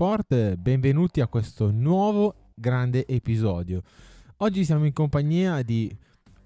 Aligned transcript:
Motorsport, 0.00 0.54
benvenuti 0.54 1.20
a 1.20 1.26
questo 1.26 1.72
nuovo 1.72 2.52
grande 2.54 3.04
episodio. 3.04 3.82
Oggi 4.36 4.64
siamo 4.64 4.84
in 4.84 4.92
compagnia 4.92 5.62
di 5.62 5.92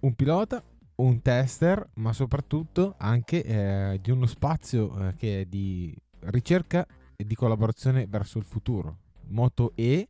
un 0.01 0.15
pilota, 0.15 0.63
un 0.97 1.21
tester, 1.21 1.91
ma 1.97 2.15
soprattutto 2.15 2.95
anche 2.97 3.45
eh, 3.45 3.99
di 4.01 4.11
uno 4.11 4.25
spazio 4.25 5.09
eh, 5.09 5.15
che 5.17 5.43
è 5.43 5.45
di 5.45 5.95
ricerca 6.21 6.87
e 7.15 7.27
di 7.27 7.35
collaborazione 7.35 8.07
verso 8.09 8.39
il 8.39 8.45
futuro. 8.45 8.97
Moto 9.29 9.73
E 9.75 10.09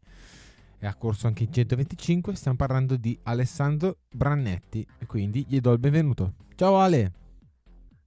è 0.79 0.87
a 0.87 0.95
corso 0.95 1.27
anche 1.27 1.43
in 1.43 1.53
125, 1.53 2.37
stiamo 2.37 2.57
parlando 2.57 2.97
di 2.97 3.19
Alessandro 3.25 3.97
Brannetti 4.09 4.87
quindi 5.07 5.45
gli 5.49 5.59
do 5.59 5.73
il 5.73 5.81
benvenuto. 5.81 6.35
Ciao 6.55 6.79
Ale! 6.79 7.13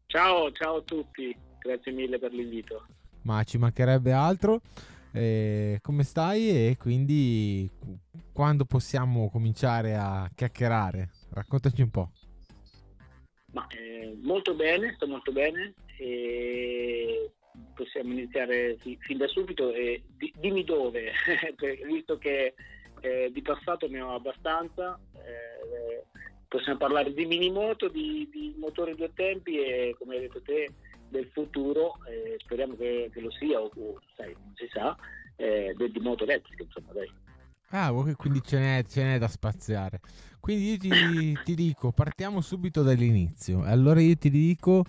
Ciao, 0.06 0.50
ciao 0.54 0.78
a 0.78 0.82
tutti, 0.82 1.36
grazie 1.60 1.92
mille 1.92 2.20
per 2.20 2.32
l'invito. 2.32 2.86
Ma 3.24 3.44
ci 3.44 3.58
mancherebbe 3.58 4.14
altro. 4.14 4.62
Eh, 5.18 5.80
come 5.82 6.04
stai 6.04 6.50
e 6.50 6.76
quindi 6.78 7.72
quando 8.34 8.66
possiamo 8.66 9.30
cominciare 9.30 9.96
a 9.96 10.30
chiacchierare? 10.36 11.10
Raccontaci 11.32 11.82
un 11.82 11.90
po'. 11.90 12.12
Ma, 13.54 13.66
eh, 13.68 14.18
molto 14.22 14.54
bene, 14.56 14.92
sto 14.96 15.08
molto 15.08 15.32
bene 15.32 15.74
e 15.98 17.32
possiamo 17.74 18.12
iniziare 18.12 18.76
fin, 18.78 19.18
da 19.18 19.28
subito 19.30 19.74
e 19.74 20.04
di, 20.18 20.34
dimmi 20.38 20.66
dove, 20.66 21.12
visto 21.88 22.18
che 22.18 22.54
eh, 23.00 23.30
di 23.32 23.42
passato 23.42 23.88
ne 23.88 24.02
ho 24.02 24.16
abbastanza, 24.16 25.00
eh, 25.14 26.04
possiamo 26.50 26.78
parlare 26.78 27.14
di 27.14 27.26
minimoto, 27.26 27.88
di, 27.88 28.28
di 28.30 28.54
motori 28.58 28.94
due 28.96 29.14
tempi 29.14 29.60
e 29.60 29.96
come 29.98 30.16
hai 30.16 30.22
detto 30.24 30.42
te 30.42 30.74
del 31.10 31.28
futuro, 31.34 31.98
eh, 32.08 32.38
speriamo 32.40 32.76
che, 32.76 33.10
che, 33.14 33.22
lo 33.22 33.32
sia 33.32 33.60
o, 33.60 33.72
o 33.74 34.02
sai, 34.16 34.34
non 34.34 34.54
si 34.56 34.68
sa, 34.72 34.96
eh, 35.36 35.76
di 35.78 36.00
moto 36.00 36.24
elettrica 36.24 36.64
insomma 36.64 36.94
dai. 36.94 37.12
Ah, 37.70 37.92
quindi 38.16 38.42
ce 38.42 38.60
n'è, 38.60 38.84
ce 38.88 39.04
n'è, 39.04 39.18
da 39.18 39.28
spaziare. 39.28 40.00
Quindi 40.40 40.72
io 40.72 40.78
ti, 40.78 41.40
ti, 41.44 41.56
dico, 41.56 41.92
partiamo 41.92 42.42
subito 42.42 42.84
dall'inizio. 42.84 43.64
Allora 43.64 44.00
io 44.00 44.16
ti 44.16 44.30
dico 44.30 44.86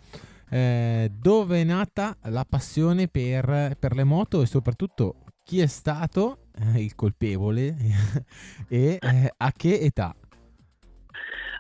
eh, 0.51 1.11
dove 1.11 1.61
è 1.61 1.65
nata 1.65 2.17
la 2.25 2.45
passione 2.49 3.09
per, 3.09 3.77
per, 3.79 3.95
le 3.95 4.05
moto 4.05 4.43
e 4.43 4.47
soprattutto 4.47 5.17
chi 5.43 5.61
è 5.61 5.67
stato 5.67 6.49
eh, 6.75 6.83
il 6.83 6.95
colpevole 6.95 7.75
e 8.69 8.99
eh, 9.01 9.33
a 9.37 9.53
che 9.53 9.81
età. 9.81 10.15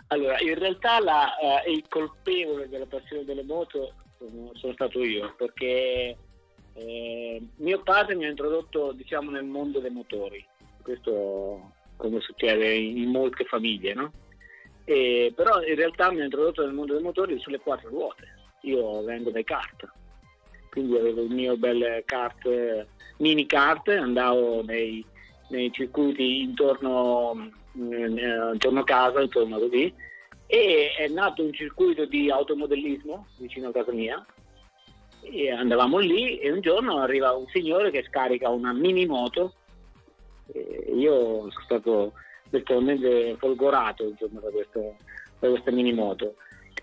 Allora, 0.08 0.38
in 0.40 0.54
realtà 0.56 1.00
la, 1.00 1.26
uh, 1.40 1.68
il 1.70 1.84
colpevole 1.88 2.68
della 2.68 2.86
passione 2.86 3.24
delle 3.24 3.42
moto 3.42 3.94
sono, 4.18 4.50
sono 4.54 4.72
stato 4.72 5.02
io, 5.02 5.34
perché 5.36 6.16
eh, 6.74 7.42
mio 7.56 7.82
padre 7.82 8.14
mi 8.14 8.24
ha 8.24 8.28
introdotto 8.28 8.92
diciamo, 8.92 9.30
nel 9.30 9.44
mondo 9.44 9.80
dei 9.80 9.90
motori, 9.90 10.44
questo 10.82 11.72
come 11.96 12.20
succede 12.20 12.74
in 12.74 13.10
molte 13.10 13.44
famiglie, 13.44 13.94
no? 13.94 14.12
E, 14.84 15.32
però 15.34 15.62
in 15.62 15.74
realtà 15.74 16.12
mi 16.12 16.20
ha 16.20 16.24
introdotto 16.24 16.64
nel 16.64 16.74
mondo 16.74 16.92
dei 16.92 17.02
motori 17.02 17.38
sulle 17.38 17.58
quattro 17.58 17.88
ruote, 17.88 18.28
io 18.62 19.02
vengo 19.02 19.30
dai 19.30 19.44
kart, 19.44 19.88
quindi 20.70 20.96
avevo 20.96 21.22
il 21.22 21.30
mio 21.30 21.56
bel 21.56 22.02
kart, 22.04 22.86
mini 23.18 23.46
kart, 23.46 23.88
andavo 23.88 24.62
nei, 24.62 25.04
nei 25.48 25.72
circuiti 25.72 26.42
intorno, 26.42 27.50
eh, 27.72 28.52
intorno 28.52 28.80
a 28.80 28.84
casa, 28.84 29.22
intorno 29.22 29.58
così, 29.58 29.92
e 30.46 30.94
è 30.96 31.08
nato 31.08 31.44
un 31.44 31.52
circuito 31.52 32.06
di 32.06 32.30
automodellismo 32.30 33.26
vicino 33.38 33.68
a 33.68 33.72
casa 33.72 33.92
mia. 33.92 34.24
E 35.22 35.50
andavamo 35.50 35.98
lì 35.98 36.38
e 36.38 36.52
un 36.52 36.60
giorno 36.60 36.98
arriva 36.98 37.32
un 37.32 37.46
signore 37.48 37.90
che 37.90 38.04
scarica 38.04 38.48
una 38.48 38.72
mini 38.72 39.06
moto. 39.06 39.54
E 40.52 40.92
io 40.94 41.50
sono 41.50 41.64
stato 41.64 42.12
virtualmente 42.50 43.34
folgorato 43.38 44.04
insomma, 44.04 44.40
da, 44.40 44.50
questo, 44.50 44.96
da 45.40 45.48
questa 45.48 45.72
mini 45.72 45.92
moto. 45.92 46.36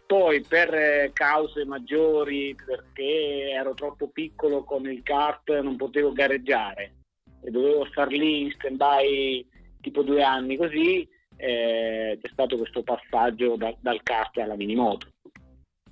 Poi 0.06 0.42
per 0.42 1.12
cause 1.14 1.64
maggiori 1.64 2.54
perché 2.54 3.52
ero 3.52 3.74
troppo 3.74 4.10
piccolo 4.10 4.64
con 4.64 4.86
il 4.90 5.02
kart 5.02 5.58
non 5.62 5.78
potevo 5.78 6.12
gareggiare. 6.12 6.96
E 7.42 7.50
dovevo 7.50 7.86
star 7.86 8.10
lì 8.10 8.42
in 8.42 8.52
stand 8.52 8.76
by 8.76 9.48
tipo 9.80 10.02
due 10.02 10.22
anni 10.22 10.58
così 10.58 11.08
eh, 11.44 12.18
c'è 12.22 12.30
stato 12.32 12.56
questo 12.58 12.84
passaggio 12.84 13.58
da, 13.58 13.76
dal 13.82 14.02
kart 14.02 14.38
alla 14.38 14.56
minimoto. 14.56 15.08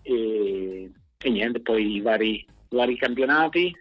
E, 0.02 0.90
e 1.18 1.30
niente, 1.30 1.60
poi 1.60 1.96
i 1.96 2.02
vari, 2.02 2.46
vari 2.70 2.96
campionati, 2.96 3.76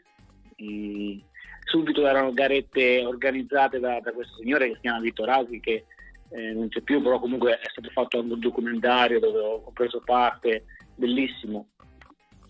i, 0.56 1.24
subito 1.62 2.04
erano 2.08 2.32
garette 2.32 3.04
organizzate 3.04 3.78
da, 3.78 4.00
da, 4.00 4.10
questo 4.10 4.34
signore 4.38 4.66
che 4.66 4.74
si 4.74 4.80
chiama 4.80 4.98
Vittor 4.98 5.28
Asi 5.28 5.60
che 5.60 5.84
eh, 6.30 6.52
non 6.52 6.68
c'è 6.68 6.80
più, 6.80 7.00
però 7.00 7.20
comunque 7.20 7.60
è 7.60 7.68
stato 7.70 7.88
fatto 7.90 8.18
un 8.18 8.40
documentario 8.40 9.20
dove 9.20 9.38
ho 9.38 9.70
preso 9.72 10.02
parte, 10.04 10.64
bellissimo. 10.96 11.68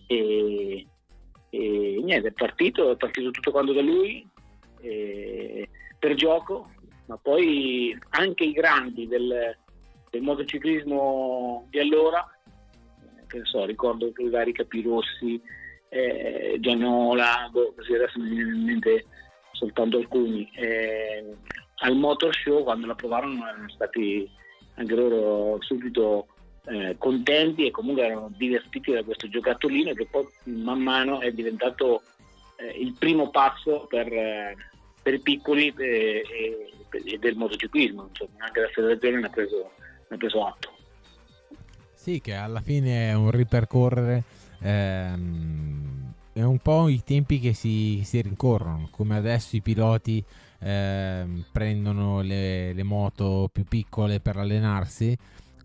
E, 0.07 0.87
e 1.51 2.01
niente, 2.03 2.29
è 2.29 2.33
partito, 2.33 2.91
è 2.91 2.97
partito 2.97 3.29
tutto 3.29 3.51
quanto 3.51 3.71
da 3.71 3.81
lui, 3.81 4.27
per 4.81 6.15
gioco, 6.15 6.67
ma 7.11 7.17
poi 7.21 7.97
anche 8.11 8.45
i 8.45 8.53
grandi 8.53 9.05
del, 9.05 9.57
del 10.09 10.21
motociclismo 10.21 11.67
di 11.69 11.79
allora, 11.79 12.25
eh, 13.01 13.25
che 13.27 13.41
so, 13.43 13.65
ricordo 13.65 14.13
i 14.15 14.29
vari 14.29 14.53
Capirossi, 14.53 15.41
eh, 15.89 16.55
Gianola, 16.61 17.51
così 17.51 17.95
adesso 17.95 18.17
mi 18.17 18.29
viene 18.29 18.55
in 18.55 18.63
mente 18.63 19.05
soltanto 19.51 19.97
alcuni, 19.97 20.49
eh, 20.53 21.35
al 21.79 21.97
Motor 21.97 22.33
Show 22.33 22.63
quando 22.63 22.87
la 22.87 22.95
provarono 22.95 23.45
erano 23.45 23.69
stati 23.71 24.29
anche 24.75 24.95
loro 24.95 25.57
subito 25.59 26.27
eh, 26.67 26.95
contenti 26.97 27.65
e 27.65 27.71
comunque 27.71 28.05
erano 28.05 28.31
divertiti 28.37 28.93
da 28.93 29.03
questo 29.03 29.27
giocattolino 29.27 29.93
che 29.93 30.07
poi 30.09 30.25
man 30.43 30.79
mano 30.79 31.19
è 31.19 31.33
diventato 31.33 32.03
eh, 32.55 32.69
il 32.79 32.95
primo 32.97 33.29
passo 33.31 33.85
per 33.89 34.07
eh, 34.07 34.55
per 35.01 35.13
i 35.13 35.19
piccoli 35.19 35.73
e, 35.77 36.23
e, 36.25 37.03
e 37.05 37.17
del 37.17 37.35
motociclismo, 37.35 38.07
insomma, 38.09 38.45
anche 38.45 38.61
la 38.61 38.69
federazione 38.69 39.19
ne 39.19 39.25
ha, 39.25 39.29
preso, 39.29 39.71
ne 40.07 40.15
ha 40.15 40.17
preso 40.17 40.45
atto. 40.45 40.73
Sì, 41.93 42.19
che 42.19 42.33
alla 42.33 42.61
fine 42.61 43.09
è 43.09 43.13
un 43.13 43.31
ripercorrere, 43.31 44.23
ehm, 44.61 46.13
è 46.33 46.41
un 46.41 46.57
po' 46.59 46.87
i 46.87 47.03
tempi 47.03 47.39
che 47.39 47.53
si, 47.53 48.01
si 48.03 48.21
rincorrono, 48.21 48.87
come 48.91 49.17
adesso 49.17 49.55
i 49.55 49.61
piloti 49.61 50.23
ehm, 50.59 51.45
prendono 51.51 52.21
le, 52.21 52.73
le, 52.73 52.83
moto 52.83 53.49
più 53.51 53.65
piccole 53.65 54.19
per 54.19 54.37
allenarsi, 54.37 55.15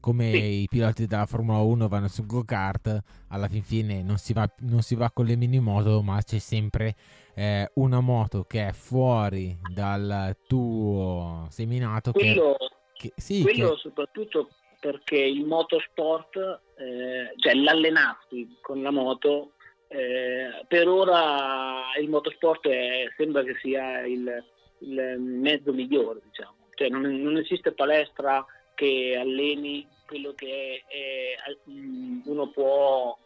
come 0.06 0.30
sì. 0.30 0.62
i 0.62 0.66
piloti 0.68 1.08
della 1.08 1.26
Formula 1.26 1.58
1 1.58 1.88
vanno 1.88 2.06
sul 2.06 2.26
go-kart, 2.26 3.02
alla 3.30 3.48
fin 3.48 3.64
fine 3.64 4.04
non 4.04 4.18
si 4.18 4.32
va, 4.32 4.48
non 4.60 4.80
si 4.82 4.94
va 4.94 5.10
con 5.10 5.26
le 5.26 5.34
mini 5.34 5.58
moto, 5.58 6.00
ma 6.00 6.22
c'è 6.22 6.38
sempre 6.38 6.94
eh, 7.34 7.68
una 7.74 7.98
moto 7.98 8.44
che 8.44 8.68
è 8.68 8.72
fuori 8.72 9.58
dal 9.74 10.36
tuo 10.46 11.48
seminato. 11.50 12.12
Quello, 12.12 12.56
che, 12.92 13.08
che, 13.08 13.20
sì, 13.20 13.42
quello 13.42 13.70
che... 13.70 13.78
soprattutto 13.78 14.50
perché 14.78 15.16
il 15.16 15.44
motorsport, 15.44 16.36
eh, 16.36 17.32
cioè 17.38 17.54
l'allenarsi 17.54 18.58
con 18.60 18.82
la 18.82 18.92
moto, 18.92 19.54
eh, 19.88 20.64
per 20.68 20.86
ora 20.86 21.82
il 22.00 22.08
motorsport 22.08 22.68
è, 22.68 23.08
sembra 23.16 23.42
che 23.42 23.56
sia 23.60 24.06
il, 24.06 24.44
il 24.78 25.16
mezzo 25.18 25.72
migliore, 25.72 26.20
diciamo. 26.22 26.54
Cioè 26.76 26.90
non, 26.90 27.02
non, 27.22 27.38
esiste 27.38 27.72
palestra 27.72 28.46
che 28.76 29.16
alleni 29.18 29.84
quello 30.06 30.32
che 30.34 30.84
è, 30.86 31.42
è, 31.42 31.56
uno 31.66 32.50
può 32.50 33.18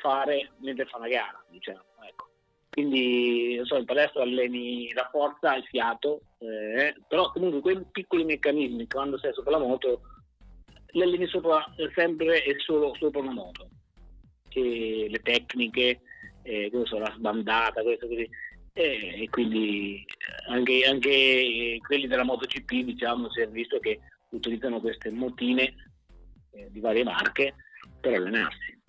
fare 0.00 0.52
mentre 0.58 0.86
fa 0.86 0.96
una 0.96 1.08
gara, 1.08 1.44
diciamo. 1.48 1.82
Ecco. 2.08 2.28
Quindi 2.70 3.60
so, 3.64 3.76
in 3.76 3.84
palestra 3.84 4.22
alleni 4.22 4.90
la 4.94 5.08
forza, 5.10 5.54
il 5.56 5.64
fiato, 5.64 6.22
eh, 6.38 6.94
però 7.06 7.30
comunque 7.30 7.60
quei 7.60 7.84
piccoli 7.90 8.24
meccanismi 8.24 8.86
quando 8.86 9.18
sei 9.18 9.34
sopra 9.34 9.52
la 9.52 9.58
moto 9.58 10.00
li 10.92 11.02
alleni 11.02 11.26
sopra, 11.26 11.64
sempre 11.94 12.44
e 12.44 12.58
solo 12.58 12.94
sopra 12.98 13.20
una 13.20 13.32
moto. 13.32 13.68
E 14.54 15.06
le 15.08 15.18
tecniche, 15.18 16.00
eh, 16.42 16.70
so, 16.84 16.98
la 16.98 17.12
sbandata, 17.14 17.82
questo 17.82 18.06
così. 18.06 18.28
E, 18.74 19.22
e 19.22 19.28
quindi 19.28 20.02
anche, 20.48 20.84
anche, 20.86 21.78
quelli 21.86 22.06
della 22.06 22.24
MotoGP 22.24 22.84
diciamo 22.84 23.30
si 23.30 23.40
è 23.42 23.48
visto 23.48 23.78
che 23.78 24.00
utilizzano 24.32 24.80
queste 24.80 25.10
motine 25.10 25.74
eh, 26.50 26.68
di 26.70 26.80
varie 26.80 27.04
marche 27.04 27.54
per 28.00 28.14
allenarsi. 28.14 28.80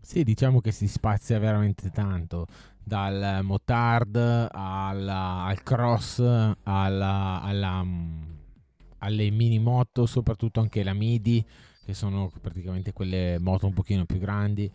Sì, 0.00 0.24
diciamo 0.24 0.60
che 0.60 0.72
si 0.72 0.88
spazia 0.88 1.38
veramente 1.38 1.90
tanto, 1.90 2.46
dal 2.82 3.40
motard 3.42 4.16
alla, 4.16 5.44
al 5.44 5.62
cross, 5.62 6.18
alla, 6.62 7.42
alla, 7.42 7.82
mm, 7.82 8.22
alle 8.98 9.30
mini 9.30 9.58
moto, 9.58 10.06
soprattutto 10.06 10.60
anche 10.60 10.82
la 10.82 10.94
midi, 10.94 11.44
che 11.84 11.92
sono 11.92 12.32
praticamente 12.40 12.92
quelle 12.92 13.38
moto 13.38 13.66
un 13.66 13.74
pochino 13.74 14.06
più 14.06 14.18
grandi. 14.18 14.70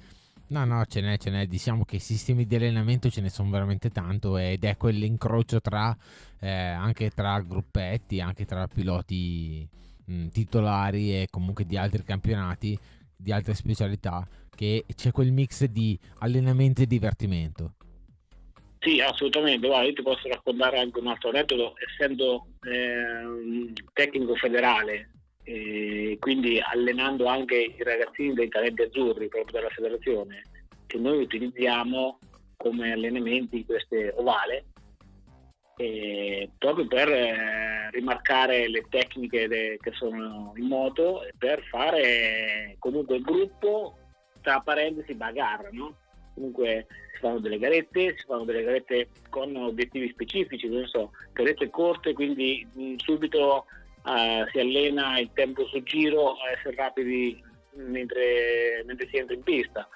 No, 0.48 0.66
no, 0.66 0.86
ce 0.86 1.02
n'è, 1.02 1.18
ce 1.18 1.30
n'è. 1.30 1.48
Diciamo 1.48 1.86
che 1.86 2.00
sistemi 2.00 2.46
di 2.46 2.56
allenamento 2.56 3.10
ce 3.10 3.22
ne 3.22 3.30
sono 3.30 3.50
veramente 3.50 3.90
tanto 3.90 4.38
ed 4.38 4.64
è 4.64 4.78
quell'incrocio 4.78 5.62
tra 5.62 5.96
eh, 6.40 6.50
anche 6.50 7.10
tra 7.10 7.40
gruppetti, 7.40 8.20
anche 8.20 8.46
tra 8.46 8.68
piloti 8.68 9.68
mh, 10.06 10.28
titolari 10.28 11.22
e 11.22 11.28
comunque 11.30 11.66
di 11.66 11.78
altri 11.78 12.04
campionati, 12.04 12.78
di 13.16 13.32
altre 13.32 13.54
specialità, 13.54 14.28
che 14.54 14.86
c'è 14.94 15.12
quel 15.12 15.32
mix 15.32 15.64
di 15.66 15.98
allenamento 16.20 16.82
e 16.82 16.88
divertimento. 16.88 17.74
Sì, 18.80 19.00
assolutamente. 19.00 19.66
Guarda, 19.66 19.88
io 19.88 19.94
ti 19.94 20.02
posso 20.02 20.28
raccontare 20.28 20.78
anche 20.78 21.00
un 21.00 21.08
altro 21.08 21.32
metodo, 21.32 21.74
essendo 21.88 22.48
eh, 22.64 23.72
tecnico 23.94 24.36
federale, 24.36 25.13
e 25.44 26.18
quindi 26.20 26.60
allenando 26.60 27.26
anche 27.26 27.56
i 27.56 27.84
ragazzini 27.84 28.34
dei 28.34 28.50
talenti 28.50 28.84
azzurri 28.84 29.28
proprio 29.28 29.60
della 29.60 29.74
federazione, 29.74 30.44
che 30.86 30.98
noi 30.98 31.22
utilizziamo 31.22 32.20
come 32.58 32.92
allenamenti 32.94 33.66
queste 33.66 34.14
ovale, 34.16 34.66
proprio 36.58 36.88
per 36.88 37.10
eh, 37.10 37.90
rimarcare 37.92 38.70
le 38.70 38.86
tecniche 38.90 39.48
de- 39.48 39.78
che 39.82 39.92
sono 39.92 40.54
in 40.56 40.68
moto 40.68 41.24
e 41.26 41.34
per 41.38 41.62
fare 41.64 42.76
comunque 42.80 43.18
il 43.18 43.24
gruppo 43.24 43.98
tra 44.42 44.60
parentesi 44.60 45.14
bagarra, 45.14 45.70
no? 45.72 45.96
Comunque 46.36 46.88
si 47.14 47.20
fanno 47.20 47.40
delle 47.40 47.60
garette, 47.60 48.16
si 48.18 48.26
fanno 48.26 48.46
delle 48.46 48.64
garette 48.64 49.10
con 49.30 49.56
obiettivi 49.56 50.10
specifici, 50.10 50.68
non 50.68 50.86
so, 50.88 51.12
garette 51.34 51.70
corte, 51.70 52.14
quindi 52.14 52.66
mh, 52.74 52.96
subito 52.98 53.66
uh, 54.04 54.48
si 54.52 54.60
allena 54.60 55.20
il 55.20 55.30
tempo 55.34 55.66
sul 55.68 55.84
giro 55.84 56.34
a 56.34 56.52
essere 56.52 56.76
rapidi 56.76 57.42
mentre, 57.76 58.84
mentre 58.86 59.08
si 59.08 59.18
entra 59.18 59.36
in 59.36 59.44
pista. 59.44 59.88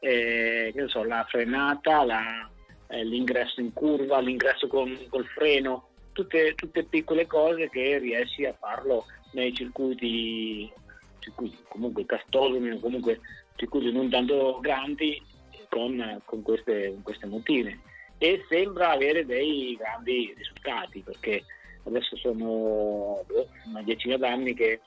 Eh, 0.00 0.72
so, 0.86 1.02
la 1.02 1.24
frenata, 1.28 2.04
la, 2.04 2.50
eh, 2.88 3.04
l'ingresso 3.04 3.60
in 3.60 3.72
curva, 3.72 4.20
l'ingresso 4.20 4.66
con, 4.66 4.96
col 5.08 5.26
freno, 5.26 5.88
tutte, 6.12 6.54
tutte, 6.54 6.84
piccole 6.84 7.26
cose 7.26 7.70
che 7.70 7.98
riesci 7.98 8.44
a 8.44 8.54
farlo 8.58 9.06
nei 9.32 9.52
circuiti, 9.54 10.70
circuiti 11.18 11.58
comunque 11.68 12.04
castosomi 12.06 12.70
o 12.70 12.78
comunque 12.78 13.20
circuiti 13.56 13.92
non 13.92 14.10
tanto 14.10 14.58
grandi 14.60 15.20
con, 15.68 16.20
con, 16.24 16.42
queste, 16.42 16.90
con 16.92 17.02
queste 17.02 17.26
montine 17.26 17.80
e 18.18 18.44
sembra 18.48 18.90
avere 18.90 19.26
dei 19.26 19.74
grandi 19.76 20.32
risultati 20.36 21.00
perché 21.00 21.44
adesso 21.84 22.16
sono 22.16 23.24
boh, 23.26 23.48
una 23.66 23.82
decina 23.82 24.16
d'anni 24.16 24.54
che 24.54 24.80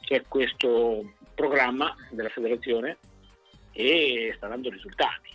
c'è 0.00 0.22
questo 0.26 1.14
programma 1.34 1.94
della 2.10 2.28
federazione 2.28 2.98
e 3.72 4.32
sta 4.36 4.48
dando 4.48 4.70
risultati. 4.70 5.30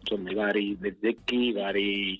Insomma, 0.00 0.30
i 0.30 0.34
vari 0.34 0.74
Bezzecchi, 0.74 1.48
i 1.48 1.52
vari 1.52 2.16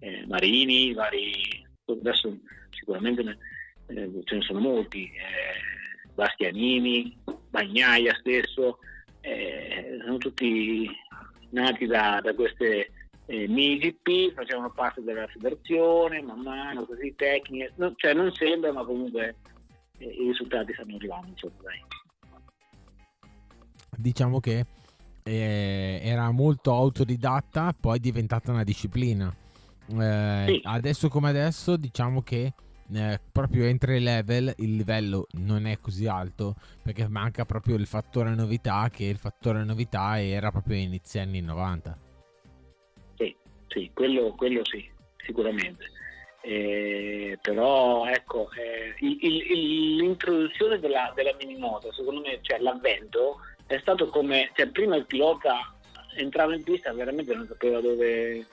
eh, 0.00 0.24
Marini, 0.26 0.88
i 0.88 0.94
vari... 0.94 1.66
adesso 1.86 2.36
sicuramente 2.70 3.38
eh, 3.86 4.10
ce 4.24 4.34
ne 4.36 4.42
sono 4.42 4.60
molti, 4.60 5.04
eh, 5.04 6.12
Bastianini, 6.14 7.16
Bagnaia 7.50 8.14
stesso, 8.20 8.78
eh, 9.20 9.98
sono 10.04 10.18
tutti 10.18 10.88
nati 11.50 11.86
da, 11.86 12.20
da 12.22 12.34
queste 12.34 12.90
eh, 13.30 13.46
MIGP 13.46 14.32
facevano 14.34 14.70
parte 14.70 15.02
della 15.02 15.26
federazione, 15.26 16.22
man 16.22 16.40
mano 16.40 16.86
così 16.86 17.14
tecniche, 17.14 17.72
non, 17.76 17.92
cioè 17.96 18.14
non 18.14 18.32
sembra 18.32 18.72
ma 18.72 18.84
comunque 18.84 19.36
eh, 19.98 20.06
i 20.06 20.28
risultati 20.28 20.72
stanno 20.72 20.96
arrivando. 20.96 21.28
Insomma, 21.28 21.52
diciamo 23.96 24.40
che 24.40 24.64
eh, 25.22 26.00
era 26.02 26.30
molto 26.30 26.72
autodidatta, 26.72 27.74
poi 27.78 27.98
è 27.98 28.00
diventata 28.00 28.50
una 28.50 28.64
disciplina. 28.64 29.30
Eh, 29.90 30.44
sì. 30.46 30.60
Adesso 30.64 31.08
come 31.10 31.28
adesso 31.28 31.76
diciamo 31.76 32.22
che 32.22 32.54
eh, 32.90 33.20
proprio 33.30 33.66
entry 33.66 34.00
level 34.00 34.54
il 34.56 34.74
livello 34.74 35.26
non 35.32 35.66
è 35.66 35.78
così 35.78 36.06
alto 36.06 36.54
perché 36.82 37.06
manca 37.08 37.44
proprio 37.44 37.76
il 37.76 37.86
fattore 37.86 38.34
novità 38.34 38.88
che 38.90 39.04
il 39.04 39.18
fattore 39.18 39.64
novità 39.64 40.22
era 40.22 40.50
proprio 40.50 40.76
inizio 40.76 41.20
anni 41.20 41.42
90 41.42 42.07
sì, 43.68 43.90
quello, 43.94 44.34
quello 44.36 44.64
sì, 44.64 44.90
sicuramente. 45.24 45.96
Eh, 46.40 47.38
però 47.42 48.06
ecco, 48.06 48.48
eh, 48.52 48.94
il, 49.00 49.18
il, 49.20 49.96
l'introduzione 49.96 50.78
della, 50.78 51.12
della 51.14 51.34
minimoto, 51.38 51.92
secondo 51.92 52.20
me, 52.20 52.38
cioè 52.42 52.58
l'avvento, 52.58 53.40
è 53.66 53.78
stato 53.78 54.08
come, 54.08 54.50
cioè, 54.54 54.68
prima 54.68 54.96
il 54.96 55.06
pilota 55.06 55.74
entrava 56.16 56.54
in 56.54 56.62
pista 56.62 56.92
veramente 56.92 57.34
non 57.34 57.46
sapeva 57.46 57.80
dove, 57.80 58.46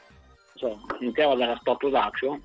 so, 0.56 0.80
iniziava 1.00 1.36
dalla 1.36 1.58
stop 1.62 1.78
production, 1.78 2.42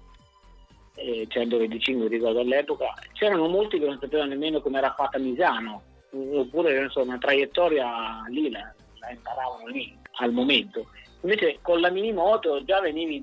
eh, 0.94 1.26
125 1.28 2.08
ricordo 2.08 2.40
all'epoca, 2.40 2.94
c'erano 3.14 3.48
molti 3.48 3.78
che 3.78 3.86
non 3.86 3.98
sapevano 4.00 4.30
nemmeno 4.30 4.60
come 4.60 4.78
era 4.78 4.94
fatta 4.94 5.18
Misano, 5.18 5.82
oppure 6.12 6.88
so, 6.90 7.02
una 7.02 7.18
traiettoria 7.18 8.24
lì 8.28 8.50
la, 8.50 8.72
la 9.00 9.10
imparavano 9.10 9.66
lì 9.66 9.96
al 10.18 10.32
momento 10.32 10.86
Invece 11.22 11.58
con 11.60 11.80
la 11.80 11.90
minimoto 11.90 12.64
già 12.64 12.80
mini, 12.80 13.20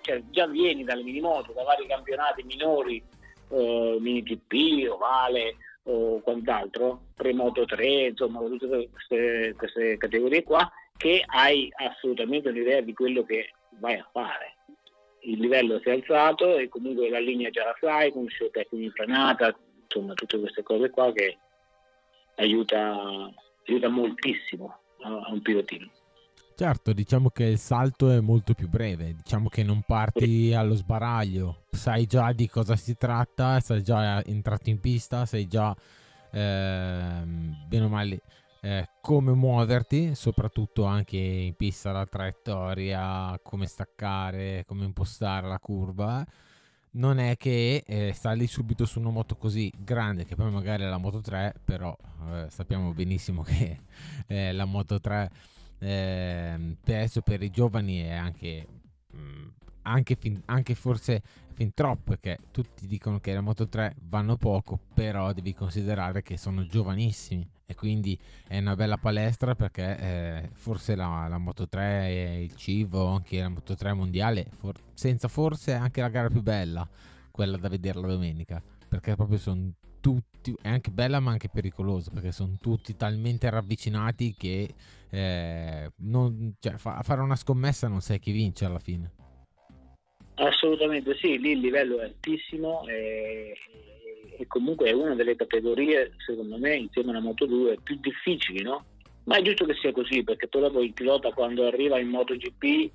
cioè 0.00 0.22
già 0.30 0.46
vieni 0.46 0.82
dalle 0.82 1.02
minimoto, 1.02 1.52
da 1.52 1.62
vari 1.62 1.86
campionati 1.86 2.42
minori, 2.42 3.02
eh, 3.50 3.96
mini 4.00 4.22
GP, 4.22 4.90
ovale 4.90 5.56
o 5.84 6.20
quant'altro, 6.20 7.08
premoto 7.14 7.66
3, 7.66 8.06
insomma 8.08 8.40
tutte 8.40 8.88
queste, 8.90 9.54
queste 9.58 9.96
categorie 9.98 10.42
qua, 10.42 10.70
che 10.96 11.22
hai 11.26 11.70
assolutamente 11.76 12.48
un'idea 12.48 12.80
di 12.80 12.94
quello 12.94 13.24
che 13.24 13.52
vai 13.78 13.96
a 13.98 14.08
fare. 14.10 14.56
Il 15.20 15.40
livello 15.40 15.78
si 15.80 15.88
è 15.88 15.92
alzato 15.92 16.56
e 16.56 16.68
comunque 16.68 17.10
la 17.10 17.18
linea 17.18 17.50
già 17.50 17.64
la 17.64 17.76
sai, 17.78 18.12
conosci 18.12 18.44
le 18.44 18.50
tecniche 18.50 18.86
di 18.86 18.90
frenata, 18.90 19.54
insomma 19.82 20.14
tutte 20.14 20.38
queste 20.38 20.62
cose 20.62 20.88
qua 20.88 21.12
che 21.12 21.36
aiuta, 22.36 23.30
aiuta 23.66 23.88
moltissimo 23.88 24.78
a 25.02 25.30
un 25.30 25.42
pilotino. 25.42 25.90
Certo, 26.56 26.92
diciamo 26.92 27.30
che 27.30 27.46
il 27.46 27.58
salto 27.58 28.12
è 28.12 28.20
molto 28.20 28.54
più 28.54 28.68
breve, 28.68 29.12
diciamo 29.12 29.48
che 29.48 29.64
non 29.64 29.82
parti 29.82 30.54
allo 30.54 30.74
sbaraglio, 30.76 31.64
sai 31.72 32.06
già 32.06 32.32
di 32.32 32.48
cosa 32.48 32.76
si 32.76 32.96
tratta, 32.96 33.58
sei 33.58 33.82
già 33.82 34.24
entrato 34.24 34.70
in 34.70 34.78
pista, 34.78 35.26
sai 35.26 35.48
già 35.48 35.74
eh, 36.30 37.22
bene 37.66 37.84
o 37.84 37.88
male 37.88 38.20
eh, 38.60 38.88
come 39.00 39.32
muoverti, 39.32 40.14
soprattutto 40.14 40.84
anche 40.84 41.16
in 41.16 41.56
pista 41.56 41.90
la 41.90 42.06
traiettoria, 42.06 43.36
come 43.42 43.66
staccare, 43.66 44.64
come 44.64 44.84
impostare 44.84 45.48
la 45.48 45.58
curva. 45.58 46.24
Non 46.92 47.18
è 47.18 47.36
che 47.36 47.82
eh, 47.84 48.12
sali 48.14 48.46
subito 48.46 48.84
su 48.84 49.00
una 49.00 49.10
moto 49.10 49.34
così 49.34 49.72
grande, 49.76 50.24
che 50.24 50.36
poi 50.36 50.52
magari 50.52 50.84
è 50.84 50.86
la 50.86 50.98
Moto 50.98 51.20
3, 51.20 51.56
però 51.64 51.96
eh, 52.30 52.46
sappiamo 52.48 52.92
benissimo 52.94 53.42
che 53.44 53.80
eh, 54.28 54.52
la 54.52 54.64
Moto 54.64 55.00
3 55.00 55.30
eh, 55.84 56.76
adesso 56.82 57.20
per 57.20 57.42
i 57.42 57.50
giovani 57.50 58.00
è 58.00 58.12
anche, 58.12 58.66
mh, 59.12 59.18
mm, 59.18 59.46
anche, 59.82 60.16
fin, 60.16 60.40
anche 60.46 60.74
forse 60.74 61.22
fin 61.52 61.72
troppo 61.74 62.10
perché 62.10 62.38
tutti 62.50 62.86
dicono 62.86 63.20
che 63.20 63.32
le 63.32 63.40
Moto 63.40 63.68
3 63.68 63.96
vanno 64.08 64.36
poco 64.36 64.78
però 64.94 65.32
devi 65.32 65.54
considerare 65.54 66.22
che 66.22 66.36
sono 66.36 66.66
giovanissimi 66.66 67.48
e 67.66 67.74
quindi 67.74 68.18
è 68.46 68.58
una 68.58 68.74
bella 68.74 68.96
palestra 68.96 69.54
perché 69.54 69.98
eh, 69.98 70.50
forse 70.54 70.94
la, 70.94 71.26
la, 71.28 71.38
Moto 71.38 71.68
3 71.68 72.08
e 72.08 72.42
il 72.42 72.54
Civo 72.56 73.06
anche 73.06 73.40
la 73.40 73.48
Moto 73.48 73.76
3 73.76 73.92
mondiale 73.92 74.46
for- 74.58 74.80
senza 74.94 75.28
forse 75.28 75.74
anche 75.74 76.00
la 76.00 76.08
gara 76.08 76.28
più 76.28 76.42
bella 76.42 76.88
quella 77.30 77.56
da 77.56 77.68
vedere 77.68 78.00
la 78.00 78.08
domenica 78.08 78.62
perché 78.88 79.14
proprio 79.16 79.38
sono 79.38 79.72
tutti, 80.00 80.33
è 80.60 80.68
anche 80.68 80.90
bella 80.90 81.20
ma 81.20 81.30
anche 81.30 81.48
pericolosa 81.48 82.10
perché 82.10 82.32
sono 82.32 82.56
tutti 82.60 82.96
talmente 82.96 83.48
ravvicinati 83.48 84.34
che 84.36 84.74
eh, 85.10 85.90
non, 85.98 86.54
cioè, 86.58 86.72
fa, 86.72 87.00
fare 87.02 87.20
una 87.20 87.36
scommessa 87.36 87.88
non 87.88 88.00
sai 88.00 88.18
chi 88.18 88.32
vince 88.32 88.64
alla 88.64 88.78
fine. 88.78 89.12
Assolutamente 90.36 91.16
sì, 91.16 91.38
lì 91.38 91.52
il 91.52 91.60
livello 91.60 92.00
è 92.00 92.04
altissimo 92.04 92.84
e, 92.88 93.56
e 94.36 94.46
comunque 94.48 94.88
è 94.88 94.92
una 94.92 95.14
delle 95.14 95.36
categorie, 95.36 96.12
secondo 96.26 96.58
me, 96.58 96.74
insieme 96.74 97.10
alla 97.10 97.20
Moto 97.20 97.46
2 97.46 97.78
più 97.82 97.96
difficili, 98.00 98.62
no? 98.62 98.84
Ma 99.24 99.36
è 99.36 99.42
giusto 99.42 99.64
che 99.64 99.74
sia 99.74 99.92
così 99.92 100.24
perché 100.24 100.48
poi 100.48 100.62
dopo 100.62 100.82
il 100.82 100.92
pilota 100.92 101.32
quando 101.32 101.66
arriva 101.66 101.98
in 101.98 102.08
MotoGP 102.08 102.90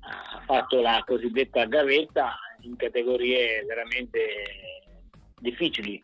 ha 0.00 0.42
fatto 0.44 0.80
la 0.80 1.02
cosiddetta 1.06 1.64
gavetta 1.66 2.38
in 2.60 2.76
categorie 2.76 3.64
veramente 3.64 4.20
difficili 5.38 6.02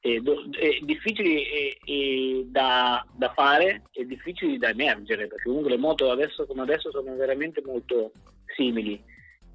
eh, 0.00 0.22
eh, 0.60 0.80
difficili 0.82 1.42
eh, 1.84 2.46
da, 2.46 3.04
da, 3.16 3.32
fare 3.32 3.82
e 3.92 4.06
difficili 4.06 4.58
da 4.58 4.68
emergere, 4.68 5.26
perché 5.26 5.44
comunque 5.44 5.70
le 5.70 5.78
moto 5.78 6.10
adesso 6.10 6.46
come 6.46 6.62
adesso 6.62 6.90
sono 6.90 7.14
veramente 7.16 7.62
molto 7.64 8.12
simili. 8.54 9.02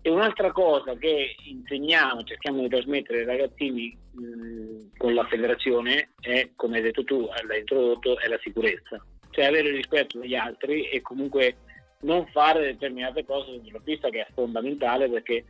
E 0.02 0.10
un'altra 0.10 0.52
cosa 0.52 0.96
che 0.96 1.36
insegniamo, 1.46 2.24
cerchiamo 2.24 2.62
di 2.62 2.68
trasmettere 2.68 3.20
ai 3.20 3.26
ragazzini 3.26 3.98
mh, 4.12 4.98
con 4.98 5.14
la 5.14 5.26
federazione 5.28 6.10
è, 6.20 6.50
come 6.56 6.78
hai 6.78 6.84
detto 6.84 7.06
tu, 7.06 7.30
l'hai 7.48 7.60
introdotto, 7.60 8.20
è 8.20 8.28
la 8.28 8.40
sicurezza. 8.42 9.02
cioè 9.30 9.46
avere 9.46 9.72
rispetto 9.72 10.20
degli 10.20 10.36
altri 10.36 10.90
e 10.90 11.02
comunque 11.02 11.56
non 12.02 12.28
fare 12.28 12.64
determinate 12.64 13.26
cose 13.26 13.62
sulla 13.64 13.80
pista 13.80 14.10
che 14.10 14.26
è 14.26 14.28
fondamentale 14.34 15.10
perché 15.10 15.46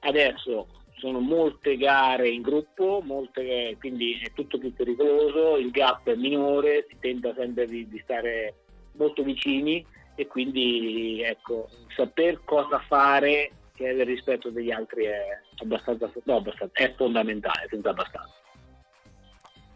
adesso 0.00 0.66
sono 0.98 1.20
molte 1.20 1.76
gare 1.76 2.28
in 2.28 2.42
gruppo, 2.42 3.00
molte, 3.04 3.76
quindi 3.78 4.20
è 4.22 4.32
tutto 4.32 4.58
più 4.58 4.72
pericoloso, 4.74 5.56
il 5.56 5.70
gap 5.70 6.08
è 6.08 6.14
minore, 6.14 6.86
si 6.88 6.96
tenta 7.00 7.32
sempre 7.34 7.66
di, 7.66 7.88
di 7.88 8.00
stare 8.02 8.54
molto 8.92 9.22
vicini 9.22 9.84
e 10.14 10.26
quindi 10.26 11.22
ecco, 11.22 11.68
saper 11.94 12.40
cosa 12.44 12.78
fare 12.80 13.52
e 13.76 13.88
avere 13.88 14.10
rispetto 14.10 14.50
degli 14.50 14.72
altri 14.72 15.04
è 15.04 15.40
abbastanza, 15.62 16.10
no, 16.24 16.36
abbastanza, 16.36 16.74
è 16.74 16.92
fondamentale, 16.96 17.66
senza 17.70 17.90
abbastanza. 17.90 18.34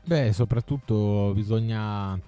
Beh, 0.05 0.33
soprattutto 0.33 1.33
bisogna 1.33 2.19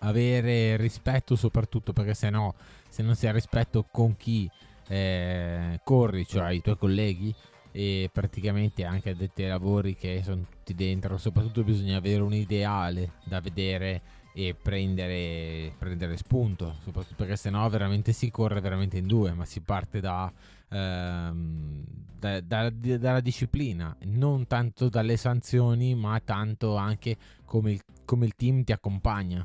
avere 0.00 0.76
rispetto, 0.76 1.36
soprattutto 1.36 1.92
perché 1.92 2.14
se 2.14 2.30
no, 2.30 2.54
se 2.88 3.02
non 3.02 3.14
si 3.14 3.28
ha 3.28 3.32
rispetto 3.32 3.86
con 3.90 4.16
chi 4.16 4.50
eh, 4.88 5.80
corri, 5.84 6.26
cioè 6.26 6.50
i 6.50 6.60
tuoi 6.60 6.76
colleghi, 6.76 7.32
e 7.76 8.08
praticamente 8.12 8.84
anche 8.84 9.10
addetti 9.10 9.42
ai 9.42 9.48
lavori 9.48 9.96
che 9.96 10.20
sono 10.22 10.46
tutti 10.48 10.76
dentro, 10.76 11.18
soprattutto 11.18 11.64
bisogna 11.64 11.96
avere 11.96 12.22
un 12.22 12.32
ideale 12.32 13.14
da 13.24 13.40
vedere 13.40 14.00
e 14.32 14.54
prendere, 14.54 15.74
prendere 15.76 16.16
spunto, 16.16 16.76
soprattutto 16.84 17.16
perché 17.16 17.34
sennò 17.34 17.68
veramente 17.68 18.12
si 18.12 18.30
corre 18.30 18.60
veramente 18.60 18.98
in 18.98 19.08
due, 19.08 19.32
ma 19.32 19.44
si 19.44 19.60
parte 19.60 19.98
da, 19.98 20.32
ehm, 20.68 21.84
da, 22.16 22.40
da, 22.40 22.70
dalla 22.70 23.20
disciplina, 23.20 23.96
non 24.04 24.46
tanto 24.46 24.88
dalle 24.88 25.16
sanzioni, 25.16 25.96
ma 25.96 26.20
tanto 26.24 26.76
anche 26.76 27.16
come 27.44 27.72
il, 27.72 27.80
come 28.04 28.26
il 28.26 28.36
team 28.36 28.62
ti 28.62 28.70
accompagna 28.70 29.44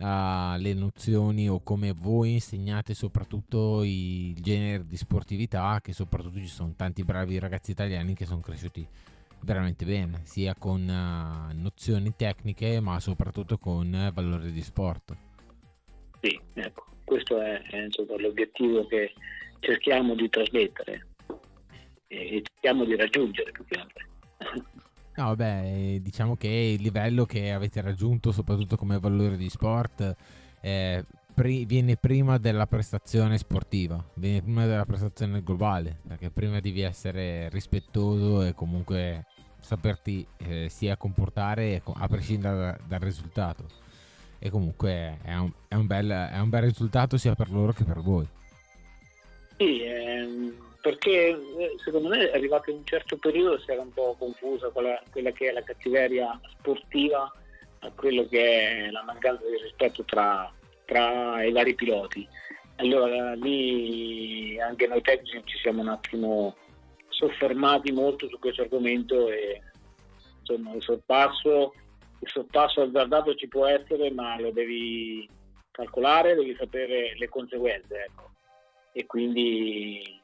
alle 0.00 0.74
nozioni 0.74 1.48
o 1.48 1.60
come 1.60 1.92
voi 1.92 2.34
insegnate 2.34 2.94
soprattutto 2.94 3.82
il 3.82 4.34
genere 4.34 4.86
di 4.86 4.96
sportività 4.96 5.80
che 5.82 5.92
soprattutto 5.92 6.38
ci 6.38 6.46
sono 6.46 6.74
tanti 6.76 7.02
bravi 7.02 7.38
ragazzi 7.38 7.72
italiani 7.72 8.14
che 8.14 8.24
sono 8.24 8.40
cresciuti 8.40 8.86
veramente 9.40 9.84
bene, 9.84 10.20
sia 10.24 10.54
con 10.54 10.82
uh, 10.82 11.56
nozioni 11.60 12.14
tecniche 12.16 12.80
ma 12.80 12.98
soprattutto 13.00 13.58
con 13.58 13.92
uh, 13.92 14.12
valori 14.12 14.52
di 14.52 14.62
sport. 14.62 15.16
Sì, 16.20 16.38
ecco, 16.54 16.84
questo 17.04 17.40
è, 17.40 17.62
è 17.62 17.84
insomma, 17.84 18.16
l'obiettivo 18.18 18.86
che 18.86 19.12
cerchiamo 19.60 20.14
di 20.14 20.28
trasmettere 20.28 21.06
e 22.08 22.42
cerchiamo 22.42 22.84
di 22.84 22.96
raggiungere 22.96 23.50
più 23.52 23.64
che 23.64 23.78
altro. 23.78 24.06
No, 25.18 25.34
beh, 25.34 25.98
diciamo 26.00 26.36
che 26.36 26.46
il 26.46 26.80
livello 26.80 27.26
che 27.26 27.50
avete 27.50 27.80
raggiunto, 27.80 28.30
soprattutto 28.30 28.76
come 28.76 29.00
valore 29.00 29.36
di 29.36 29.48
sport, 29.48 30.14
eh, 30.60 31.04
pri- 31.34 31.64
viene 31.64 31.96
prima 31.96 32.38
della 32.38 32.66
prestazione 32.66 33.36
sportiva, 33.36 34.00
viene 34.14 34.42
prima 34.42 34.64
della 34.64 34.84
prestazione 34.84 35.42
globale, 35.42 35.98
perché 36.06 36.30
prima 36.30 36.60
devi 36.60 36.82
essere 36.82 37.48
rispettoso 37.48 38.42
e 38.42 38.54
comunque 38.54 39.24
saperti 39.58 40.24
eh, 40.36 40.68
sia 40.68 40.96
comportare 40.96 41.82
a 41.84 42.06
prescindere 42.06 42.56
da, 42.56 42.78
dal 42.86 43.00
risultato. 43.00 43.66
E 44.38 44.50
comunque 44.50 45.18
è 45.22 45.34
un, 45.34 45.50
è, 45.66 45.74
un 45.74 45.86
bel, 45.88 46.08
è 46.32 46.38
un, 46.38 46.48
bel, 46.48 46.62
risultato 46.62 47.16
sia 47.16 47.34
per 47.34 47.50
loro 47.50 47.72
che 47.72 47.82
per 47.82 47.98
voi. 47.98 48.28
Sì, 49.56 49.82
ehm, 49.82 50.67
perché 50.88 51.28
eh, 51.28 51.74
secondo 51.84 52.08
me 52.08 52.30
è 52.30 52.34
arrivato 52.34 52.70
in 52.70 52.78
un 52.78 52.86
certo 52.86 53.18
periodo 53.18 53.58
si 53.58 53.70
era 53.70 53.82
un 53.82 53.92
po' 53.92 54.16
confusa 54.18 54.70
quella, 54.70 54.98
quella 55.10 55.32
che 55.32 55.50
è 55.50 55.52
la 55.52 55.62
cattiveria 55.62 56.40
sportiva 56.48 57.30
a 57.80 57.90
quello 57.94 58.26
che 58.26 58.86
è 58.86 58.90
la 58.90 59.02
mancanza 59.02 59.44
di 59.44 59.62
rispetto 59.62 60.02
tra 60.04 60.50
tra 60.86 61.44
i 61.44 61.52
vari 61.52 61.74
piloti. 61.74 62.26
Allora 62.76 63.34
lì 63.34 64.58
anche 64.58 64.86
noi 64.86 65.02
tecnici 65.02 65.42
ci 65.44 65.58
siamo 65.58 65.82
un 65.82 65.88
attimo 65.88 66.56
soffermati 67.10 67.92
molto 67.92 68.26
su 68.26 68.38
questo 68.38 68.62
argomento 68.62 69.28
e 69.28 69.60
insomma 70.38 70.72
il 70.72 70.82
sorpasso, 70.82 71.74
il 72.20 72.30
sorpasso 72.30 72.80
azzardato 72.80 73.34
ci 73.34 73.48
può 73.48 73.66
essere 73.66 74.10
ma 74.10 74.40
lo 74.40 74.52
devi 74.52 75.28
calcolare, 75.70 76.34
devi 76.34 76.56
sapere 76.58 77.14
le 77.18 77.28
conseguenze 77.28 78.04
ecco. 78.04 78.30
e 78.92 79.04
quindi 79.04 80.18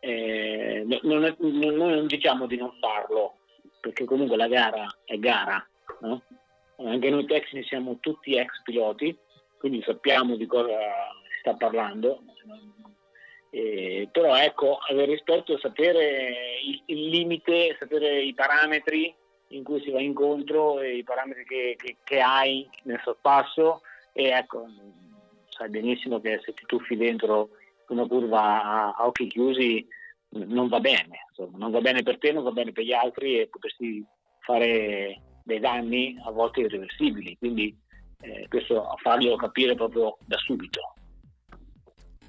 eh, 0.00 0.84
non, 1.02 1.24
è, 1.24 1.34
noi 1.38 1.74
non 1.74 2.06
diciamo 2.06 2.46
di 2.46 2.56
non 2.56 2.72
farlo 2.80 3.38
perché 3.80 4.04
comunque 4.04 4.36
la 4.36 4.48
gara 4.48 4.86
è 5.04 5.18
gara 5.18 5.66
no? 6.00 6.22
anche 6.76 7.10
noi 7.10 7.26
tecnici 7.26 7.66
siamo 7.66 7.98
tutti 8.00 8.36
ex 8.36 8.62
piloti 8.62 9.16
quindi 9.58 9.82
sappiamo 9.82 10.36
di 10.36 10.46
cosa 10.46 10.78
si 11.24 11.38
sta 11.40 11.54
parlando. 11.54 12.22
Eh, 13.50 14.08
però 14.12 14.36
ecco, 14.36 14.78
avere 14.88 15.12
rispetto 15.12 15.58
sapere 15.58 16.60
il, 16.64 16.82
il, 16.86 17.08
limite, 17.08 17.76
sapere 17.78 18.20
i 18.20 18.34
parametri 18.34 19.14
in 19.48 19.64
cui 19.64 19.80
si 19.80 19.90
va 19.90 20.00
incontro 20.00 20.80
e 20.80 20.98
i 20.98 21.02
parametri 21.02 21.44
che, 21.44 21.74
che, 21.78 21.96
che 22.04 22.20
hai 22.20 22.68
nel 22.84 23.00
sorpasso 23.02 23.80
e 24.12 24.28
ecco, 24.28 24.66
sai 25.48 25.70
benissimo 25.70 26.20
che 26.20 26.40
se 26.44 26.52
ti 26.52 26.64
tuffi 26.66 26.96
dentro 26.96 27.50
una 27.92 28.06
curva 28.06 28.62
a, 28.62 28.94
a 28.96 29.06
occhi 29.06 29.26
chiusi 29.26 29.86
non 30.30 30.68
va 30.68 30.80
bene, 30.80 31.26
insomma, 31.28 31.58
non 31.58 31.70
va 31.70 31.80
bene 31.80 32.02
per 32.02 32.18
te, 32.18 32.32
non 32.32 32.44
va 32.44 32.50
bene 32.50 32.72
per 32.72 32.84
gli 32.84 32.92
altri 32.92 33.40
e 33.40 33.48
potresti 33.48 34.04
fare 34.40 35.22
dei 35.44 35.60
danni 35.60 36.16
a 36.24 36.30
volte 36.30 36.60
irreversibili. 36.60 37.36
Quindi 37.38 37.76
eh, 38.20 38.46
questo 38.48 38.86
a 38.86 38.96
farglielo 38.96 39.36
capire 39.36 39.74
proprio 39.74 40.18
da 40.24 40.36
subito. 40.38 40.80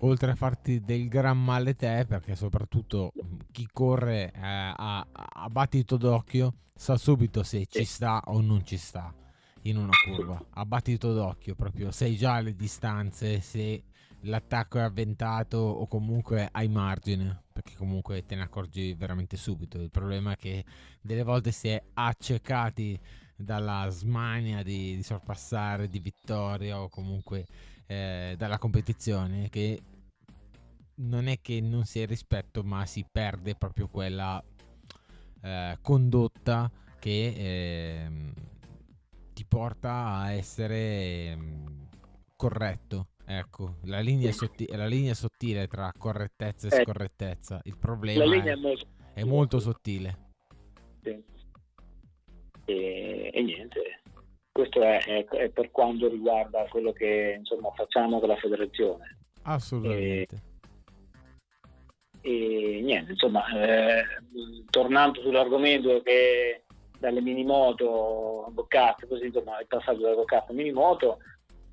Oltre 0.02 0.32
a 0.32 0.36
farti 0.36 0.80
del 0.80 1.10
gran 1.10 1.44
male 1.44 1.76
te, 1.76 2.06
perché 2.08 2.36
soprattutto 2.36 3.12
chi 3.52 3.68
corre 3.72 4.32
eh, 4.34 4.40
a, 4.42 5.06
a, 5.12 5.50
battito 5.50 5.98
d'occhio 5.98 6.54
sa 6.74 6.96
subito 6.96 7.44
se 7.44 7.66
ci 7.66 7.84
sta 7.84 8.22
o 8.28 8.40
non 8.40 8.66
ci 8.66 8.78
sta 8.78 9.14
in 9.64 9.76
una 9.76 9.92
curva. 10.06 10.42
A 10.52 10.64
battito 10.64 11.12
d'occhio 11.12 11.54
proprio, 11.54 11.92
sai 11.92 12.16
già 12.16 12.40
le 12.40 12.56
distanze, 12.56 13.42
se 13.42 13.84
l'attacco 14.22 14.78
è 14.78 14.82
avventato 14.82 15.58
o 15.58 15.88
comunque 15.88 16.50
hai 16.52 16.68
margine, 16.68 17.44
perché 17.52 17.76
comunque 17.76 18.26
te 18.26 18.36
ne 18.36 18.42
accorgi 18.42 18.94
veramente 18.94 19.38
subito. 19.38 19.80
Il 19.80 19.90
problema 19.90 20.34
è 20.34 20.38
che 20.38 20.66
delle 21.02 21.24
volte 21.24 21.52
si 21.52 21.70
è 21.70 21.82
accecati 21.94 23.00
dalla 23.36 23.88
smania 23.90 24.64
di, 24.64 24.96
di 24.96 25.04
sorpassare, 25.04 25.88
di 25.88 26.00
vittoria 26.00 26.82
o 26.82 26.90
comunque 26.90 27.46
eh, 27.86 28.36
dalla 28.38 28.58
competizione 28.58 29.50
che 29.50 29.82
non 30.96 31.28
è 31.28 31.40
che 31.42 31.62
non 31.62 31.86
si 31.86 32.02
è 32.02 32.06
rispetto 32.06 32.62
ma 32.64 32.86
si 32.86 33.06
perde 33.10 33.56
proprio 33.56 33.88
quella 33.88 34.44
eh, 35.42 35.78
condotta 35.82 36.70
che 37.00 37.34
eh, 37.38 38.10
ti 39.34 39.46
porta 39.46 40.18
a 40.18 40.32
essere 40.34 41.32
ehm, 41.32 41.88
corretto 42.36 43.08
ecco 43.30 43.76
la 43.84 44.00
linea, 44.00 44.32
sottile, 44.32 44.76
la 44.76 44.88
linea 44.88 45.14
sottile 45.14 45.68
tra 45.68 45.92
correttezza 45.96 46.68
e 46.68 46.80
eh, 46.80 46.84
scorrettezza. 46.84 47.62
Il 47.66 47.78
problema 47.78 48.24
è, 48.24 48.44
è, 48.44 48.56
molto... 48.56 48.88
è 49.14 49.24
molto 49.24 49.60
sottile. 49.60 50.18
Sì. 51.04 51.24
E, 52.66 53.30
e 53.32 53.42
niente, 53.44 54.02
questo 54.52 54.82
è, 54.82 55.26
è, 55.26 55.50
per 55.50 55.70
quanto 55.72 56.10
riguarda 56.10 56.66
quello 56.70 56.92
che 56.92 57.36
insomma, 57.38 57.72
facciamo 57.76 58.20
con 58.20 58.30
la 58.30 58.36
federazione. 58.38 59.18
Assolutamente. 59.44 60.42
E, 62.22 62.78
e 62.78 62.82
niente, 62.82 63.12
insomma, 63.12 63.46
eh, 63.48 64.04
tornando 64.70 65.22
sull'argomento 65.22 66.02
che 66.02 66.64
dalle 67.00 67.22
minimoto 67.22 68.46
a 68.46 68.50
boccate, 68.50 69.08
così 69.08 69.28
insomma 69.28 69.60
il 69.62 69.68
passaggio 69.68 70.02
da 70.02 70.16
boccate 70.16 70.52
a 70.52 70.56
minimoto, 70.56 71.20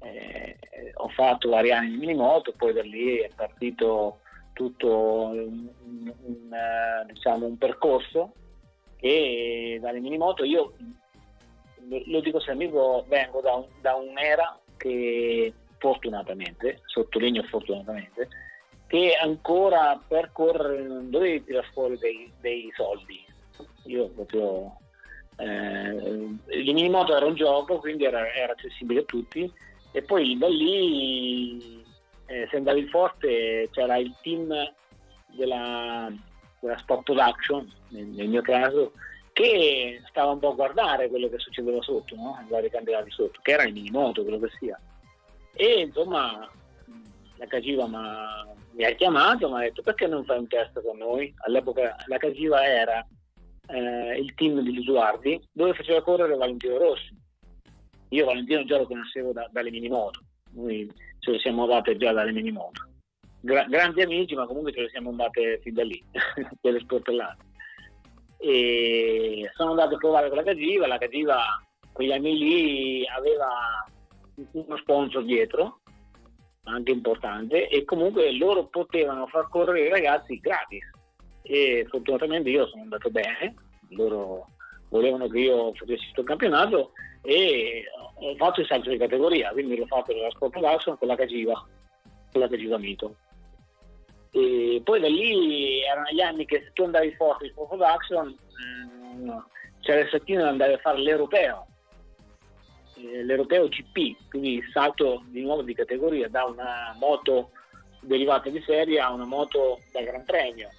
eh, 0.01 0.57
ho 0.95 1.09
fatto 1.09 1.49
vari 1.49 1.73
anni 1.73 1.91
di 1.91 1.97
minimoto, 1.97 2.53
poi 2.57 2.73
da 2.73 2.83
lì 2.83 3.19
è 3.19 3.31
partito 3.35 4.21
tutto 4.53 5.27
un, 5.27 5.69
un, 5.85 6.15
un, 6.23 6.53
eh, 6.53 7.13
diciamo, 7.13 7.47
un 7.47 7.59
percorso 7.59 8.33
e 8.99 9.79
dalle 9.81 10.01
minimoto 10.01 10.45
io 10.45 10.73
lo 12.07 12.21
dico 12.21 12.41
sempre, 12.41 12.69
vengo 13.07 13.41
da, 13.41 13.65
da 13.81 13.95
un'era 13.95 14.59
che 14.77 15.53
fortunatamente, 15.79 16.81
sottolineo 16.87 17.43
fortunatamente, 17.45 18.29
che 18.87 19.15
ancora 19.21 20.01
per 20.07 20.31
correre 20.33 20.83
non 20.83 21.11
dovevi 21.11 21.45
tirare 21.45 21.69
fuori 21.73 21.99
dei, 21.99 22.33
dei 22.41 22.73
soldi. 22.75 23.25
Io 23.85 24.09
proprio 24.09 24.79
eh, 25.37 25.47
il 25.47 26.75
minimoto 26.75 27.17
era 27.17 27.27
un 27.27 27.35
gioco, 27.35 27.79
quindi 27.79 28.05
era, 28.05 28.33
era, 28.33 28.53
accessibile 28.53 29.01
a 29.01 29.05
tutti 29.05 29.53
e 29.97 30.03
poi 30.03 30.37
da 30.37 30.49
lì 30.49 31.83
eh, 32.27 32.47
se 32.51 32.57
andavi 32.57 32.87
forte 32.89 33.69
c'era 33.73 33.97
il 33.97 34.15
team 34.21 34.53
della 35.35 36.13
della 36.61 36.79
stop 36.79 37.05
production, 37.05 37.71
nel, 37.89 38.07
nel, 38.07 38.29
mio 38.29 38.43
caso, 38.43 38.93
che 39.33 40.03
stava 40.09 40.33
un 40.33 40.39
po' 40.39 40.51
a 40.51 40.55
guardare 40.55 41.09
quello 41.09 41.29
che 41.29 41.39
succedeva 41.39 41.81
sotto, 41.83 42.15
no? 42.17 42.43
i 42.45 42.51
vari 42.51 42.71
candidati 42.71 43.11
sotto, 43.11 43.39
che 43.43 43.53
era 43.53 43.65
il 43.65 43.73
minimoto, 43.73 44.23
quello 44.23 44.41
che 44.41 44.51
sia. 44.59 44.79
E 45.55 45.81
insomma, 45.81 46.49
la 47.37 47.47
Cagiva 47.47 47.87
mi 47.87 48.85
ha 48.85 48.91
chiamato, 48.93 49.49
mi 49.49 49.57
ha 49.57 49.61
detto 49.61 49.83
perché 49.83 50.07
non 50.07 50.25
fai 50.25 50.39
un 50.39 50.49
test 50.49 50.83
con 50.83 50.99
noi? 50.99 51.33
All'epoca 51.47 51.97
la 52.07 52.19
Cagiva 52.19 52.65
era 52.65 53.07
eh, 53.69 54.19
il 54.19 54.35
team 54.35 54.61
di 54.61 54.73
Lisuardi 54.73 55.41
dove 55.53 55.75
faceva 55.75 56.03
correre 56.03 56.37
Valentino 56.37 56.79
Rossi. 56.79 57.16
Io 58.11 58.25
Valentino 58.25 58.65
già 58.65 58.79
lo 58.79 58.87
conoscevo 58.87 59.33
da, 59.33 59.49
dalle 59.51 59.71
minimoto, 59.71 60.21
noi 60.53 60.91
ce 61.19 61.33
le 61.33 61.39
siamo 61.39 61.67
date 61.67 61.97
già 61.97 62.13
dalle 62.13 62.33
minimoto. 62.33 62.89
Gra- 63.41 63.65
grandi 63.65 64.03
amici, 64.03 64.35
ma 64.35 64.47
comunque 64.47 64.73
ce 64.73 64.83
le 64.83 64.89
siamo 64.89 65.11
andate 65.11 65.61
fin 65.63 65.75
da 65.75 65.85
lì, 65.85 66.03
per 66.61 66.73
le 66.73 66.81
sportellate. 66.81 67.45
E 68.39 69.51
sono 69.55 69.71
andato 69.71 69.95
a 69.95 69.99
provare 69.99 70.29
con 70.29 70.37
la 70.37 70.45
Cagiva, 70.45 70.87
la 70.87 70.99
Cagiva 70.99 71.43
quegli 71.93 72.13
anni 72.13 72.37
lì 72.37 73.07
aveva 73.07 73.85
uno 74.53 74.77
sponsor 74.77 75.25
dietro, 75.25 75.81
anche 76.65 76.93
importante, 76.93 77.69
e 77.69 77.85
comunque 77.85 78.37
loro 78.37 78.67
potevano 78.67 79.27
far 79.27 79.49
correre 79.49 79.87
i 79.87 79.89
ragazzi 79.89 80.39
gratis. 80.39 80.85
E 81.43 81.87
fortunatamente 81.89 82.51
io 82.51 82.67
sono 82.67 82.83
andato 82.83 83.09
bene, 83.11 83.55
loro 83.91 84.47
volevano 84.91 85.29
che 85.29 85.39
io 85.39 85.73
facessi 85.73 86.03
questo 86.05 86.23
campionato 86.23 86.93
e 87.27 87.85
ho 88.15 88.35
fatto 88.37 88.61
il 88.61 88.67
salto 88.67 88.91
di 88.91 88.97
categoria, 88.97 89.51
quindi 89.51 89.77
l'ho 89.77 89.87
fatto 89.87 90.15
nella 90.15 90.31
Sport 90.31 90.53
Production 90.53 90.97
con 90.97 91.09
la 91.09 91.17
Cagiva, 91.17 91.67
con 92.33 92.41
la 92.41 92.49
Cagiva 92.49 92.79
Mito. 92.79 93.17
E 94.31 94.81
poi 94.85 95.01
da 95.01 95.09
lì 95.09 95.83
erano 95.83 96.09
gli 96.11 96.21
anni 96.21 96.45
che 96.45 96.63
se 96.63 96.71
tu 96.73 96.85
andavi 96.85 97.15
forte 97.15 97.47
in 97.47 97.51
Sport 97.51 97.77
Production 97.77 98.29
eh, 98.29 99.43
c'era 99.81 100.01
il 100.01 100.09
settino 100.11 100.43
di 100.43 100.49
andare 100.49 100.75
a 100.75 100.79
fare 100.79 100.99
l'europeo 100.99 101.67
eh, 102.99 103.23
l'europeo 103.25 103.69
GP, 103.69 104.29
quindi 104.31 104.63
salto 104.73 105.23
di 105.27 105.43
nuovo 105.43 105.63
di 105.63 105.75
categoria 105.75 106.29
da 106.29 106.45
una 106.45 106.97
moto 106.99 107.51
derivata 108.01 108.49
di 108.49 108.63
serie 108.63 109.01
a 109.01 109.13
una 109.13 109.27
moto 109.27 109.81
da 109.93 110.01
Gran 110.01 110.25
Premio. 110.25 110.71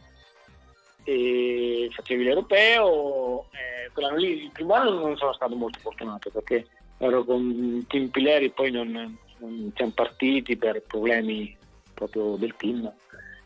E 1.09 1.87
facevi 1.89 2.25
l'europeo, 2.25 3.45
eh, 3.51 3.89
quell'anno 3.93 4.17
lì, 4.17 4.43
il 4.43 4.51
primo 4.51 4.73
anno 4.73 4.99
non 4.99 5.15
sono 5.15 5.31
stato 5.31 5.55
molto 5.55 5.79
fortunato 5.79 6.29
perché 6.29 6.67
ero 6.97 7.23
con 7.23 7.85
Team 7.87 8.09
Pileri, 8.09 8.49
poi 8.49 8.71
non, 8.71 9.17
non 9.37 9.71
siamo 9.73 9.93
partiti 9.95 10.57
per 10.57 10.81
problemi 10.81 11.55
proprio 11.93 12.35
del 12.35 12.53
team. 12.57 12.91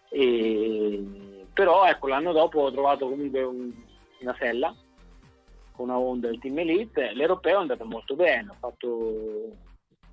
E, 0.10 1.04
però 1.54 1.86
ecco, 1.86 2.08
l'anno 2.08 2.32
dopo 2.32 2.62
ho 2.62 2.72
trovato 2.72 3.08
comunque 3.08 3.44
un, 3.44 3.72
una 4.22 4.36
sella 4.40 4.76
con 5.74 5.90
una 5.90 6.00
Honda 6.00 6.30
del 6.30 6.40
Team 6.40 6.58
Elite, 6.58 7.14
l'europeo 7.14 7.60
è 7.60 7.62
andato 7.62 7.86
molto 7.86 8.16
bene, 8.16 8.50
ho 8.50 8.56
fatto 8.60 9.52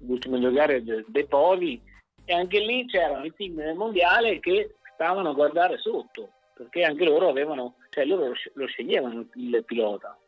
l'ultime 0.01 0.39
due 0.39 0.53
gare 0.53 0.85
dei 0.85 1.27
poli 1.27 1.81
e 2.27 2.35
anche 2.35 2.61
lì 2.61 2.85
c'erano 2.85 3.25
i 3.25 3.33
team 3.35 3.55
del 3.55 3.75
mondiale 3.75 4.39
che 4.39 4.75
stavano 4.93 5.31
a 5.31 5.33
guardare 5.33 5.79
sotto, 5.79 6.29
perché 6.59 6.83
anche 6.83 7.05
loro 7.05 7.29
avevano, 7.29 7.77
cioè 7.91 8.05
loro 8.05 8.35
lo 8.55 8.67
sceglievano 8.67 9.29
il 9.35 9.63
pilota. 9.65 10.19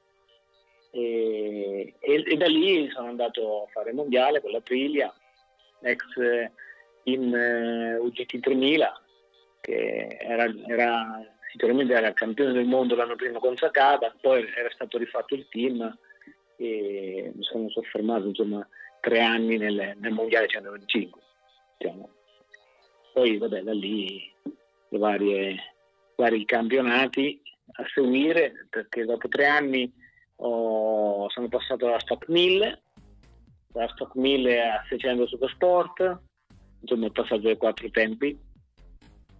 E, 0.92 1.94
e, 1.98 2.24
e 2.26 2.36
da 2.36 2.46
lì 2.46 2.88
sono 2.90 3.08
andato 3.08 3.64
a 3.64 3.66
fare 3.70 3.90
il 3.90 3.96
mondiale 3.96 4.40
con 4.40 4.52
la 4.52 4.60
Triglia, 4.60 5.12
ex 5.82 6.04
team 7.02 7.34
eh, 7.34 7.96
UGT 7.96 8.38
3000, 8.38 9.02
che 9.60 10.18
era, 10.20 10.52
era 10.66 11.20
sicuramente 11.50 11.92
era 11.92 12.12
campione 12.12 12.52
del 12.52 12.66
mondo 12.66 12.94
l'anno 12.94 13.16
prima 13.16 13.40
con 13.40 13.56
Sakata, 13.56 14.14
poi 14.20 14.46
era 14.56 14.70
stato 14.70 14.98
rifatto 14.98 15.34
il 15.34 15.48
team 15.48 15.98
e 16.56 17.32
mi 17.34 17.42
sono 17.42 17.68
soffermato 17.70 18.26
insomma 18.26 18.66
tre 19.00 19.20
anni 19.20 19.56
nel, 19.56 19.96
nel 19.98 20.12
mondiale 20.12 20.46
125. 20.46 21.20
Diciamo. 21.76 22.10
Poi 23.12 23.38
vabbè 23.38 23.62
da 23.62 23.72
lì 23.72 24.32
i 24.90 24.98
vari 26.20 26.44
campionati 26.44 27.40
a 27.72 27.84
seguire 27.94 28.66
perché 28.68 29.04
dopo 29.04 29.26
tre 29.28 29.46
anni 29.46 29.90
ho, 30.36 31.28
sono 31.30 31.48
passato 31.48 31.86
alla 31.86 31.98
Stock 31.98 32.28
1000, 32.28 32.82
dalla 33.72 33.88
Stock 33.88 34.14
1000 34.14 34.62
a 34.62 34.84
600 34.88 35.26
Supersport, 35.26 36.18
insomma 36.80 37.06
ho 37.06 37.10
passato 37.10 37.40
dai 37.40 37.56
quattro 37.56 37.90
tempi. 37.90 38.38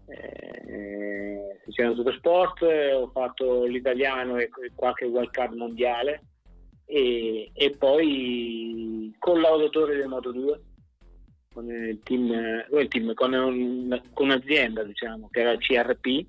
Eh, 0.07 1.61
Ticino 1.65 1.95
Supersport, 1.95 2.63
ho 2.63 3.09
fatto 3.09 3.65
l'italiano 3.65 4.39
e 4.39 4.51
qualche 4.75 5.05
wildcard 5.05 5.55
mondiale 5.55 6.23
e, 6.85 7.51
e, 7.53 7.71
poi 7.77 9.15
collaudatore 9.19 9.97
del 9.97 10.09
Moto 10.09 10.33
2 10.33 10.61
con 11.53 11.71
il 11.71 12.01
team, 12.03 12.65
il 12.73 12.89
team 12.89 13.15
con, 13.15 13.33
un, 13.33 14.03
con, 14.13 14.27
un'azienda 14.27 14.83
diciamo 14.83 15.29
che 15.31 15.41
era 15.41 15.57
CRP 15.57 16.27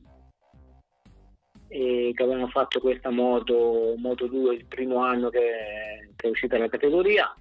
e 1.73 2.11
che 2.13 2.23
avevano 2.23 2.49
fatto 2.49 2.81
questa 2.81 3.09
moto, 3.11 3.93
moto 3.97 4.27
2 4.27 4.55
il 4.55 4.65
primo 4.65 4.97
anno 4.97 5.29
che, 5.29 6.09
che 6.17 6.27
è 6.27 6.29
uscita 6.29 6.57
la 6.57 6.67
categoria 6.67 7.33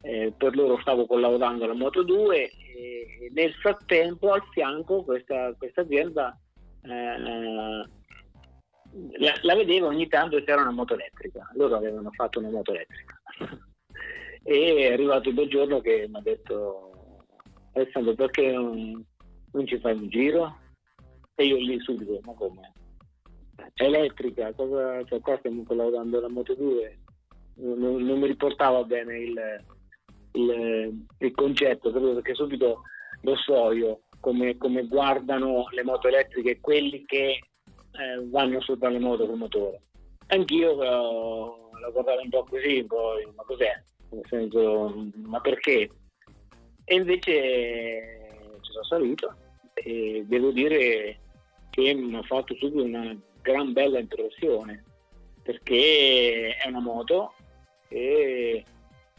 eh, 0.00 0.32
per 0.34 0.56
loro 0.56 0.78
stavo 0.80 1.06
collaudando 1.06 1.66
la 1.66 1.74
Moto 1.74 2.02
2 2.02 2.50
e 2.76 3.30
nel 3.32 3.52
frattempo 3.54 4.32
al 4.32 4.42
fianco 4.52 5.02
questa, 5.02 5.54
questa 5.58 5.82
azienda 5.82 6.38
eh, 6.82 7.18
la, 9.18 9.34
la, 9.42 9.54
vedevo 9.54 9.88
ogni 9.88 10.08
tanto 10.08 10.42
c'era 10.42 10.62
una 10.62 10.70
moto 10.70 10.94
elettrica, 10.94 11.50
loro 11.54 11.76
avevano 11.76 12.10
fatto 12.12 12.38
una 12.38 12.50
moto 12.50 12.72
elettrica 12.72 13.20
e 14.42 14.76
è 14.76 14.92
arrivato 14.92 15.28
il 15.28 15.34
bel 15.34 15.48
giorno 15.48 15.80
che 15.80 16.06
mi 16.08 16.16
ha 16.16 16.22
detto 16.22 17.24
Alessandro 17.72 18.14
perché 18.14 18.50
non, 18.50 19.04
non, 19.52 19.66
ci 19.66 19.78
fai 19.78 19.94
un 19.94 20.08
giro? 20.08 20.58
E 21.34 21.46
io 21.46 21.56
lì 21.56 21.80
subito, 21.80 22.20
ma 22.24 22.32
come? 22.34 22.72
Elettrica, 23.74 24.52
cosa, 24.52 25.04
cioè 25.04 25.20
qua 25.20 25.36
stiamo 25.38 25.62
collaudando 25.64 26.20
la 26.20 26.28
Moto 26.28 26.54
2, 26.54 26.98
non, 27.56 28.02
non 28.02 28.18
mi 28.18 28.26
riportava 28.26 28.82
bene 28.84 29.18
il, 29.18 29.64
il, 30.32 31.06
il 31.18 31.32
concetto, 31.32 31.92
perché 31.92 32.34
subito 32.34 32.82
lo 33.22 33.36
so 33.36 33.72
io, 33.72 34.00
come, 34.20 34.56
come 34.56 34.86
guardano 34.86 35.66
le 35.70 35.82
moto 35.82 36.08
elettriche 36.08 36.60
quelli 36.60 37.04
che 37.04 37.30
eh, 37.30 38.28
vanno 38.30 38.60
sopra 38.60 38.88
le 38.88 38.98
moto 38.98 39.26
con 39.26 39.38
motore. 39.38 39.80
Anch'io 40.28 40.76
però, 40.76 41.70
la 41.80 41.90
guardavo 41.90 42.22
un 42.22 42.28
po' 42.28 42.44
così, 42.44 42.84
poi, 42.84 43.24
ma 43.34 43.42
cos'è? 43.44 43.82
Nel 44.10 44.24
senso, 44.28 45.10
ma 45.24 45.40
perché? 45.40 45.90
E 46.84 46.94
invece 46.94 48.58
ci 48.60 48.72
sono 48.72 48.84
salito 48.84 49.34
e 49.74 50.24
devo 50.26 50.50
dire 50.50 51.18
che 51.70 51.94
mi 51.94 52.16
ha 52.16 52.22
fatto 52.22 52.54
subito 52.56 52.84
una 52.84 53.16
gran 53.44 53.74
bella 53.74 53.98
impressione 53.98 54.82
perché 55.42 56.56
è 56.56 56.66
una 56.66 56.80
moto 56.80 57.34
e, 57.88 58.64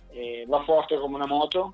e 0.10 0.46
va 0.48 0.64
forte 0.64 0.98
come 0.98 1.16
una 1.16 1.28
moto 1.28 1.74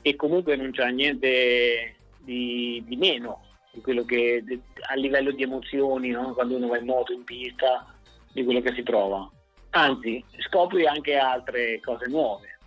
e 0.00 0.14
comunque 0.14 0.54
non 0.54 0.70
c'è 0.70 0.88
niente 0.92 1.96
di, 2.20 2.82
di, 2.86 2.96
meno 2.96 3.42
di 3.72 3.80
quello 3.80 4.04
che 4.04 4.44
a 4.88 4.94
livello 4.94 5.32
di 5.32 5.42
emozioni 5.42 6.10
no? 6.10 6.32
quando 6.34 6.56
uno 6.56 6.68
va 6.68 6.78
in 6.78 6.86
moto 6.86 7.12
in 7.12 7.24
pista 7.24 7.92
di 8.32 8.44
quello 8.44 8.60
che 8.60 8.72
si 8.72 8.84
prova 8.84 9.28
anzi 9.70 10.24
scopri 10.38 10.86
anche 10.86 11.16
altre 11.16 11.80
cose 11.80 12.06
nuove 12.06 12.58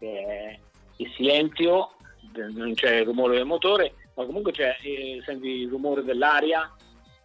eh, 0.00 0.60
il 0.96 1.10
silenzio 1.16 1.94
non 2.34 2.74
c'è 2.74 2.96
il 2.96 3.06
rumore 3.06 3.36
del 3.36 3.46
motore 3.46 3.94
ma 4.14 4.26
comunque 4.26 4.52
c'è, 4.52 4.76
eh, 4.82 5.22
senti 5.24 5.48
il 5.48 5.70
rumore 5.70 6.04
dell'aria 6.04 6.70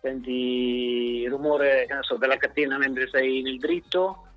senti 0.01 1.21
il 1.23 1.29
rumore 1.29 1.88
so, 2.01 2.15
della 2.17 2.38
catena 2.38 2.77
mentre 2.77 3.07
sei 3.10 3.41
nel 3.41 3.57
dritto 3.57 4.27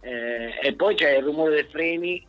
eh, 0.00 0.58
e 0.62 0.74
poi 0.74 0.94
c'è 0.94 1.16
il 1.16 1.24
rumore 1.24 1.54
dei 1.54 1.64
freni 1.64 2.26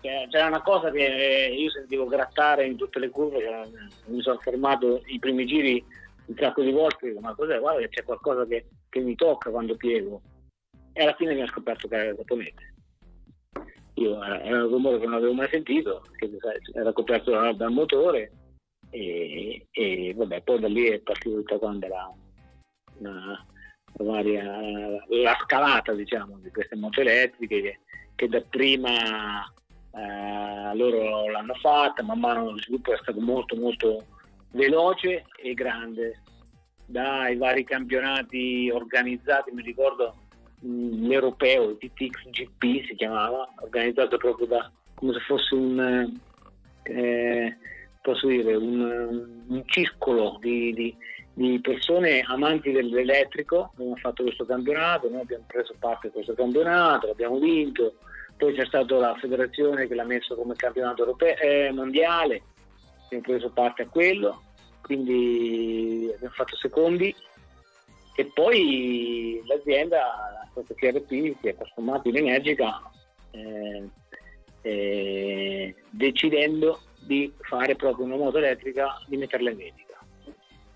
c'era 0.00 0.46
una 0.46 0.62
cosa 0.62 0.90
che 0.90 1.54
io 1.56 1.70
sentivo 1.70 2.06
grattare 2.06 2.66
in 2.66 2.76
tutte 2.76 2.98
le 2.98 3.10
curve, 3.10 3.68
mi 4.06 4.22
sono 4.22 4.38
fermato 4.38 5.02
i 5.06 5.18
primi 5.18 5.44
giri 5.44 5.84
un 6.26 6.36
sacco 6.38 6.62
di 6.62 6.70
volte, 6.70 7.14
ma 7.20 7.34
cos'è? 7.34 7.58
Guarda 7.58 7.80
che 7.80 7.88
c'è 7.88 8.04
qualcosa 8.04 8.46
che, 8.46 8.66
che, 8.88 9.00
mi 9.00 9.14
tocca 9.14 9.50
quando 9.50 9.76
piego. 9.76 10.20
E 10.92 11.02
alla 11.02 11.14
fine 11.14 11.34
mi 11.34 11.42
ha 11.42 11.46
scoperto 11.46 11.88
che 11.88 11.96
era 11.96 12.14
giapponese. 12.14 12.74
Io, 13.94 14.22
era 14.22 14.64
un 14.64 14.70
rumore 14.70 14.98
che 14.98 15.06
non 15.06 15.14
avevo 15.14 15.32
mai 15.32 15.48
sentito, 15.48 16.04
che 16.16 16.30
era 16.74 16.92
coperto 16.92 17.52
dal 17.52 17.72
motore 17.72 18.30
e, 18.90 19.66
e, 19.70 20.14
vabbè, 20.14 20.42
poi 20.42 20.60
da 20.60 20.68
lì 20.68 20.86
è 20.86 20.98
partita 21.00 21.36
tutta 21.36 21.58
quanta 21.58 21.88
la, 21.88 22.14
la, 22.98 23.12
la, 23.12 24.04
varia, 24.04 24.44
la 25.08 25.38
scalata 25.42 25.92
diciamo, 25.92 26.38
di 26.38 26.50
queste 26.50 26.76
moto 26.76 27.00
elettriche 27.00 27.60
che, 27.60 27.80
che 28.14 28.28
dapprima 28.28 29.44
eh, 29.92 30.74
loro 30.76 31.28
l'hanno 31.30 31.54
fatta, 31.54 32.02
man 32.02 32.20
mano 32.20 32.50
lo 32.50 32.58
sviluppo 32.58 32.92
è 32.92 32.98
stato 33.00 33.20
molto 33.20 33.56
molto 33.56 34.04
veloce 34.52 35.24
e 35.42 35.54
grande. 35.54 36.22
Dai 36.86 37.36
vari 37.36 37.64
campionati 37.64 38.70
organizzati, 38.72 39.50
mi 39.50 39.62
ricordo 39.62 40.14
mh, 40.60 41.06
l'europeo, 41.06 41.70
il 41.70 41.76
TTX 41.76 42.30
GP 42.30 42.86
si 42.86 42.94
chiamava, 42.96 43.46
organizzato 43.60 44.16
proprio 44.16 44.46
da, 44.46 44.72
come 44.94 45.12
se 45.12 45.20
fosse 45.20 45.54
un, 45.54 46.18
eh, 46.84 47.58
posso 48.08 48.26
un, 48.26 49.44
un 49.48 49.62
circolo 49.66 50.38
di, 50.40 50.72
di, 50.72 50.96
di, 51.34 51.60
persone 51.60 52.22
amanti 52.22 52.72
dell'elettrico. 52.72 53.70
Abbiamo 53.74 53.96
fatto 53.96 54.22
questo 54.22 54.46
campionato, 54.46 55.10
noi 55.10 55.20
abbiamo 55.20 55.44
preso 55.46 55.74
parte 55.78 56.06
a 56.06 56.10
questo 56.10 56.32
campionato, 56.32 57.08
l'abbiamo 57.08 57.38
vinto. 57.38 57.96
Poi 58.38 58.54
c'è 58.54 58.64
stata 58.64 58.96
la 58.96 59.14
federazione 59.20 59.86
che 59.86 59.94
l'ha 59.94 60.04
messo 60.04 60.34
come 60.36 60.54
campionato 60.54 61.02
europeo, 61.02 61.36
eh, 61.36 61.70
mondiale, 61.72 62.42
abbiamo 63.04 63.24
preso 63.24 63.50
parte 63.50 63.82
a 63.82 63.88
quello, 63.88 64.42
quindi 64.80 66.10
abbiamo 66.14 66.34
fatto 66.34 66.56
secondi 66.56 67.14
e 68.16 68.24
poi 68.32 69.42
l'azienda, 69.44 70.48
questa 70.54 70.74
CRP, 70.74 71.08
si 71.40 71.48
è 71.48 71.56
trasformata 71.56 72.08
in 72.08 72.16
Energica 72.16 72.80
eh, 73.32 73.88
eh, 74.62 75.74
decidendo 75.90 76.80
di 77.08 77.32
fare 77.40 77.74
proprio 77.74 78.04
una 78.04 78.16
moto 78.16 78.36
elettrica, 78.36 79.02
di 79.06 79.16
metterla 79.16 79.50
in 79.50 79.56
vendita. 79.56 79.98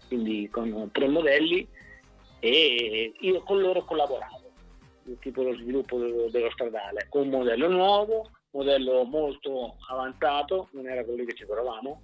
Quindi 0.08 0.48
con 0.48 0.88
tre 0.90 1.06
modelli 1.06 1.68
e 2.40 3.12
io 3.20 3.42
con 3.42 3.60
loro 3.60 3.84
collaboravo, 3.84 4.50
tipo 5.20 5.42
lo 5.42 5.54
sviluppo 5.54 5.98
dello 5.98 6.50
stradale, 6.50 7.06
con 7.10 7.22
un 7.22 7.28
modello 7.28 7.68
nuovo, 7.68 8.30
modello 8.52 9.04
molto 9.04 9.76
avanzato, 9.90 10.68
non 10.72 10.88
era 10.88 11.04
quello 11.04 11.24
che 11.24 11.34
ci 11.34 11.44
trovavamo, 11.44 12.00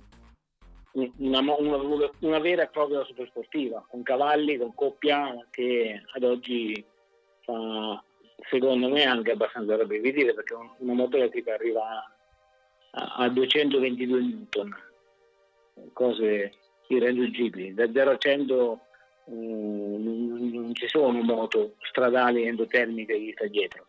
una, 0.93 1.41
una, 1.41 2.11
una, 2.21 2.39
vera 2.39 2.65
e 2.65 2.69
propria 2.69 3.05
supersportiva, 3.05 3.87
con 3.89 4.03
cavalli, 4.03 4.59
con 4.59 4.75
coppia, 4.75 5.47
che 5.51 6.03
ad 6.13 6.23
oggi 6.23 6.85
fa 7.45 8.03
secondo 8.51 8.89
me 8.89 9.05
anche 9.05 9.33
abbastanza 9.33 9.77
rabbrividire 9.77 10.33
perché 10.33 10.55
una 10.55 10.93
moto 10.93 11.17
elettrica 11.17 11.55
arriva 11.55 12.05
a, 12.99 13.15
a 13.25 13.29
222 13.29 14.21
newton, 14.21 14.75
cose 15.93 16.53
irraggiungibili. 16.89 17.75
Da 17.75 17.91
0 17.91 18.11
a 18.11 18.17
100 18.17 18.81
um, 19.25 20.53
non 20.53 20.75
ci 20.75 20.89
sono 20.89 21.23
moto 21.23 21.75
stradali 21.89 22.47
endotermiche 22.47 23.15
che 23.15 23.33
sta 23.37 23.47
dietro. 23.47 23.87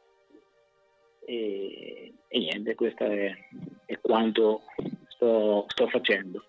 E, 1.25 2.13
e 2.27 2.39
niente, 2.39 2.75
questo 2.75 3.03
è, 3.03 3.31
è 3.85 3.99
quanto 3.99 4.61
sto, 5.07 5.65
sto 5.67 5.87
facendo. 5.87 6.43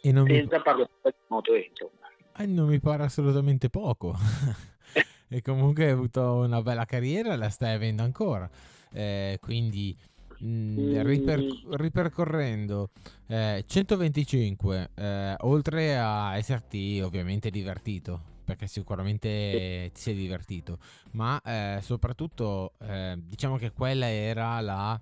E 0.00 0.12
non 0.12 0.26
Senza 0.26 0.56
mi... 0.56 0.62
parlare 0.62 0.90
di 1.02 1.12
moto, 1.28 1.54
insomma. 1.54 1.92
Eh, 2.38 2.46
non 2.46 2.68
mi 2.68 2.80
pare 2.80 3.02
assolutamente 3.02 3.68
poco. 3.68 4.14
e 5.28 5.42
comunque 5.42 5.84
hai 5.84 5.90
avuto 5.90 6.34
una 6.36 6.62
bella 6.62 6.84
carriera, 6.84 7.36
la 7.36 7.50
stai 7.50 7.74
avendo 7.74 8.02
ancora. 8.02 8.48
Eh, 8.90 9.38
quindi 9.40 9.96
mh, 10.38 10.48
mm, 10.48 11.00
riper- 11.02 11.62
ripercorrendo 11.70 12.90
eh, 13.26 13.64
125, 13.66 14.90
eh, 14.94 15.34
oltre 15.40 15.98
a 15.98 16.36
esserti 16.36 17.00
ovviamente 17.00 17.50
divertito, 17.50 18.20
perché 18.44 18.66
sicuramente 18.66 19.90
ti 19.92 20.00
sei 20.00 20.14
divertito, 20.14 20.78
ma 21.12 21.40
eh, 21.42 21.80
soprattutto 21.82 22.72
eh, 22.80 23.16
diciamo 23.20 23.56
che 23.56 23.72
quella 23.72 24.08
era 24.08 24.60
la 24.60 25.00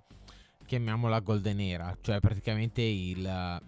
chiamiamola 0.65 1.19
golden 1.19 1.59
era, 1.61 1.97
cioè 2.01 2.19
praticamente 2.19 2.81
il, 2.81 3.61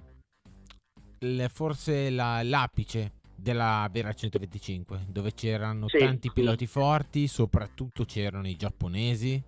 il 1.19 1.49
forse 1.49 2.09
la, 2.09 2.43
l'apice 2.43 3.13
della 3.35 3.87
Vera 3.91 4.13
125, 4.13 5.05
dove 5.07 5.33
c'erano 5.33 5.87
sì. 5.87 5.97
tanti 5.97 6.29
piloti 6.31 6.67
forti, 6.67 7.27
soprattutto 7.27 8.03
c'erano 8.03 8.47
i 8.47 8.55
giapponesi. 8.57 9.41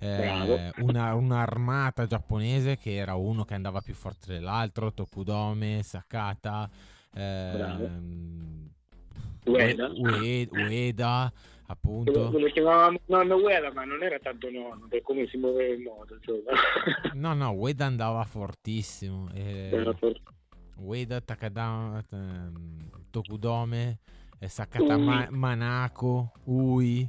Eh, 0.00 0.72
una, 0.78 1.14
un'armata 1.14 2.06
giapponese 2.06 2.78
che 2.78 2.94
era 2.94 3.14
uno 3.14 3.44
che 3.44 3.54
andava 3.54 3.80
più 3.80 3.94
forte 3.94 4.32
dell'altro, 4.32 4.92
Tokudome, 4.92 5.82
Sakata, 5.82 6.68
eh, 7.14 8.00
Ueda. 9.44 9.90
Ueda, 9.96 11.32
appunto. 11.66 12.30
Lo, 12.30 12.38
lo 12.38 12.46
chiamavamo 12.46 12.98
nonno 13.06 13.36
Ueda, 13.36 13.72
ma 13.72 13.84
non 13.84 14.02
era 14.02 14.18
tanto 14.18 14.50
nonno 14.50 14.86
per 14.88 15.02
come 15.02 15.26
si 15.26 15.36
muoveva 15.36 15.74
il 15.74 15.80
modo. 15.80 16.18
no, 17.14 17.34
no, 17.34 17.50
Ueda 17.52 17.86
andava 17.86 18.22
fortissimo. 18.24 19.28
Eh, 19.34 19.70
era 19.72 19.92
fortissimo 19.94 20.36
Ueda, 20.78 21.20
Takada, 21.20 22.04
ehm, 22.10 22.90
Tokudome, 23.10 23.98
Sakata 24.46 24.96
Ma- 24.96 25.28
Manako, 25.30 26.32
Ui. 26.44 27.08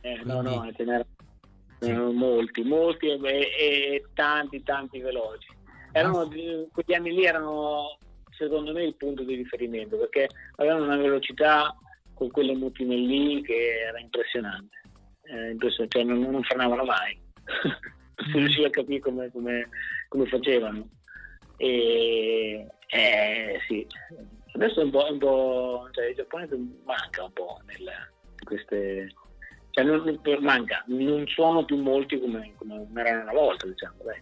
Eh, 0.00 0.18
Quindi... 0.20 0.26
No, 0.26 0.42
no, 0.42 0.72
ce 0.72 0.84
n'erano, 0.84 1.06
sì. 1.78 1.92
molti, 1.92 2.62
molti 2.62 3.08
e, 3.08 3.18
e, 3.18 4.04
tanti, 4.14 4.62
tanti 4.62 5.00
veloci. 5.00 5.48
Erano, 5.92 6.20
ah. 6.20 6.28
Quegli 6.28 6.94
anni 6.94 7.12
lì 7.12 7.24
erano 7.24 7.98
secondo 8.30 8.72
me 8.72 8.84
il 8.84 8.96
punto 8.96 9.24
di 9.24 9.34
riferimento 9.34 9.96
perché 9.96 10.28
avevano 10.56 10.84
una 10.84 10.96
velocità 10.96 11.74
con 12.14 12.30
quelle 12.30 12.54
mutine 12.54 12.94
lì 12.94 13.42
che 13.42 13.80
era 13.86 13.98
impressionante, 13.98 14.82
eh, 15.24 15.50
impressionante. 15.50 15.98
Cioè, 15.98 16.04
non, 16.04 16.20
non 16.30 16.42
frenavano 16.42 16.84
mai. 16.84 17.18
si 18.18 18.30
mm. 18.30 18.40
riusciva 18.40 18.66
a 18.66 18.70
capire 18.70 19.00
come, 19.00 19.30
come, 19.30 19.68
come 20.08 20.26
facevano. 20.26 20.88
E 21.56 22.66
eh, 22.88 23.60
sì, 23.66 23.86
adesso 24.52 24.80
è 24.80 24.84
un 24.84 24.90
po', 24.90 25.06
un 25.10 25.18
po' 25.18 25.88
cioè 25.92 26.06
il 26.06 26.14
giapponese 26.14 26.56
manca 26.84 27.24
un 27.24 27.32
po' 27.32 27.60
nel, 27.66 27.90
queste 28.44 29.12
cioè 29.78 29.84
non, 29.84 30.40
manca, 30.40 30.82
non 30.86 31.24
sono 31.28 31.64
più 31.64 31.76
molti 31.76 32.18
come, 32.18 32.52
come 32.56 32.84
erano 32.94 33.22
una 33.22 33.32
volta, 33.32 33.66
diciamo, 33.66 33.94
dai. 34.04 34.20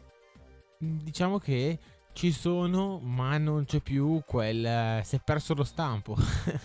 Diciamo 0.78 1.38
che 1.38 1.78
ci 2.12 2.30
sono, 2.30 2.98
ma 2.98 3.38
non 3.38 3.64
c'è 3.64 3.80
più 3.80 4.20
quel. 4.26 5.00
Si 5.02 5.16
è 5.16 5.20
perso 5.24 5.54
lo 5.54 5.64
stampo. 5.64 6.14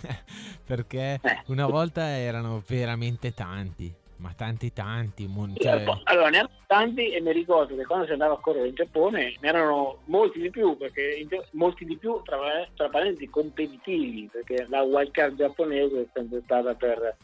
Perché 0.66 1.20
eh. 1.22 1.42
una 1.48 1.68
volta 1.68 2.08
erano 2.10 2.62
veramente 2.68 3.34
tanti 3.34 4.00
ma 4.18 4.34
tanti 4.38 4.72
tanti. 4.72 5.26
Mon- 5.26 5.56
cioè... 5.58 5.84
Allora, 6.04 6.30
ne 6.30 6.38
erano 6.38 6.54
tanti 6.68 7.10
e 7.10 7.22
mi 7.22 7.32
ricordo 7.32 7.76
che 7.76 7.86
quando 7.86 8.06
si 8.06 8.12
andava 8.12 8.36
a 8.36 8.38
correre 8.38 8.68
in 8.68 8.76
Giappone 8.76 9.36
ne 9.40 9.48
erano 9.48 10.02
molti 10.06 10.40
di 10.40 10.52
più, 10.52 10.78
perché 10.78 11.28
molti 11.54 11.86
di 11.86 11.98
più 11.98 12.22
tra, 12.24 12.38
tra 12.76 12.88
parentesi 12.90 13.28
competitivi, 13.30 14.30
perché 14.32 14.68
la 14.70 14.84
wildcard 14.84 15.38
giapponese 15.38 16.02
è 16.02 16.08
sempre 16.14 16.42
stata 16.44 16.76
per, 16.76 17.18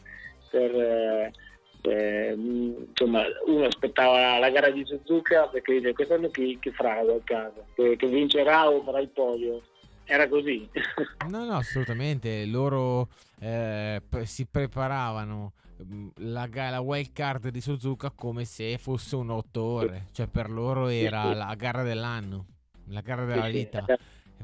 per 0.50 1.30
eh, 1.88 2.34
insomma, 2.36 3.22
uno 3.46 3.64
aspettava 3.66 4.38
la 4.38 4.50
gara 4.50 4.70
di 4.70 4.84
Suzuka 4.84 5.48
perché 5.48 5.74
dice 5.74 5.92
quest'anno 5.92 6.28
chi, 6.30 6.58
chi 6.60 6.70
farà 6.70 7.02
la 7.02 7.12
wildcard, 7.12 7.64
che, 7.74 7.96
che 7.96 8.06
vincerà 8.06 8.68
o 8.68 8.82
farà 8.82 9.00
il 9.00 9.08
podio 9.08 9.62
era 10.04 10.26
così. 10.28 10.68
no, 11.28 11.44
no, 11.44 11.56
assolutamente. 11.56 12.46
Loro 12.46 13.08
eh, 13.40 14.00
si 14.22 14.46
preparavano 14.46 15.52
Mm, 15.84 16.08
la, 16.16 16.48
la 16.52 16.80
wild 16.80 17.12
card 17.12 17.48
di 17.50 17.60
Suzuka 17.60 18.10
come 18.10 18.44
se 18.44 18.78
fosse 18.78 19.14
un 19.14 19.30
8 19.30 19.62
ore, 19.62 20.06
cioè 20.10 20.26
per 20.26 20.50
loro 20.50 20.88
era 20.88 21.32
la 21.34 21.54
gara 21.54 21.84
dell'anno, 21.84 22.46
la 22.86 23.00
gara 23.00 23.24
della 23.24 23.48
vita. 23.48 23.84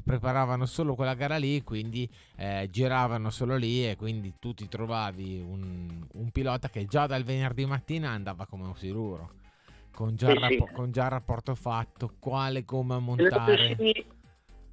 Preparavano 0.03 0.65
solo 0.65 0.95
quella 0.95 1.13
gara 1.13 1.37
lì, 1.37 1.63
quindi 1.63 2.09
eh, 2.37 2.67
giravano 2.71 3.29
solo 3.29 3.55
lì 3.55 3.87
e 3.87 3.95
quindi 3.95 4.33
tu 4.39 4.53
ti 4.53 4.67
trovavi 4.67 5.39
un, 5.39 6.05
un, 6.13 6.29
pilota 6.31 6.69
che 6.69 6.85
già 6.85 7.07
dal 7.07 7.23
venerdì 7.23 7.65
mattina 7.65 8.09
andava 8.09 8.45
come 8.45 8.65
un 8.65 8.75
siluro, 8.75 9.29
con 9.91 10.15
già, 10.15 10.33
rapp- 10.33 10.73
con 10.73 10.91
già 10.91 11.05
il 11.05 11.09
rapporto 11.11 11.55
fatto, 11.55 12.11
quale 12.19 12.63
gomma 12.63 12.99
montare. 12.99 13.75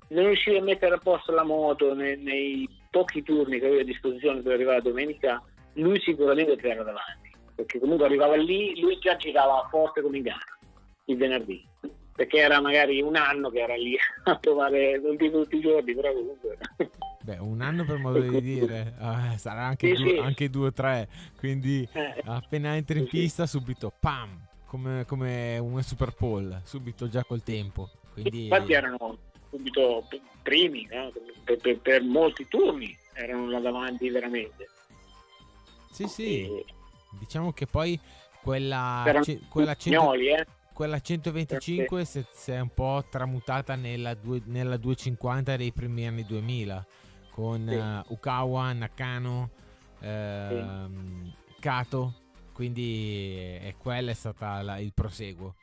Non 0.08 0.26
riuscivi 0.26 0.58
a 0.58 0.62
mettere 0.62 0.96
a 0.96 0.98
posto 0.98 1.32
la 1.32 1.44
moto 1.44 1.94
nei, 1.94 2.18
nei 2.18 2.68
pochi 2.90 3.22
turni 3.22 3.58
che 3.58 3.66
avevi 3.66 3.80
a 3.80 3.84
disposizione 3.84 4.42
per 4.42 4.52
arrivare 4.52 4.78
a 4.78 4.82
domenica 4.82 5.42
lui 5.74 6.00
sicuramente 6.00 6.56
era 6.68 6.82
davanti, 6.82 7.30
perché 7.54 7.78
comunque 7.78 8.06
arrivava 8.06 8.36
lì, 8.36 8.78
lui 8.80 8.98
già 8.98 9.16
girava 9.16 9.66
forte 9.70 10.02
come 10.02 10.18
in 10.18 10.24
gara 10.24 10.58
il 11.06 11.16
venerdì, 11.16 11.66
perché 12.14 12.38
era 12.38 12.60
magari 12.60 13.00
un 13.00 13.16
anno 13.16 13.50
che 13.50 13.60
era 13.60 13.74
lì 13.74 13.96
a 14.24 14.36
trovare, 14.36 15.00
dico 15.16 15.42
tutti 15.42 15.56
i 15.56 15.60
giorni, 15.60 15.94
però 15.94 16.12
comunque... 16.12 16.58
Beh, 17.22 17.38
un 17.38 17.60
anno 17.60 17.84
per 17.84 17.98
modo 17.98 18.20
di 18.20 18.40
dire, 18.40 18.94
uh, 18.98 19.36
sarà 19.38 19.64
anche, 19.64 19.94
sì, 19.94 20.02
due, 20.02 20.12
sì. 20.12 20.18
anche 20.18 20.50
due 20.50 20.66
o 20.68 20.72
tre, 20.72 21.08
quindi 21.38 21.88
eh. 21.92 22.22
appena 22.24 22.74
entri 22.74 22.98
in 22.98 23.08
pista 23.08 23.46
subito 23.46 23.92
pam, 23.98 24.46
come, 24.66 25.04
come 25.06 25.58
un 25.58 25.80
super 25.82 26.12
pole, 26.12 26.62
subito 26.64 27.08
già 27.08 27.24
col 27.24 27.42
tempo. 27.42 27.88
Quindi... 28.12 28.44
Infatti 28.44 28.72
erano 28.72 29.18
subito 29.50 30.06
primi, 30.42 30.88
no? 30.90 31.12
per, 31.44 31.58
per, 31.58 31.78
per 31.78 32.02
molti 32.02 32.46
turni 32.48 32.96
erano 33.14 33.48
là 33.48 33.60
davanti 33.60 34.08
veramente. 34.10 34.68
Sì, 35.90 36.06
sì. 36.06 36.44
E... 36.44 36.64
Diciamo 37.18 37.52
che 37.52 37.66
poi 37.66 37.98
quella, 38.42 39.20
ce, 39.22 39.40
quella, 39.48 39.74
cento, 39.74 40.14
eh? 40.14 40.46
Quella 40.72 41.00
125 41.00 42.04
si 42.04 42.24
è 42.46 42.60
un 42.60 42.72
po' 42.72 43.04
tramutata 43.10 43.74
nella, 43.74 44.14
due, 44.14 44.40
nella 44.46 44.76
250 44.76 45.56
dei 45.56 45.72
primi 45.72 46.06
anni 46.06 46.24
2000 46.24 46.86
con 47.30 47.66
sì. 47.66 47.74
uh, 47.74 48.12
Ukawa, 48.12 48.72
Nakano, 48.72 49.50
uh, 50.00 50.04
sì. 50.04 51.34
Kato, 51.60 52.14
quindi 52.52 53.36
è, 53.60 53.74
quella 53.78 54.10
è 54.10 54.14
stata 54.14 54.60
la, 54.62 54.78
il 54.78 54.92
proseguo. 54.92 55.54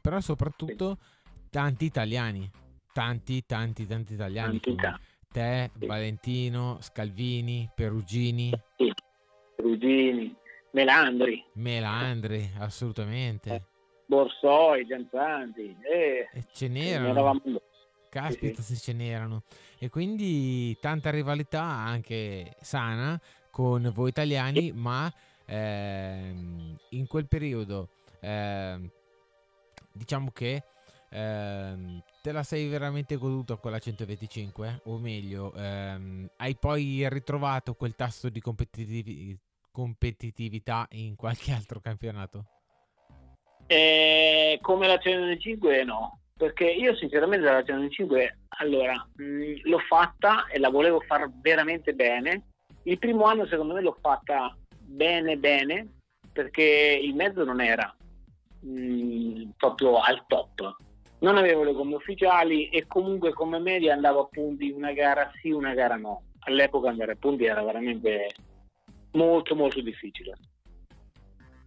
però 0.00 0.20
soprattutto 0.20 0.98
tanti 1.50 1.84
italiani, 1.84 2.48
tanti, 2.92 3.44
tanti, 3.44 3.86
tanti 3.86 4.14
italiani. 4.14 4.60
Tanti, 4.60 4.98
te, 5.30 5.70
sì. 5.78 5.86
Valentino, 5.86 6.78
Scalvini, 6.80 7.68
Perugini. 7.74 8.50
Sì. 8.76 8.92
Perugini, 9.56 10.34
Melandri. 10.72 11.44
Melandri, 11.54 12.52
assolutamente. 12.58 13.66
Borsoi, 14.08 14.86
Gianzanti. 14.86 15.76
Eh, 15.82 16.28
e 16.32 16.44
ce 16.50 16.66
n'erano. 16.68 17.10
Eravamo... 17.10 17.40
Caspita 18.08 18.62
sì, 18.62 18.68
sì. 18.68 18.74
se 18.76 18.80
ce 18.80 18.92
n'erano. 18.94 19.42
E 19.78 19.90
quindi 19.90 20.76
tanta 20.80 21.10
rivalità 21.10 21.62
anche 21.62 22.56
sana 22.60 23.20
con 23.50 23.90
voi 23.94 24.08
italiani, 24.08 24.72
ma 24.72 25.12
ehm, 25.44 26.78
in 26.90 27.06
quel 27.06 27.26
periodo 27.28 27.90
ehm, 28.20 28.90
diciamo 29.92 30.30
che 30.32 30.62
ehm, 31.10 32.02
te 32.22 32.32
la 32.32 32.42
sei 32.42 32.66
veramente 32.66 33.16
goduta 33.16 33.56
quella 33.56 33.78
125 33.78 34.80
o 34.84 34.96
meglio 34.96 35.52
ehm, 35.54 36.30
hai 36.36 36.56
poi 36.56 37.06
ritrovato 37.10 37.74
quel 37.74 37.94
tasso 37.94 38.30
di 38.30 38.40
competitiv- 38.40 39.38
competitività 39.70 40.86
in 40.92 41.14
qualche 41.14 41.52
altro 41.52 41.78
campionato? 41.80 42.57
Eh, 43.70 44.58
come 44.62 44.86
la 44.86 44.96
125 44.96 45.84
no. 45.84 46.20
Perché 46.36 46.64
io 46.64 46.96
sinceramente 46.96 47.44
la 47.44 47.62
125 47.62 48.38
allora 48.60 48.94
mh, 49.16 49.68
l'ho 49.68 49.78
fatta 49.80 50.46
e 50.46 50.58
la 50.58 50.70
volevo 50.70 51.00
fare 51.00 51.30
veramente 51.42 51.92
bene. 51.92 52.44
Il 52.84 52.98
primo 52.98 53.24
anno 53.24 53.46
secondo 53.46 53.74
me 53.74 53.82
l'ho 53.82 53.96
fatta 54.00 54.56
bene 54.70 55.36
bene 55.36 55.86
perché 56.32 56.98
il 57.02 57.14
mezzo 57.14 57.44
non 57.44 57.60
era 57.60 57.94
mh, 58.60 59.50
proprio 59.58 59.98
al 59.98 60.24
top. 60.26 60.76
Non 61.18 61.36
avevo 61.36 61.62
le 61.62 61.72
gomme 61.72 61.96
ufficiali 61.96 62.68
e 62.70 62.86
comunque 62.86 63.34
come 63.34 63.58
media 63.58 63.92
andavo 63.92 64.20
a 64.20 64.28
punti 64.30 64.70
una 64.70 64.92
gara 64.92 65.30
sì 65.42 65.50
una 65.50 65.74
gara 65.74 65.96
no. 65.96 66.22
All'epoca 66.46 66.88
andare 66.88 67.12
a 67.12 67.16
punti 67.16 67.44
era 67.44 67.62
veramente 67.62 68.30
molto 69.12 69.54
molto 69.54 69.82
difficile 69.82 70.36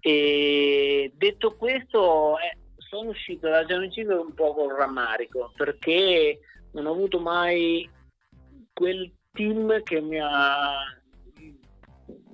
e 0.02 1.14
detto 1.16 1.56
questo 1.56 2.38
eh, 2.40 2.58
sono 2.78 3.10
uscito 3.10 3.48
dalla 3.48 3.66
105 3.66 4.16
un 4.16 4.34
po' 4.34 4.54
con 4.54 4.76
rammarico 4.76 5.52
perché 5.56 6.40
non 6.72 6.88
ho 6.88 6.92
avuto 6.92 7.20
mai 7.20 7.88
quel 8.74 9.12
team 9.32 9.82
che 9.84 10.02
mi 10.02 10.20
ha 10.20 10.74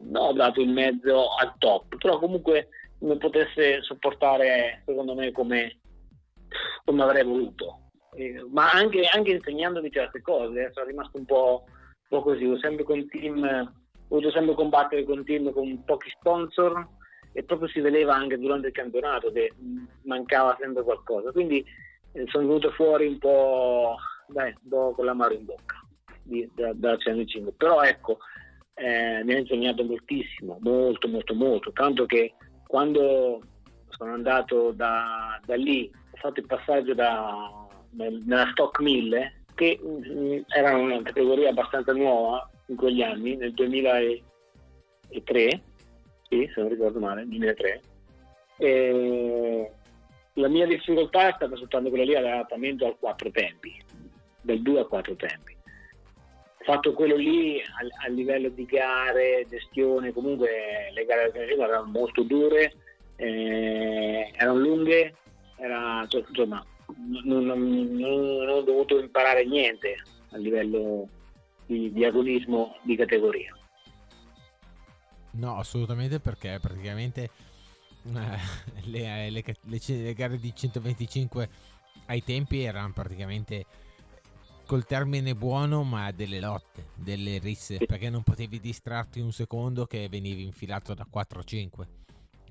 no, 0.01 0.33
dato 0.33 0.61
il 0.61 0.69
mezzo 0.69 1.35
al 1.35 1.55
top, 1.57 1.97
però 1.97 2.19
comunque 2.19 2.69
mi 2.99 3.17
potesse 3.17 3.81
sopportare 3.81 4.83
secondo 4.85 5.13
me 5.13 5.31
come, 5.31 5.79
come 6.85 7.03
avrei 7.03 7.23
voluto. 7.23 7.81
Eh, 8.15 8.43
ma 8.49 8.71
anche, 8.71 9.03
anche, 9.13 9.31
insegnandomi 9.31 9.91
certe 9.91 10.21
cose, 10.21 10.65
eh, 10.65 10.71
sono 10.71 10.87
rimasto 10.87 11.17
un 11.17 11.25
po', 11.25 11.63
un 11.65 12.07
po', 12.07 12.21
così, 12.21 12.45
ho 12.45 12.57
sempre 12.57 12.83
con 12.83 13.07
team, 13.09 13.43
ho 13.43 13.73
dovuto 14.07 14.31
sempre 14.31 14.55
combattere 14.55 15.03
con 15.03 15.23
team 15.23 15.51
con 15.51 15.83
pochi 15.83 16.09
sponsor 16.17 16.87
e 17.37 17.43
proprio 17.43 17.69
si 17.69 17.79
vedeva 17.81 18.15
anche 18.15 18.39
durante 18.39 18.65
il 18.65 18.73
campionato 18.73 19.31
che 19.31 19.53
mancava 20.05 20.57
sempre 20.59 20.81
qualcosa. 20.81 21.31
Quindi 21.31 21.63
eh, 22.13 22.25
sono 22.29 22.47
venuto 22.47 22.71
fuori 22.71 23.05
un 23.05 23.19
po', 23.19 23.95
dai, 24.25 24.55
po' 24.67 24.93
con 24.93 25.05
l'amaro 25.05 25.35
in 25.35 25.45
bocca 25.45 25.79
di, 26.23 26.49
da, 26.55 26.73
da 26.73 26.97
105. 26.97 27.51
Però 27.51 27.83
ecco, 27.83 28.17
eh, 28.73 29.23
mi 29.23 29.35
ha 29.35 29.37
insegnato 29.37 29.83
moltissimo, 29.83 30.57
molto, 30.61 31.07
molto, 31.07 31.35
molto. 31.35 31.71
Tanto 31.73 32.07
che 32.07 32.33
quando 32.65 33.39
sono 33.89 34.13
andato 34.13 34.71
da, 34.71 35.39
da 35.45 35.55
lì, 35.55 35.91
ho 35.93 36.17
fatto 36.17 36.39
il 36.39 36.47
passaggio 36.47 36.95
da, 36.95 37.67
nella 37.91 38.49
Stock 38.49 38.79
1000, 38.79 39.43
che 39.53 39.79
mh, 39.79 40.45
era 40.47 40.75
una 40.75 41.03
categoria 41.03 41.49
abbastanza 41.49 41.93
nuova 41.93 42.49
in 42.65 42.77
quegli 42.77 43.03
anni, 43.03 43.35
nel 43.35 43.53
2003 43.53 45.61
sì, 46.29 46.49
se 46.53 46.59
non 46.59 46.69
ricordo 46.69 46.99
male, 46.99 47.25
2003. 47.27 47.81
E 48.57 49.71
la 50.33 50.47
mia 50.47 50.65
difficoltà 50.65 51.29
è 51.29 51.33
stata 51.35 51.55
soltanto 51.55 51.89
quella 51.89 52.03
lì 52.03 52.15
all'adattamento 52.15 52.85
al 52.85 52.97
quattro 52.99 53.31
tempi, 53.31 53.75
dal 54.41 54.61
2 54.61 54.79
a 54.79 54.85
4 54.85 55.15
tempi. 55.15 55.55
Fatto 56.59 56.93
quello 56.93 57.15
lì 57.15 57.61
a, 57.61 58.05
a, 58.05 58.09
livello 58.09 58.49
di 58.49 58.65
gare, 58.65 59.45
gestione, 59.49 60.11
comunque 60.11 60.91
le 60.93 61.05
gare 61.05 61.31
del 61.31 61.49
erano 61.49 61.89
molto 61.89 62.23
dure, 62.23 62.73
eh, 63.15 64.31
erano 64.35 64.59
lunghe, 64.59 65.15
era, 65.57 66.05
cioè, 66.07 66.23
insomma, 66.27 66.63
non, 67.23 67.45
non, 67.45 67.91
non, 67.91 68.49
ho 68.49 68.61
dovuto 68.61 68.99
imparare 68.99 69.45
niente 69.45 69.95
a 70.31 70.37
livello 70.37 71.07
di, 71.65 71.91
di 71.91 72.03
agonismo 72.03 72.75
di 72.83 72.95
categoria. 72.95 73.56
No, 75.37 75.57
assolutamente 75.57 76.19
perché 76.19 76.59
praticamente 76.61 77.29
eh, 78.05 78.09
le, 78.85 79.29
le, 79.29 79.43
le, 79.43 79.79
le, 79.85 80.13
gare 80.13 80.37
di 80.37 80.53
125 80.53 81.49
ai 82.07 82.23
tempi 82.23 82.63
erano 82.63 82.93
praticamente 82.93 83.65
col 84.65 84.85
termine 84.85 85.33
buono 85.33 85.83
ma 85.83 86.11
delle 86.11 86.39
lotte, 86.39 86.87
delle 86.95 87.39
risse, 87.39 87.77
perché 87.85 88.09
non 88.09 88.23
potevi 88.23 88.59
distrarti 88.59 89.19
un 89.19 89.31
secondo 89.31 89.85
che 89.85 90.07
venivi 90.09 90.43
infilato 90.43 90.93
da 90.93 91.07
4 91.09 91.39
a 91.39 91.43
5. 91.43 91.87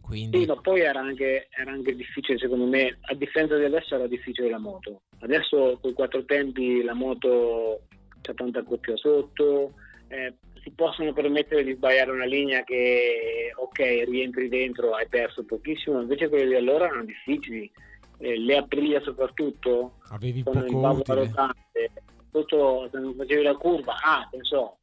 Quindi... 0.00 0.38
Sì, 0.38 0.46
ma 0.46 0.56
poi 0.56 0.80
era 0.80 1.00
anche, 1.00 1.48
era 1.50 1.72
anche 1.72 1.94
difficile 1.94 2.38
secondo 2.38 2.66
me, 2.66 2.98
a 3.02 3.14
differenza 3.14 3.58
di 3.58 3.64
adesso 3.64 3.96
era 3.96 4.06
difficile 4.06 4.48
la 4.48 4.58
moto. 4.58 5.02
Adesso 5.18 5.78
con 5.80 5.90
i 5.90 5.94
quattro 5.94 6.24
tempi 6.24 6.82
la 6.82 6.94
moto 6.94 7.82
c'è 8.22 8.32
tanta 8.34 8.62
coppia 8.62 8.96
sotto, 8.96 9.74
eh, 10.08 10.34
si 10.66 10.72
possono 10.72 11.12
permettere 11.12 11.62
di 11.62 11.74
sbagliare 11.74 12.10
una 12.10 12.24
linea 12.24 12.64
che 12.64 13.52
ok 13.54 13.78
rientri 14.08 14.48
dentro 14.48 14.94
hai 14.94 15.06
perso 15.06 15.44
pochissimo 15.44 16.00
invece 16.00 16.28
quelle 16.28 16.46
di 16.46 16.54
allora 16.56 16.86
erano 16.86 17.04
difficili. 17.04 17.70
Eh, 18.18 18.36
le 18.36 18.56
Aprilia 18.56 19.00
soprattutto 19.00 19.98
avevi 20.08 20.42
con 20.42 20.54
poco 20.68 21.12
il 21.12 21.18
rotante. 21.18 21.92
Tutto 22.32 22.88
se 22.90 22.98
non 22.98 23.14
facevi 23.14 23.42
la 23.42 23.54
curva 23.54 23.94
ah 24.02 24.26
penso 24.28 24.78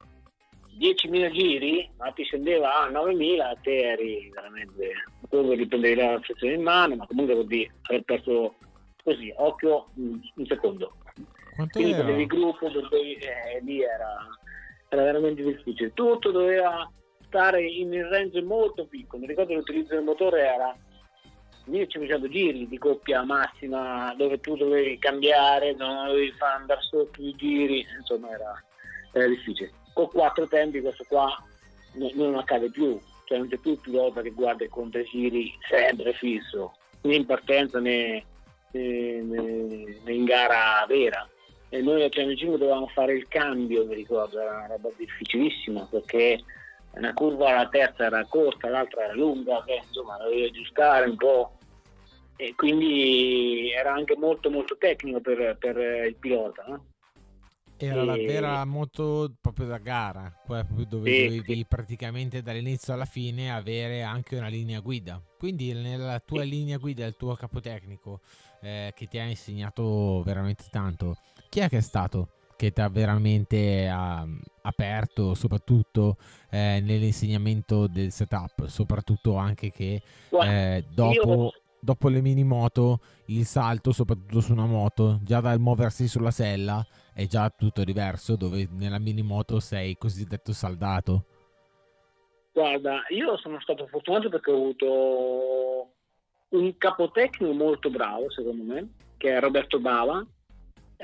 10.000 0.79 1.31
giri 1.31 1.89
ma 1.97 2.11
ti 2.11 2.23
scendeva 2.23 2.77
a 2.79 2.89
9.000 2.89 3.61
te 3.61 3.77
eri 3.77 4.31
veramente 4.33 4.91
poi 5.27 5.57
dipende 5.57 5.95
dalla 5.95 6.19
frazione 6.21 6.53
in 6.53 6.61
mano 6.61 6.95
ma 6.95 7.05
comunque 7.07 7.33
vuol 7.33 7.47
dire 7.47 7.73
aver 7.81 8.03
perso 8.03 8.55
così 9.03 9.33
occhio 9.35 9.87
un 9.95 10.45
secondo. 10.47 10.95
Quanto 11.55 11.77
quindi 11.79 11.99
era? 11.99 12.09
il 12.09 12.25
gruppo 12.25 12.69
dovevi, 12.69 13.15
eh, 13.15 13.59
lì 13.61 13.83
era 13.83 14.27
era 14.93 15.03
veramente 15.03 15.43
difficile. 15.43 15.91
Tutto 15.93 16.31
doveva 16.31 16.89
stare 17.25 17.63
in 17.63 17.91
un 17.91 18.09
range 18.09 18.41
molto 18.41 18.85
piccolo. 18.85 19.21
Mi 19.21 19.27
ricordo 19.27 19.51
che 19.51 19.57
l'utilizzo 19.57 19.95
del 19.95 20.03
motore 20.03 20.45
era 20.45 20.75
1500 21.65 22.29
giri 22.29 22.67
di 22.67 22.77
coppia 22.77 23.23
massima 23.23 24.13
dove 24.15 24.39
tu 24.39 24.55
dovevi 24.55 24.99
cambiare, 24.99 25.73
non 25.73 26.07
dovevi 26.07 26.31
far 26.33 26.57
andare 26.57 26.81
sotto 26.81 27.21
i 27.21 27.33
giri, 27.35 27.85
insomma 27.97 28.29
era, 28.29 28.63
era 29.11 29.27
difficile. 29.27 29.71
Con 29.93 30.07
quattro 30.09 30.47
tempi 30.47 30.81
questo 30.81 31.05
qua 31.07 31.35
no, 31.93 32.11
non 32.13 32.35
accade 32.35 32.69
più, 32.69 32.99
cioè 33.25 33.37
non 33.39 33.47
c'è 33.47 33.57
più 33.57 33.71
il 33.71 33.79
pilota 33.79 34.21
che 34.21 34.31
guarda 34.31 34.63
i 34.63 34.69
contagiri 34.69 35.51
sempre 35.67 36.13
fisso, 36.13 36.73
né 37.01 37.15
in 37.15 37.25
partenza 37.25 37.79
né, 37.79 38.23
né, 38.71 39.21
né 39.21 40.11
in 40.11 40.25
gara 40.25 40.85
vera 40.87 41.27
e 41.73 41.81
noi 41.81 42.03
a 42.03 42.09
105 42.09 42.59
dovevamo 42.59 42.85
fare 42.85 43.13
il 43.13 43.27
cambio, 43.27 43.83
mi 43.87 43.95
ricordo, 43.95 44.39
era 44.39 44.57
una 44.57 44.67
roba 44.67 44.89
difficilissima 44.95 45.87
perché 45.89 46.39
una 46.91 47.15
curva 47.15 47.51
la 47.51 47.67
terza 47.67 48.05
era 48.05 48.23
corta, 48.25 48.69
l'altra 48.69 49.05
era 49.05 49.13
lunga, 49.13 49.63
che 49.65 49.81
insomma 49.83 50.17
dovevi 50.17 50.43
aggiustare 50.43 51.09
un 51.09 51.15
po' 51.15 51.57
e 52.35 52.53
quindi 52.53 53.71
era 53.71 53.91
anche 53.91 54.15
molto 54.15 54.51
molto 54.51 54.77
tecnico 54.77 55.19
per, 55.19 55.57
per 55.57 55.77
il 56.05 56.15
pilota. 56.15 56.63
No? 56.67 56.85
Era 57.75 58.03
la 58.03 58.17
vera 58.17 58.63
moto 58.65 59.33
proprio 59.41 59.65
da 59.65 59.79
gara, 59.79 60.31
quella 60.45 60.67
dove 60.69 61.11
sì, 61.11 61.23
dovevi 61.23 61.55
sì. 61.55 61.65
praticamente 61.67 62.43
dall'inizio 62.43 62.93
alla 62.93 63.05
fine 63.05 63.51
avere 63.51 64.03
anche 64.03 64.37
una 64.37 64.47
linea 64.47 64.79
guida. 64.79 65.19
Quindi 65.39 65.73
nella 65.73 66.19
tua 66.19 66.43
sì. 66.43 66.49
linea 66.49 66.77
guida, 66.77 67.03
il 67.03 67.15
tuo 67.17 67.33
capotecnico 67.33 68.19
eh, 68.61 68.93
che 68.95 69.07
ti 69.07 69.17
ha 69.17 69.23
insegnato 69.23 70.21
veramente 70.23 70.65
tanto, 70.69 71.17
chi 71.53 71.59
è 71.59 71.69
che 71.69 71.77
è 71.77 71.81
stato 71.81 72.29
che 72.55 72.71
ti 72.71 72.81
ha 72.81 72.89
veramente 72.89 73.87
uh, 73.87 74.27
aperto 74.63 75.35
soprattutto 75.35 76.17
eh, 76.49 76.81
nell'insegnamento 76.83 77.85
del 77.85 78.09
setup, 78.09 78.65
soprattutto 78.65 79.35
anche 79.35 79.69
che 79.69 80.01
eh, 80.31 80.83
dopo, 80.91 81.51
dopo, 81.79 82.09
le 82.09 82.21
mini 82.21 82.43
moto 82.43 83.01
il 83.25 83.45
salto, 83.45 83.91
soprattutto 83.91 84.41
su 84.41 84.51
una 84.51 84.65
moto, 84.65 85.19
già 85.21 85.41
dal 85.41 85.59
muoversi 85.59 86.07
sulla 86.07 86.31
sella 86.31 86.83
è 87.13 87.27
già 87.27 87.51
tutto 87.55 87.83
diverso, 87.83 88.35
dove 88.35 88.67
nella 88.71 88.97
mini 88.97 89.21
moto 89.21 89.59
sei 89.59 89.95
cosiddetto 89.95 90.53
saldato. 90.53 91.25
Guarda, 92.51 93.03
io 93.09 93.37
sono 93.37 93.59
stato 93.61 93.85
fortunato 93.85 94.27
perché 94.27 94.49
ho 94.49 94.55
avuto 94.55 95.91
un 96.49 96.75
capotecnico 96.79 97.53
molto 97.53 97.91
bravo, 97.91 98.31
secondo 98.31 98.63
me, 98.63 98.93
che 99.17 99.35
è 99.35 99.39
Roberto 99.39 99.79
Bava, 99.79 100.25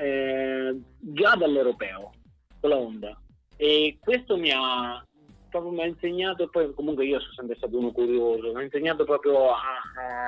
eh, 0.00 0.80
già 0.98 1.34
dall'europeo 1.36 2.12
con 2.60 2.70
la 2.70 2.76
Honda. 2.76 3.20
E 3.56 3.98
questo 4.00 4.36
mi 4.36 4.50
ha 4.54 5.04
proprio 5.50 5.72
mi 5.72 5.82
ha 5.82 5.86
insegnato, 5.86 6.48
poi 6.48 6.72
comunque 6.74 7.04
io 7.04 7.18
sono 7.18 7.32
sempre 7.32 7.56
stato 7.56 7.76
uno 7.76 7.90
curioso, 7.90 8.52
mi 8.52 8.60
ha 8.60 8.62
insegnato 8.62 9.04
proprio 9.04 9.50
a, 9.50 9.58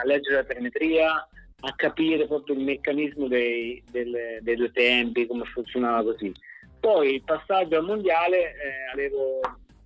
a 0.01 0.05
leggere 0.05 0.37
la 0.37 0.45
telemetria, 0.45 1.29
a 1.61 1.75
capire 1.77 2.27
proprio 2.27 2.57
il 2.57 2.65
meccanismo 2.65 3.29
dei, 3.29 3.83
del, 3.91 4.41
dei 4.41 4.57
due 4.57 4.73
tempi, 4.73 5.27
come 5.27 5.45
funzionava 5.45 6.03
così. 6.03 6.33
Poi 6.81 7.15
il 7.15 7.23
passaggio 7.23 7.77
al 7.77 7.85
mondiale 7.85 8.39
eh, 8.39 8.91
avevo 8.93 9.41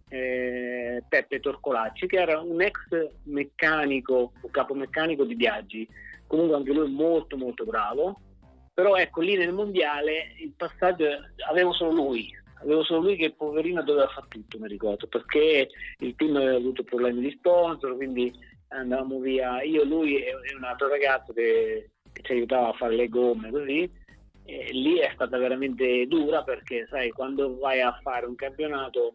eh, 0.08 1.02
Peppe 1.06 1.40
Torcolacci, 1.40 2.06
che 2.06 2.16
era 2.16 2.40
un 2.40 2.62
ex 2.62 2.78
meccanico, 3.24 4.32
capomeccanico 4.50 5.24
di 5.24 5.34
viaggi, 5.34 5.86
comunque 6.26 6.56
anche 6.56 6.72
lui 6.72 6.90
molto 6.90 7.36
molto 7.36 7.64
bravo, 7.64 8.20
però 8.76 8.94
ecco 8.94 9.22
lì 9.22 9.38
nel 9.38 9.54
mondiale 9.54 10.34
il 10.38 10.52
passaggio 10.54 11.06
avevo 11.48 11.72
solo 11.72 11.92
lui, 11.92 12.30
avevo 12.60 12.84
solo 12.84 13.00
lui 13.00 13.16
che 13.16 13.32
poverino 13.32 13.82
doveva 13.82 14.06
fare 14.08 14.26
tutto, 14.28 14.58
mi 14.58 14.68
ricordo, 14.68 15.06
perché 15.06 15.70
il 16.00 16.14
team 16.14 16.36
aveva 16.36 16.58
avuto 16.58 16.84
problemi 16.84 17.22
di 17.22 17.30
sponsor, 17.30 17.96
quindi 17.96 18.30
andavamo 18.68 19.18
via 19.18 19.62
io, 19.62 19.82
lui 19.82 20.22
e 20.22 20.34
un 20.54 20.64
altro 20.64 20.88
ragazzo 20.88 21.32
che, 21.32 21.88
che 22.12 22.20
ci 22.20 22.32
aiutava 22.32 22.68
a 22.68 22.74
fare 22.74 22.96
le 22.96 23.08
gomme 23.08 23.50
così. 23.50 23.90
E 24.44 24.68
lì 24.72 24.98
è 24.98 25.10
stata 25.14 25.38
veramente 25.38 26.06
dura 26.06 26.42
perché 26.42 26.86
sai 26.90 27.08
quando 27.12 27.56
vai 27.56 27.80
a 27.80 27.98
fare 28.02 28.26
un 28.26 28.34
campionato 28.34 29.12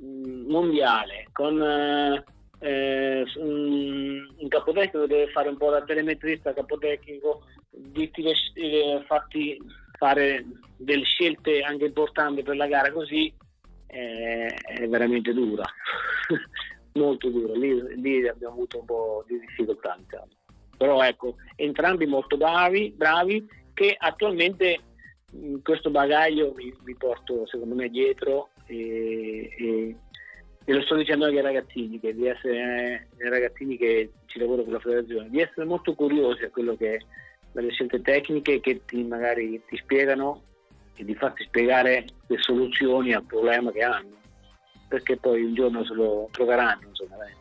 mm, 0.00 0.48
mondiale 0.48 1.26
con 1.32 2.24
eh, 2.58 3.20
eh 3.20 3.24
un, 3.36 4.34
un 4.36 4.48
capotecnico 4.48 5.06
deve 5.06 5.30
fare 5.30 5.48
un 5.48 5.56
po' 5.56 5.70
da 5.70 5.82
telemetrista 5.82 6.52
capotecnico 6.52 7.42
difficile 7.70 9.04
farti 9.06 9.58
fare 9.98 10.44
delle 10.76 11.04
scelte 11.04 11.60
anche 11.60 11.86
importanti 11.86 12.42
per 12.42 12.56
la 12.56 12.66
gara 12.66 12.92
così 12.92 13.32
eh, 13.86 14.46
è 14.46 14.88
veramente 14.88 15.32
dura 15.32 15.64
molto 16.94 17.28
dura 17.28 17.54
lì, 17.54 18.00
lì, 18.00 18.26
abbiamo 18.26 18.54
avuto 18.54 18.80
un 18.80 18.84
po' 18.84 19.24
di 19.26 19.38
difficoltà 19.38 19.96
diciamo. 19.98 20.28
però 20.76 21.02
ecco 21.02 21.36
entrambi 21.56 22.06
molto 22.06 22.36
bravi, 22.36 22.92
bravi 22.96 23.46
che 23.74 23.94
attualmente 23.96 24.80
questo 25.62 25.90
bagaglio 25.90 26.52
mi, 26.56 26.74
mi, 26.84 26.94
porto 26.94 27.46
secondo 27.46 27.74
me 27.74 27.88
dietro 27.88 28.50
e, 28.66 29.50
e, 29.58 29.96
e, 30.66 30.72
lo 30.72 30.82
sto 30.82 30.96
dicendo 30.96 31.24
anche 31.24 31.36
ai 31.38 31.44
ragazzini 31.44 31.98
che 32.00 32.12
di 32.12 32.26
essere 32.26 33.08
eh, 33.18 33.24
ai 33.24 33.30
ragazzini 33.30 33.76
che 33.76 34.10
ci 34.26 34.38
lavorano 34.38 34.64
con 34.64 34.72
la 34.72 34.80
federazione 34.80 35.30
di 35.30 35.40
essere 35.40 35.64
molto 35.64 35.94
curiosi 35.94 36.42
a 36.42 36.50
quello 36.50 36.76
che 36.76 37.00
delle 37.52 37.70
scelte 37.70 38.02
tecniche 38.02 38.60
che 38.60 38.82
ti, 38.84 39.02
magari 39.02 39.62
ti 39.66 39.76
spiegano 39.78 40.42
e 40.94 41.04
di 41.04 41.14
farti 41.14 41.44
spiegare 41.44 42.04
le 42.26 42.38
soluzioni 42.38 43.14
al 43.14 43.24
problema 43.24 43.70
che 43.70 43.82
hanno, 43.82 44.16
perché 44.88 45.16
poi 45.16 45.42
un 45.42 45.54
giorno 45.54 45.84
se 45.84 45.94
lo 45.94 46.28
troveranno. 46.32 46.88
Insomma, 46.88 47.16
dai. 47.16 47.32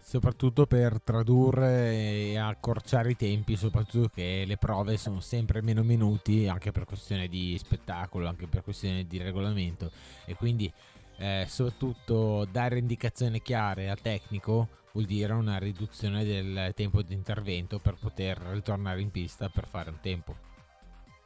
Soprattutto 0.00 0.64
per 0.64 1.02
tradurre 1.02 1.92
e 1.92 2.38
accorciare 2.38 3.10
i 3.10 3.16
tempi, 3.16 3.56
soprattutto 3.56 4.10
che 4.14 4.44
le 4.46 4.56
prove 4.56 4.96
sono 4.96 5.20
sempre 5.20 5.60
meno 5.60 5.82
minuti, 5.82 6.48
anche 6.48 6.72
per 6.72 6.86
questione 6.86 7.28
di 7.28 7.58
spettacolo, 7.58 8.26
anche 8.26 8.46
per 8.46 8.62
questione 8.62 9.06
di 9.06 9.18
regolamento. 9.18 9.90
E 10.24 10.34
quindi 10.34 10.72
eh, 11.18 11.44
soprattutto 11.46 12.46
dare 12.50 12.78
indicazioni 12.78 13.42
chiare 13.42 13.90
al 13.90 14.00
tecnico 14.00 14.68
vuol 14.92 15.04
dire 15.04 15.32
una 15.32 15.58
riduzione 15.58 16.24
del 16.24 16.72
tempo 16.74 17.02
di 17.02 17.14
intervento 17.14 17.78
per 17.78 17.96
poter 18.00 18.38
ritornare 18.38 19.00
in 19.00 19.10
pista 19.10 19.48
per 19.48 19.66
fare 19.66 19.90
un 19.90 20.00
tempo. 20.00 20.36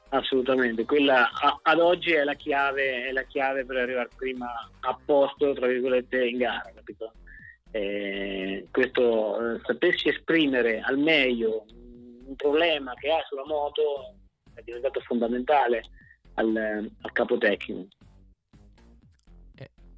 Assolutamente, 0.09 0.85
quella 0.85 1.31
a, 1.31 1.59
ad 1.63 1.79
oggi 1.79 2.13
è 2.13 2.23
la, 2.23 2.35
chiave, 2.35 3.07
è 3.07 3.13
la 3.13 3.23
chiave 3.23 3.65
per 3.65 3.77
arrivare 3.77 4.11
prima 4.15 4.47
a 4.81 4.99
posto, 5.05 5.55
tra 5.55 5.67
virgolette, 5.67 6.27
in 6.27 6.37
gara, 6.37 6.71
capito? 6.75 7.13
Eh, 7.71 8.67
questo 8.71 9.55
eh, 9.55 9.61
sapersi 9.65 10.09
esprimere 10.09 10.81
al 10.81 10.99
meglio 10.99 11.65
un 12.27 12.37
problema 12.37 12.93
che 12.95 13.11
ha 13.11 13.25
sulla 13.27 13.47
moto 13.47 14.17
è 14.53 14.61
diventato 14.63 15.01
fondamentale 15.01 15.83
al, 16.35 16.55
al 17.01 17.13
capo 17.13 17.39
tecnico 17.39 17.89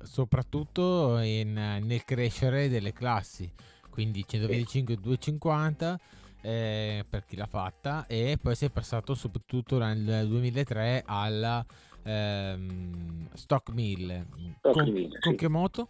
soprattutto 0.04 1.18
in, 1.18 1.52
nel 1.52 2.04
crescere 2.04 2.68
delle 2.68 2.92
classi, 2.92 3.50
quindi 3.90 4.24
125 4.26 4.96
250 4.96 6.00
eh, 6.42 7.04
per 7.08 7.24
chi 7.24 7.36
l'ha 7.36 7.46
fatta 7.46 8.04
e 8.06 8.38
poi 8.40 8.54
si 8.54 8.66
è 8.66 8.70
passato 8.70 9.14
soprattutto 9.14 9.78
nel 9.78 10.26
2003 10.28 11.02
alla 11.06 11.64
ehm, 12.04 13.28
Stock 13.32 13.70
1000. 13.70 14.26
Stock 14.58 14.74
con, 14.74 14.88
1000 14.88 15.18
con 15.20 15.32
sì. 15.32 15.38
che 15.38 15.48
moto? 15.48 15.88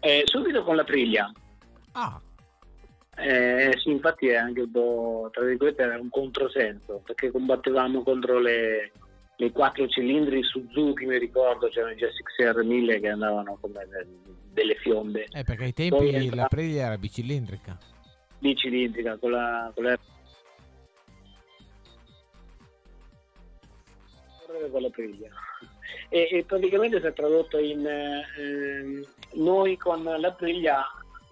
Eh, 0.00 0.22
subito 0.24 0.64
con 0.64 0.76
la 0.76 0.84
Priglia. 0.84 1.30
Ah. 1.92 2.20
Eh, 3.16 3.72
sì, 3.78 3.90
infatti 3.90 4.26
è 4.28 4.34
anche 4.34 4.62
un 4.62 4.70
po', 4.70 5.28
tra 5.32 5.44
virgolette, 5.44 5.82
era 5.82 5.98
un 5.98 6.08
controsenso, 6.08 7.00
perché 7.04 7.30
combattevamo 7.30 8.02
contro 8.02 8.40
le, 8.40 8.90
le 9.36 9.50
quattro 9.50 9.88
cilindri 9.88 10.42
Suzuki, 10.42 11.06
mi 11.06 11.18
ricordo, 11.18 11.68
c'erano 11.68 11.92
i 11.92 11.96
GSXR 11.96 12.62
1000 12.62 13.00
che 13.00 13.08
andavano 13.08 13.58
come 13.60 13.86
delle 14.52 14.74
fionde. 14.76 15.26
Eh, 15.32 15.42
perché 15.42 15.64
ai 15.64 15.72
tempi 15.72 15.96
Poi 15.96 16.34
la 16.34 16.44
Aprilia 16.44 16.86
era 16.86 16.98
bicilindrica. 16.98 17.76
Bicilindrica, 18.38 19.16
con 19.18 19.30
la, 19.32 19.70
con 19.74 19.84
la... 19.84 19.98
con 24.70 24.80
la 24.80 24.86
Aprilia. 24.86 25.30
E, 26.08 26.28
e, 26.30 26.44
praticamente 26.44 27.00
si 27.00 27.06
è 27.06 27.12
tradotto 27.12 27.58
in 27.58 27.84
eh, 27.84 29.04
noi 29.32 29.76
con 29.76 30.04
la 30.04 30.28
Aprilia 30.28 30.84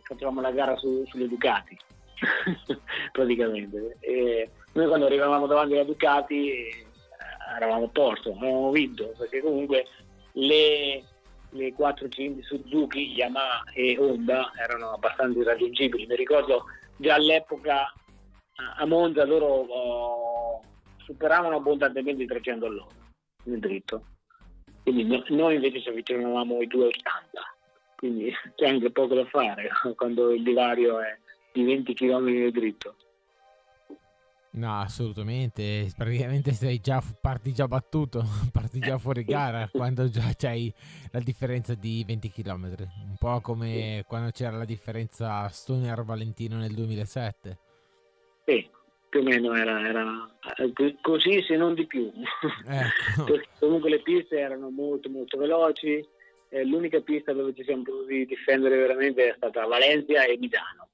facevamo 0.03 0.41
la 0.41 0.51
gara 0.51 0.77
su, 0.77 1.05
sulle 1.07 1.29
Ducati 1.29 1.77
praticamente 3.13 3.97
e 4.01 4.51
noi 4.73 4.87
quando 4.87 5.07
arrivavamo 5.07 5.47
davanti 5.47 5.75
alla 5.75 5.85
Ducati 5.85 6.91
eravamo 7.57 7.85
a 7.85 7.89
posto, 7.89 8.35
avevamo 8.37 8.71
vinto, 8.71 9.15
perché 9.17 9.41
comunque 9.41 9.87
le, 10.33 11.05
le 11.51 11.73
4 11.73 12.09
cilindri 12.09 12.43
Suzuki, 12.43 13.13
Yamaha 13.13 13.65
e 13.75 13.97
Honda 13.99 14.53
erano 14.57 14.93
abbastanza 14.93 15.39
irraggiungibili. 15.39 16.07
Mi 16.07 16.17
ricordo 16.17 16.65
già 16.97 17.15
all'epoca 17.15 17.93
a 18.77 18.87
Monza 18.87 19.25
loro 19.25 19.47
oh, 19.47 20.63
superavano 20.99 21.57
abbondantemente 21.57 22.23
i 22.23 22.27
300 22.27 22.67
all'ora 22.67 22.95
nel 23.45 23.59
dritto. 23.59 24.05
Quindi 24.83 25.23
noi 25.29 25.55
invece 25.55 25.81
ci 25.81 25.89
avvicinavamo 25.89 26.59
ai 26.59 26.67
280, 26.67 27.41
quindi 27.97 28.33
c'è 28.57 28.69
anche 28.69 28.91
poco 28.91 29.15
da 29.15 29.25
fare 29.27 29.71
quando 29.95 30.33
il 30.33 30.43
divario 30.43 31.01
è 31.01 31.17
di 31.53 31.65
20 31.65 31.95
km 31.95 32.25
nel 32.25 32.51
dritto. 32.51 32.97
No, 34.55 34.81
assolutamente. 34.81 35.91
Praticamente 35.97 36.53
sei 36.53 36.81
già, 36.81 37.03
parti 37.21 37.53
già 37.53 37.67
battuto, 37.67 38.23
parti 38.53 38.81
già 38.81 38.99
fuori 38.99 39.25
gara 39.25 39.69
quando 39.73 40.09
già 40.11 40.31
c'hai 40.37 40.73
la 41.11 41.21
differenza 41.21 41.75
di 41.75 42.05
20 42.07 42.31
km. 42.31 42.75
Un 43.07 43.17
po' 43.19 43.41
come 43.41 44.05
quando 44.07 44.31
c'era 44.31 44.57
la 44.57 44.67
differenza 44.67 45.49
Stoner-Valentino 45.49 46.57
nel 46.57 46.75
2007. 46.75 47.59
Sì, 48.45 48.69
più 49.09 49.21
o 49.21 49.23
meno 49.23 49.55
era, 49.55 49.89
era 49.89 50.31
eh, 50.59 50.97
così, 51.01 51.43
se 51.43 51.57
non 51.57 51.75
di 51.75 51.87
più. 51.87 52.13
Ecco. 52.67 53.41
Comunque 53.59 53.89
le 53.89 54.03
piste 54.03 54.39
erano 54.39 54.69
molto, 54.69 55.09
molto 55.09 55.39
veloci. 55.39 56.07
L'unica 56.65 57.01
pista 57.01 57.33
dove 57.33 57.55
ci 57.55 57.65
siamo 57.65 57.83
potuti 57.83 58.27
difendere 58.27 58.77
veramente 58.77 59.31
è 59.31 59.35
stata 59.35 59.65
Valencia 59.65 60.27
e 60.27 60.37
Milano. 60.37 60.89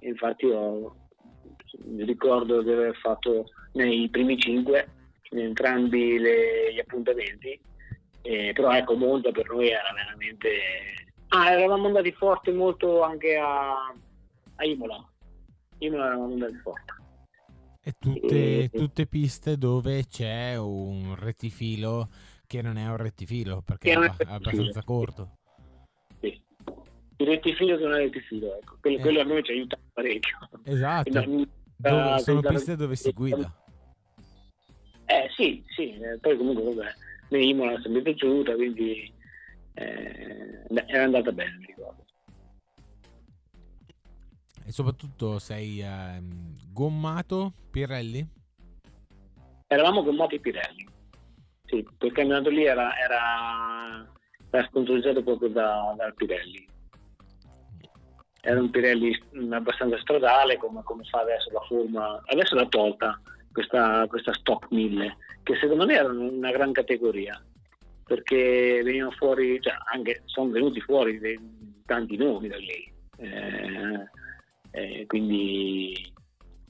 Infatti 0.00 0.46
ho 0.46 1.03
mi 1.84 2.04
ricordo 2.04 2.62
di 2.62 2.70
aver 2.70 2.96
fatto 2.96 3.46
nei 3.72 4.08
primi 4.08 4.38
cinque 4.38 4.88
in 5.30 5.40
entrambi 5.40 6.18
le, 6.18 6.72
gli 6.72 6.78
appuntamenti, 6.78 7.58
eh, 8.22 8.52
però 8.54 8.72
ecco 8.72 8.94
Monza 8.94 9.30
per 9.30 9.48
noi 9.50 9.68
era 9.68 9.92
veramente... 9.94 10.48
Ah, 11.28 11.50
eravamo 11.50 11.86
andati 11.86 12.12
forte 12.12 12.52
molto 12.52 13.02
anche 13.02 13.36
a, 13.36 13.92
a 14.56 14.64
Imola, 14.64 15.04
Imola 15.78 16.06
eravamo 16.06 16.32
andati 16.32 16.54
forte. 16.56 16.92
E 17.82 17.94
tutte, 17.98 18.58
e... 18.62 18.70
tutte 18.70 19.06
piste 19.06 19.58
dove 19.58 20.06
c'è 20.06 20.56
un 20.56 21.14
rettifilo 21.18 22.08
che 22.46 22.62
non 22.62 22.76
è 22.76 22.86
un 22.86 22.96
rettifilo 22.96 23.62
perché 23.62 23.92
è, 23.92 23.98
è 23.98 24.24
abbastanza 24.26 24.82
corto. 24.84 25.38
Sì. 26.20 26.40
Il 27.16 27.26
rettifilo 27.26 27.76
che 27.76 27.82
non 27.82 27.94
è 27.94 27.98
rettifilo, 27.98 28.56
ecco. 28.56 28.76
quello, 28.80 28.98
eh. 28.98 29.00
quello 29.00 29.20
a 29.20 29.24
noi 29.24 29.42
ci 29.42 29.52
aiuta 29.52 29.78
parecchio. 29.92 30.38
Esatto. 30.62 31.24
Dove, 31.90 32.18
sono 32.20 32.40
piste 32.40 32.76
dove 32.76 32.96
si 32.96 33.12
guida. 33.12 33.52
Eh 35.06 35.28
sì, 35.36 35.62
sì, 35.76 35.98
eh, 35.98 36.18
poi 36.18 36.36
comunque 36.36 36.64
vabbè, 36.64 36.94
me 37.28 37.44
Imola 37.44 37.72
è 37.76 37.80
sempre 37.82 38.00
piaciuta, 38.00 38.54
quindi 38.54 39.12
eh, 39.74 40.64
era 40.86 41.04
andata 41.04 41.30
bene, 41.30 41.56
mi 41.58 41.66
ricordo. 41.66 42.04
E 44.66 44.72
soprattutto 44.72 45.38
sei 45.38 45.80
eh, 45.80 46.22
gommato 46.72 47.52
Pirelli? 47.70 48.26
Eravamo 49.66 50.02
gommati 50.02 50.40
Pirelli. 50.40 50.88
Sì, 51.66 51.86
quel 51.98 52.12
campionato 52.12 52.48
lì 52.48 52.64
era, 52.64 52.96
era, 52.96 54.10
era 54.50 54.66
sponsorizzato 54.66 55.22
proprio 55.22 55.48
da, 55.50 55.94
dal 55.98 56.14
Pirelli. 56.14 56.66
Era 58.46 58.60
un 58.60 58.70
Pirelli 58.70 59.18
abbastanza 59.50 59.98
stradale 59.98 60.58
come, 60.58 60.82
come 60.82 61.02
fa 61.04 61.20
adesso 61.20 61.50
la 61.50 61.60
forma. 61.60 62.22
Adesso 62.26 62.54
l'ha 62.54 62.66
tolta 62.66 63.18
questa, 63.52 64.06
questa 64.06 64.34
Stock 64.34 64.70
1000, 64.70 65.16
che 65.42 65.56
secondo 65.56 65.86
me 65.86 65.94
era 65.94 66.08
una 66.08 66.50
gran 66.50 66.72
categoria 66.72 67.42
perché 68.04 68.82
venivano 68.84 69.12
fuori, 69.12 69.58
cioè 69.60 69.74
anche 69.92 70.22
sono 70.26 70.50
venuti 70.50 70.80
fuori 70.80 71.18
dei, 71.18 71.38
tanti 71.86 72.16
nomi 72.16 72.48
da 72.48 72.56
lì. 72.56 72.92
Eh, 73.16 74.08
eh, 74.72 75.06
quindi 75.06 76.12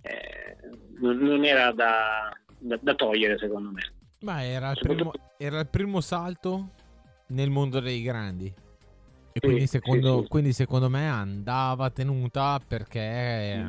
eh, 0.02 0.56
non, 1.00 1.16
non, 1.16 1.44
era 1.44 1.72
da, 1.72 2.32
da, 2.58 2.78
da, 2.80 2.94
togliere 2.94 3.38
secondo 3.38 3.70
me. 3.70 3.80
Ma 4.20 4.44
era 4.44 4.70
il, 4.70 4.78
primo, 4.80 5.12
era 5.38 5.60
il, 5.60 5.68
primo, 5.68 6.00
salto 6.00 6.70
nel 7.28 7.50
mondo 7.50 7.80
dei 7.80 8.02
grandi. 8.02 8.52
E 9.36 9.40
sì, 9.40 9.46
quindi, 9.46 9.66
secondo, 9.66 10.16
sì, 10.18 10.22
sì. 10.22 10.28
quindi, 10.28 10.52
secondo, 10.52 10.88
me 10.88 11.08
andava 11.08 11.90
tenuta 11.90 12.60
perché... 12.66 13.56
Mm. 13.56 13.68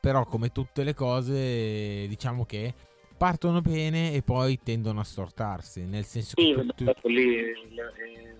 Però 0.00 0.24
come 0.26 0.52
tutte 0.52 0.84
le 0.84 0.94
cose 0.94 2.06
diciamo 2.06 2.46
che 2.46 2.72
partono 3.16 3.60
bene 3.60 4.12
e 4.12 4.22
poi 4.22 4.60
tendono 4.62 5.00
a 5.00 5.04
stortarsi. 5.04 5.82
Nel 5.82 6.04
senso 6.04 6.34
sì, 6.36 6.54
che 6.54 6.94
tu... 6.94 7.08
lì 7.08 7.36
eh, 7.36 7.54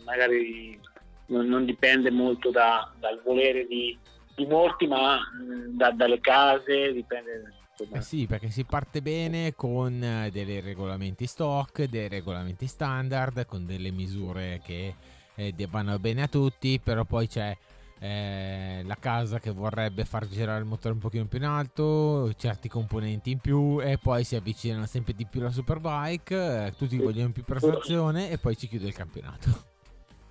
magari 0.05 0.78
non, 1.26 1.49
non 1.49 1.64
dipende 1.64 2.12
molto 2.12 2.53
da, 2.53 2.89
dal 3.01 3.20
volere 3.24 3.66
di, 3.66 3.99
di 4.36 4.47
molti, 4.47 4.86
ma 4.86 5.18
mm, 5.18 5.76
da, 5.76 5.91
dalle 5.91 6.20
case 6.20 6.93
dipende. 6.93 7.55
Eh 7.93 8.01
sì, 8.01 8.26
perché 8.26 8.51
si 8.51 8.64
parte 8.64 9.03
bene 9.03 9.55
con 9.57 10.01
eh, 10.01 10.30
dei 10.30 10.61
regolamenti 10.61 11.26
stock, 11.26 11.84
dei 11.84 12.09
regolamenti 12.09 12.68
standard, 12.68 13.45
con 13.47 13.66
delle 13.66 13.91
misure 13.91 14.61
che 14.64 14.95
eh, 15.39 15.55
vanno 15.70 15.99
bene 15.99 16.22
a 16.22 16.28
tutti, 16.28 16.80
però 16.82 17.05
poi 17.05 17.28
c'è 17.28 17.57
eh, 18.01 18.82
la 18.84 18.97
casa 18.99 19.39
che 19.39 19.51
vorrebbe 19.51 20.05
far 20.05 20.26
girare 20.26 20.61
il 20.61 20.66
motore 20.66 20.95
un 20.95 21.01
pochino 21.01 21.26
più 21.26 21.39
in 21.39 21.45
alto, 21.45 22.32
certi 22.34 22.68
componenti 22.68 23.30
in 23.30 23.39
più 23.39 23.80
e 23.80 23.99
poi 23.99 24.24
si 24.24 24.34
avvicinano 24.34 24.86
sempre 24.86 25.14
di 25.14 25.26
più 25.26 25.41
la 25.41 25.51
Superbike, 25.51 26.66
eh, 26.66 26.72
tutti 26.76 26.97
vogliono 26.99 27.30
più 27.30 27.45
prestazione 27.45 28.30
e 28.30 28.39
poi 28.39 28.57
ci 28.57 28.66
chiude 28.66 28.89
il 28.89 28.95
campionato. 28.95 29.76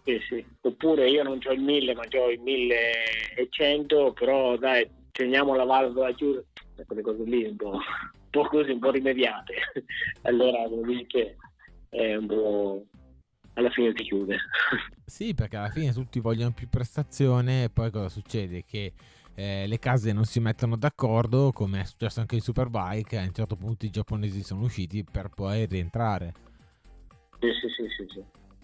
Sì, 0.03 0.19
sì. 0.27 0.45
Oppure 0.61 1.09
io 1.09 1.23
non 1.23 1.39
ho 1.43 1.51
il 1.51 1.61
1000 1.61 1.93
ma 1.95 2.03
ho 2.09 2.29
il 2.29 2.39
1100, 2.39 4.13
però 4.13 4.55
dai, 4.57 4.89
teniamo 5.11 5.55
la 5.55 5.65
valvola 5.65 6.13
chiusa, 6.13 6.41
quelle 6.85 7.01
cose 7.01 7.23
lì 7.23 7.45
un 7.45 7.55
po', 7.55 7.71
un 7.71 7.81
po' 8.29 8.47
così, 8.47 8.71
un 8.71 8.79
po' 8.79 8.91
rimediate. 8.91 9.55
allora, 10.23 10.63
come 10.69 10.95
dice, 10.95 11.35
è 11.89 12.15
un 12.15 12.25
po' 12.27 12.85
alla 13.57 13.69
fine 13.71 13.91
si 13.95 14.03
chiude. 14.03 14.37
Sì, 15.07 15.33
perché 15.33 15.55
alla 15.55 15.69
fine 15.69 15.93
tutti 15.93 16.19
vogliono 16.19 16.51
più 16.51 16.67
prestazione 16.67 17.63
e 17.63 17.69
poi 17.69 17.89
cosa 17.91 18.09
succede? 18.09 18.65
Che 18.65 18.91
eh, 19.35 19.65
le 19.65 19.79
case 19.79 20.11
non 20.11 20.25
si 20.25 20.41
mettono 20.41 20.75
d'accordo, 20.75 21.53
come 21.53 21.79
è 21.79 21.85
successo 21.85 22.19
anche 22.19 22.35
in 22.35 22.41
Superbike, 22.41 23.17
a 23.17 23.23
un 23.23 23.33
certo 23.33 23.55
punto 23.55 23.85
i 23.85 23.89
giapponesi 23.89 24.43
sono 24.43 24.63
usciti 24.63 25.05
per 25.09 25.29
poi 25.29 25.65
rientrare. 25.65 26.33
Sì, 27.39 27.47
sì, 27.53 27.69
sì, 27.69 27.87
sì, 27.95 28.05
sì. 28.15 28.23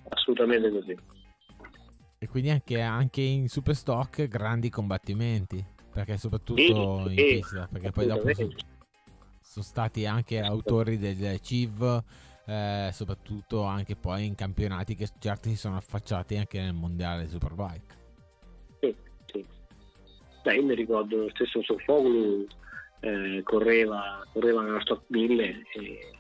assolutamente 0.09 0.69
così. 0.69 0.97
E 2.17 2.27
quindi 2.27 2.49
anche, 2.49 2.81
anche 2.81 3.21
in 3.21 3.47
Superstock 3.47 4.27
grandi 4.27 4.69
combattimenti, 4.69 5.65
perché 5.93 6.17
soprattutto 6.17 7.07
sì, 7.07 7.09
in 7.09 7.15
sì, 7.15 7.35
pista, 7.35 7.69
perché 7.71 7.91
poi 7.91 8.07
dopo 8.07 8.33
sono, 8.33 8.49
sono 9.39 9.65
stati 9.65 10.05
anche 10.05 10.41
autori 10.41 10.97
del 10.97 11.39
CIV 11.39 12.03
eh, 12.45 12.89
soprattutto 12.91 13.63
anche 13.63 13.95
poi 13.95 14.25
in 14.25 14.35
campionati 14.35 14.95
che 14.95 15.07
certi 15.19 15.49
si 15.49 15.55
sono 15.55 15.77
affacciati 15.77 16.35
anche 16.35 16.59
nel 16.59 16.73
mondiale 16.73 17.27
Superbike. 17.27 17.95
Sì, 18.79 18.95
sì. 19.25 19.45
Beh, 20.43 20.55
io 20.55 20.63
mi 20.63 20.75
ricordo 20.75 21.17
lo 21.17 21.29
stesso 21.29 21.61
Sofoglu 21.63 22.45
eh, 22.99 23.41
correva, 23.43 24.25
correva 24.31 24.61
nella 24.61 24.81
Stock 24.81 25.03
1000 25.07 25.43
e, 25.43 26.11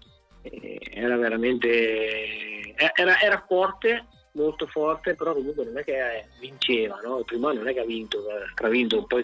e 0.41 0.79
era 0.93 1.17
veramente 1.17 2.75
era, 2.75 3.19
era, 3.21 3.43
forte 3.47 4.05
molto 4.33 4.67
forte 4.67 5.15
però 5.15 5.33
comunque 5.33 5.63
non 5.63 5.77
è 5.77 5.83
che 5.83 6.27
vinceva 6.39 6.99
no? 7.01 7.19
il 7.19 7.25
primo 7.25 7.47
anno 7.47 7.59
non 7.59 7.69
è 7.69 7.73
che 7.73 7.79
ha 7.79 7.85
vinto 7.85 8.17
ha 8.55 8.67
vinto 8.67 9.05
poi, 9.05 9.23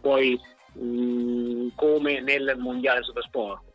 poi 0.00 0.38
mh, 0.72 0.84
mm, 0.84 1.68
come 1.74 2.20
nel 2.20 2.56
mondiale 2.58 3.02
Supersport 3.02 3.73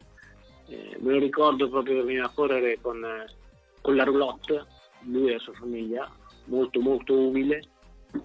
eh, 0.70 0.98
me 1.00 1.14
lo 1.14 1.20
ricordo 1.20 1.70
proprio 1.70 1.96
che 1.96 2.04
veniva 2.04 2.26
a 2.26 2.34
correre 2.34 2.80
con, 2.82 3.06
con 3.82 3.96
la 3.96 4.04
roulotte, 4.04 4.66
lui 5.02 5.30
e 5.30 5.34
la 5.34 5.40
sua 5.40 5.54
famiglia, 5.54 6.10
molto 6.46 6.80
molto 6.80 7.18
umile, 7.18 7.62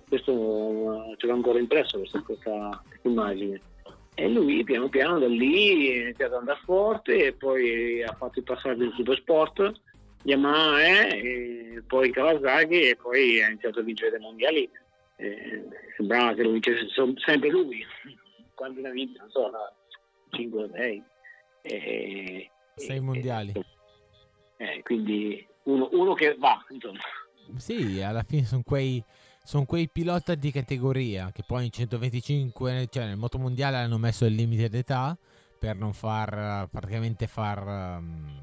questo 0.08 0.32
uh, 0.32 1.14
ce 1.16 1.26
l'ho 1.26 1.34
ancora 1.34 1.58
impresso 1.58 1.98
questa, 1.98 2.20
questa, 2.22 2.82
immagine. 3.02 3.60
E 4.14 4.28
lui 4.28 4.62
piano 4.62 4.88
piano 4.88 5.18
da 5.18 5.26
lì 5.26 5.90
è 5.90 6.02
iniziato 6.02 6.34
ad 6.34 6.40
andare 6.40 6.60
forte 6.64 7.26
e 7.26 7.32
poi 7.32 8.02
ha 8.02 8.12
fatto 8.12 8.38
il 8.38 8.44
passaggio 8.44 8.84
in 8.84 8.92
super 8.92 9.16
sport, 9.16 9.72
Yamaha 10.22 10.80
eh, 10.80 11.74
e 11.76 11.82
poi 11.86 12.10
Kawasaki 12.10 12.88
e 12.88 12.96
poi 12.96 13.42
ha 13.42 13.48
iniziato 13.48 13.80
a 13.80 13.82
vincere 13.82 14.10
dei 14.12 14.20
mondiali. 14.20 14.70
Eh, 15.16 15.64
sembrava 15.96 16.34
che 16.34 16.42
lo 16.42 16.50
vincesse 16.50 16.86
sempre 17.24 17.48
lui, 17.50 17.84
quando 18.54 18.80
ne 18.80 18.88
ha 18.88 18.92
vinto, 18.92 19.20
non 19.20 19.30
so, 19.30 19.50
5 20.30 20.62
o 20.62 20.70
6. 20.72 21.02
Eh, 21.66 22.50
Sei 22.76 23.00
mondiali. 23.00 23.52
Eh, 24.58 24.82
quindi 24.82 25.46
uno, 25.64 25.88
uno, 25.92 26.12
che 26.12 26.36
va, 26.38 26.62
insomma. 26.68 27.00
Sì, 27.56 28.00
alla 28.02 28.22
fine 28.22 28.44
sono 28.44 28.62
quei, 28.62 29.02
son 29.42 29.64
quei 29.64 29.88
pilota 29.88 30.34
di 30.34 30.50
categoria 30.50 31.30
che 31.32 31.42
poi 31.46 31.64
in 31.64 31.70
125, 31.70 32.88
cioè 32.90 33.06
nel 33.06 33.16
motomondiale 33.16 33.76
hanno 33.78 33.98
messo 33.98 34.26
il 34.26 34.34
limite 34.34 34.68
d'età 34.68 35.16
per 35.58 35.76
non 35.76 35.94
far 35.94 36.68
praticamente 36.70 37.26
far 37.26 37.98
um, 37.98 38.42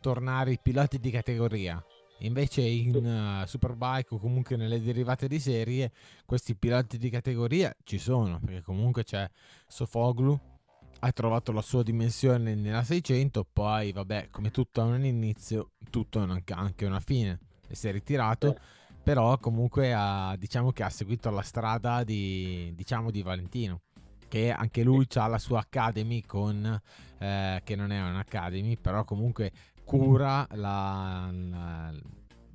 tornare 0.00 0.52
i 0.52 0.58
piloti 0.62 1.00
di 1.00 1.10
categoria. 1.10 1.84
Invece 2.20 2.62
in 2.62 2.94
uh, 2.94 3.46
Superbike 3.46 4.14
o 4.14 4.18
comunque 4.18 4.56
nelle 4.56 4.80
derivate 4.80 5.26
di 5.26 5.40
serie 5.40 5.90
questi 6.24 6.54
piloti 6.54 6.96
di 6.96 7.10
categoria 7.10 7.74
ci 7.84 7.98
sono 7.98 8.38
perché 8.38 8.62
comunque 8.62 9.02
c'è 9.04 9.28
Sofoglu 9.66 10.55
ha 11.00 11.12
trovato 11.12 11.52
la 11.52 11.62
sua 11.62 11.82
dimensione 11.82 12.54
nella 12.54 12.82
600, 12.82 13.46
poi 13.52 13.92
vabbè, 13.92 14.28
come 14.30 14.50
tutto 14.50 14.80
ha 14.80 14.84
un 14.84 15.04
inizio, 15.04 15.72
tutto 15.90 16.20
ha 16.20 16.42
anche 16.54 16.86
una 16.86 17.00
fine 17.00 17.38
e 17.68 17.74
si 17.74 17.88
è 17.88 17.92
ritirato, 17.92 18.58
però 19.02 19.38
comunque 19.38 19.92
ha, 19.94 20.34
diciamo 20.38 20.72
che 20.72 20.82
ha 20.82 20.90
seguito 20.90 21.30
la 21.30 21.42
strada 21.42 22.02
di, 22.04 22.72
diciamo, 22.74 23.10
di 23.10 23.22
Valentino, 23.22 23.82
che 24.28 24.50
anche 24.50 24.82
lui 24.82 25.06
ha 25.14 25.26
la 25.26 25.38
sua 25.38 25.60
academy 25.60 26.22
con, 26.22 26.80
eh, 27.18 27.60
che 27.62 27.76
non 27.76 27.92
è 27.92 28.00
un'academy, 28.00 28.76
però 28.76 29.04
comunque 29.04 29.52
cura 29.84 30.46
la, 30.52 31.30
la, 31.32 31.94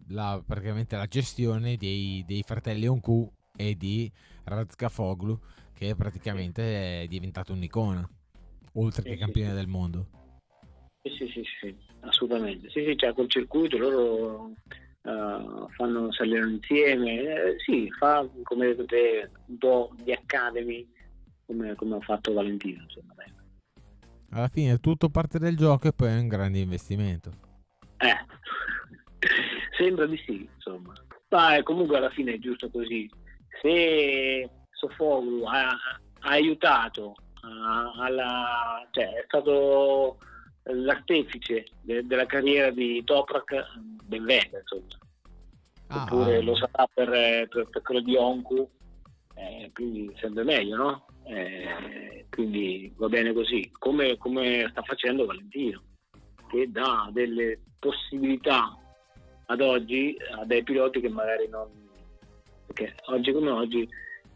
la, 0.07 0.43
praticamente 0.45 0.97
la 0.97 1.07
gestione 1.07 1.77
dei, 1.77 2.23
dei 2.25 2.43
fratelli 2.43 2.87
Onku 2.87 3.31
e 3.55 3.75
di 3.75 4.11
Razka 4.43 4.89
Foglu, 4.89 5.39
che 5.73 5.95
praticamente 5.95 7.03
è 7.03 7.07
diventato 7.07 7.53
un'icona 7.53 8.07
oltre 8.73 9.03
che 9.03 9.17
campione 9.17 9.53
del 9.53 9.67
mondo. 9.67 10.07
Sì, 11.03 11.27
sì, 11.33 11.43
sì, 11.59 11.75
assolutamente. 12.01 12.69
Sì, 12.69 12.83
sì, 12.85 12.95
cioè 12.95 13.13
col 13.13 13.29
circuito 13.29 13.77
loro 13.77 14.53
uh, 15.01 15.69
fanno 15.69 16.11
salire 16.11 16.47
insieme, 16.47 17.19
eh, 17.21 17.55
sì, 17.65 17.89
fa 17.97 18.27
come 18.43 18.73
vedete 18.73 19.31
un 19.47 19.57
po' 19.57 19.93
di 20.03 20.11
academy 20.13 20.87
come, 21.45 21.75
come 21.75 21.95
ha 21.95 22.01
fatto 22.01 22.33
Valentino, 22.33 22.83
insomma. 22.83 23.13
Dai. 23.15 23.39
Alla 24.31 24.47
fine 24.47 24.77
tutto 24.77 25.09
parte 25.09 25.39
del 25.39 25.57
gioco 25.57 25.87
e 25.87 25.93
poi 25.93 26.09
è 26.09 26.19
un 26.19 26.27
grande 26.27 26.59
investimento. 26.59 27.31
Eh, 27.97 28.15
sembra 29.77 30.05
di 30.05 30.17
sì, 30.25 30.47
insomma. 30.53 30.93
Ma 31.29 31.61
comunque 31.63 31.97
alla 31.97 32.09
fine 32.11 32.33
è 32.33 32.39
giusto 32.39 32.69
così. 32.69 33.09
Se 33.61 34.49
Sofoglu 34.71 35.43
ha, 35.43 35.69
ha 35.69 36.29
aiutato 36.29 37.15
alla, 37.41 38.87
cioè, 38.91 39.13
è 39.13 39.23
stato 39.25 40.17
l'artefice 40.63 41.65
de, 41.81 42.05
della 42.05 42.25
carriera 42.25 42.69
di 42.69 43.03
Toprak 43.03 43.65
ben 44.03 44.23
venga 44.25 44.59
insomma 44.59 44.85
ah, 45.87 46.03
oppure 46.03 46.37
ah. 46.37 46.41
lo 46.41 46.55
sarà 46.55 46.87
per, 46.93 47.09
per, 47.49 47.67
per, 47.69 47.81
quello 47.81 48.01
di 48.01 48.15
Onku 48.15 48.69
eh, 49.35 49.71
quindi 49.73 50.13
sempre 50.19 50.43
meglio 50.43 50.75
no? 50.75 51.05
Eh, 51.23 52.25
quindi 52.29 52.93
va 52.95 53.07
bene 53.07 53.33
così 53.33 53.71
come, 53.77 54.17
come 54.17 54.67
sta 54.69 54.81
facendo 54.83 55.25
Valentino 55.25 55.81
che 56.47 56.69
dà 56.69 57.09
delle 57.11 57.59
possibilità 57.79 58.77
ad 59.47 59.61
oggi 59.61 60.15
a 60.39 60.45
dei 60.45 60.63
piloti 60.63 61.01
che 61.01 61.09
magari 61.09 61.47
non 61.47 61.69
perché 62.67 62.95
oggi 63.05 63.31
come 63.31 63.49
oggi 63.49 63.89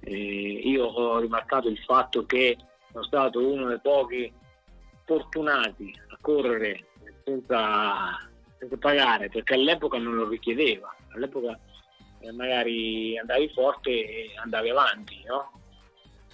Eh, 0.08 0.62
io 0.64 0.86
ho 0.86 1.20
rimarcato 1.20 1.68
il 1.68 1.80
fatto 1.80 2.26
che 2.26 2.56
sono 2.96 3.04
stato 3.04 3.46
uno 3.46 3.68
dei 3.68 3.80
pochi 3.82 4.32
fortunati 5.04 5.94
a 6.12 6.18
correre 6.22 6.86
senza, 7.26 8.18
senza 8.58 8.78
pagare 8.78 9.28
perché 9.28 9.56
all'epoca 9.56 9.98
non 9.98 10.16
lo 10.16 10.30
richiedeva. 10.30 10.96
All'epoca 11.14 11.60
eh, 12.20 12.32
magari 12.32 13.18
andavi 13.18 13.50
forte 13.50 13.90
e 13.90 14.32
andavi 14.42 14.70
avanti, 14.70 15.22
no? 15.28 15.52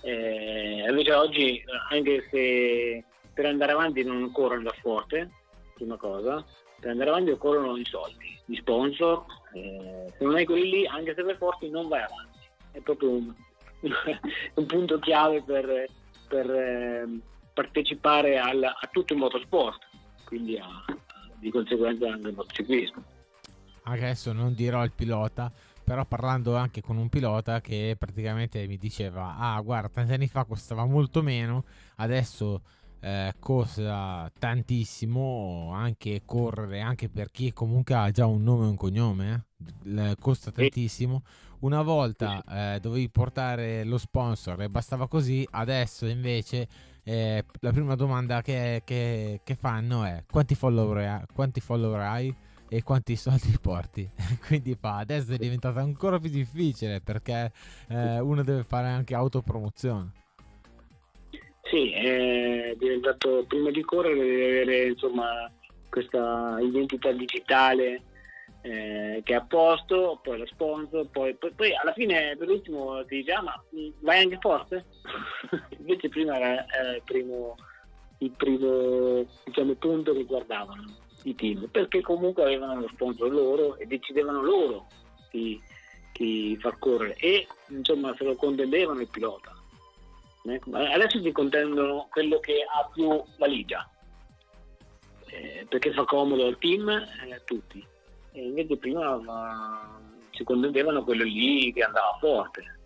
Eh, 0.04 0.86
invece 0.88 1.14
oggi, 1.14 1.64
anche 1.90 2.28
se 2.30 3.04
per 3.34 3.46
andare 3.46 3.72
avanti 3.72 4.04
non 4.04 4.32
corrono 4.32 4.64
da 4.64 4.76
forte, 4.82 5.32
prima 5.74 5.98
cosa, 5.98 6.46
per 6.80 6.92
andare 6.92 7.10
avanti 7.10 7.32
occorrono 7.32 7.76
i 7.76 7.86
soldi, 7.86 8.40
gli 8.46 8.56
sponsor, 8.58 9.26
eh, 9.54 10.14
se 10.16 10.24
non 10.24 10.36
hai 10.36 10.46
quelli 10.46 10.86
anche 10.86 11.16
se 11.16 11.24
vai 11.24 11.36
forti, 11.38 11.70
non 11.70 11.88
vai 11.88 12.04
avanti. 12.04 12.40
È 12.72 12.80
proprio 12.82 13.10
un, 13.10 13.34
un 14.56 14.66
punto 14.68 15.00
chiave 15.00 15.42
per, 15.44 15.88
per 16.32 16.50
eh, 16.50 17.20
partecipare 17.54 18.40
al, 18.40 18.64
a 18.64 18.90
tutto 18.90 19.12
il 19.12 19.20
motorsport, 19.20 19.80
quindi 20.24 20.58
a, 20.58 20.66
di 21.38 21.52
conseguenza 21.52 22.10
anche 22.10 22.30
il 22.30 22.36
motociclismo. 22.36 23.04
Adesso 23.84 24.32
non 24.32 24.54
dirò 24.54 24.86
il 24.86 24.94
pilota, 24.94 25.52
però 25.84 26.06
parlando 26.06 26.56
anche 26.56 26.80
con 26.80 26.96
un 26.96 27.10
pilota 27.10 27.60
che 27.60 27.98
praticamente 28.00 28.66
mi 28.66 28.78
diceva 28.78 29.36
ah 29.38 29.60
guarda 29.60 29.90
tanti 29.90 30.14
anni 30.14 30.28
fa 30.28 30.46
costava 30.46 30.86
molto 30.86 31.24
meno 31.24 31.66
adesso 31.96 32.62
eh, 33.02 33.34
costa 33.40 34.32
tantissimo 34.38 35.72
anche 35.74 36.22
correre 36.24 36.82
anche 36.82 37.10
per 37.10 37.32
chi 37.32 37.52
comunque 37.52 37.96
ha 37.96 38.12
già 38.12 38.28
un 38.28 38.44
nome 38.44 38.66
e 38.66 38.70
un 38.70 38.76
cognome 38.76 39.34
eh? 39.34 39.51
Costa 40.20 40.52
tantissimo. 40.52 41.24
Una 41.60 41.82
volta 41.84 42.44
eh, 42.50 42.80
dovevi 42.80 43.10
portare 43.10 43.84
lo 43.84 43.98
sponsor 43.98 44.62
e 44.62 44.70
bastava 44.70 45.08
così. 45.08 45.48
Adesso 45.50 46.06
invece 46.08 46.68
eh, 47.04 47.44
la 47.60 47.72
prima 47.72 47.96
domanda 47.96 48.42
che, 48.42 48.82
che, 48.84 49.42
che 49.44 49.56
fanno 49.56 50.04
è 50.04 50.24
quanti 50.30 50.56
follower, 50.56 51.26
quanti 51.34 51.60
follower 51.60 52.00
hai 52.00 52.36
e 52.70 52.84
quanti 52.84 53.16
soldi 53.16 53.58
porti. 53.62 54.10
Quindi 54.48 54.76
fa, 54.80 54.98
adesso 54.98 55.34
è 55.34 55.38
diventato 55.38 55.80
ancora 55.80 56.20
più 56.20 56.30
difficile 56.30 57.02
perché 57.02 57.52
eh, 57.90 58.20
uno 58.20 58.44
deve 58.44 58.64
fare 58.64 58.88
anche 58.88 59.14
autopromozione. 59.14 60.12
Sì, 61.64 61.92
è 61.92 62.76
diventato 62.78 63.46
prima 63.48 63.72
di 63.72 63.82
correre 63.82 64.16
deve 64.16 64.62
avere 64.62 64.88
insomma 64.88 65.52
questa 65.90 66.58
identità 66.62 67.12
digitale 67.12 68.02
eh, 68.62 69.22
che 69.24 69.34
è 69.34 69.38
a 69.38 69.46
posto, 69.46 70.20
poi 70.22 70.38
lo 70.38 70.46
sponsor, 70.46 71.08
poi, 71.10 71.34
poi, 71.36 71.52
poi, 71.52 71.76
alla 71.76 71.94
fine 71.94 72.36
per 72.38 72.48
l'ultimo 72.48 73.04
ti 73.06 73.18
dice 73.18 73.32
ah 73.32 73.42
ma 73.42 73.64
vai 74.00 74.24
anche 74.24 74.38
forte? 74.40 74.86
Invece 75.80 76.10
prima 76.10 76.36
era, 76.36 76.66
era 76.70 76.96
il 76.96 77.02
primo, 77.04 77.56
il 78.20 78.32
primo 78.32 79.26
diciamo, 79.44 79.74
punto 79.74 80.14
che 80.14 80.26
guardavano 80.26 80.84
i 81.24 81.36
team, 81.36 81.68
perché 81.70 82.02
comunque 82.02 82.44
avevano 82.44 82.82
lo 82.82 82.88
sponsor 82.90 83.32
loro 83.32 83.78
e 83.78 83.86
decidevano 83.86 84.42
loro 84.42 84.88
chi, 85.30 85.60
chi 86.12 86.56
far 86.58 86.78
correre 86.78 87.16
e 87.16 87.48
insomma 87.70 88.14
se 88.16 88.24
lo 88.24 88.36
contendevano 88.36 89.02
il 89.02 89.10
pilota. 89.10 89.56
Ecco, 90.44 90.72
adesso 90.74 91.22
ti 91.22 91.32
contendono 91.32 92.08
quello 92.10 92.40
che 92.40 92.66
ha 92.68 92.90
più 92.92 93.24
valigia, 93.38 93.88
eh, 95.28 95.66
perché 95.70 95.94
fa 95.94 96.04
comodo 96.06 96.48
al 96.48 96.58
team 96.58 96.90
e 96.90 97.28
eh, 97.28 97.34
a 97.34 97.40
tutti. 97.40 97.90
E 98.32 98.44
invece 98.44 98.78
prima 98.78 99.18
ma, 99.18 100.00
si 100.32 100.44
contendevano 100.44 101.04
quello 101.04 101.24
lì 101.24 101.72
che 101.74 101.84
andava 101.84 102.18
forte, 102.20 102.80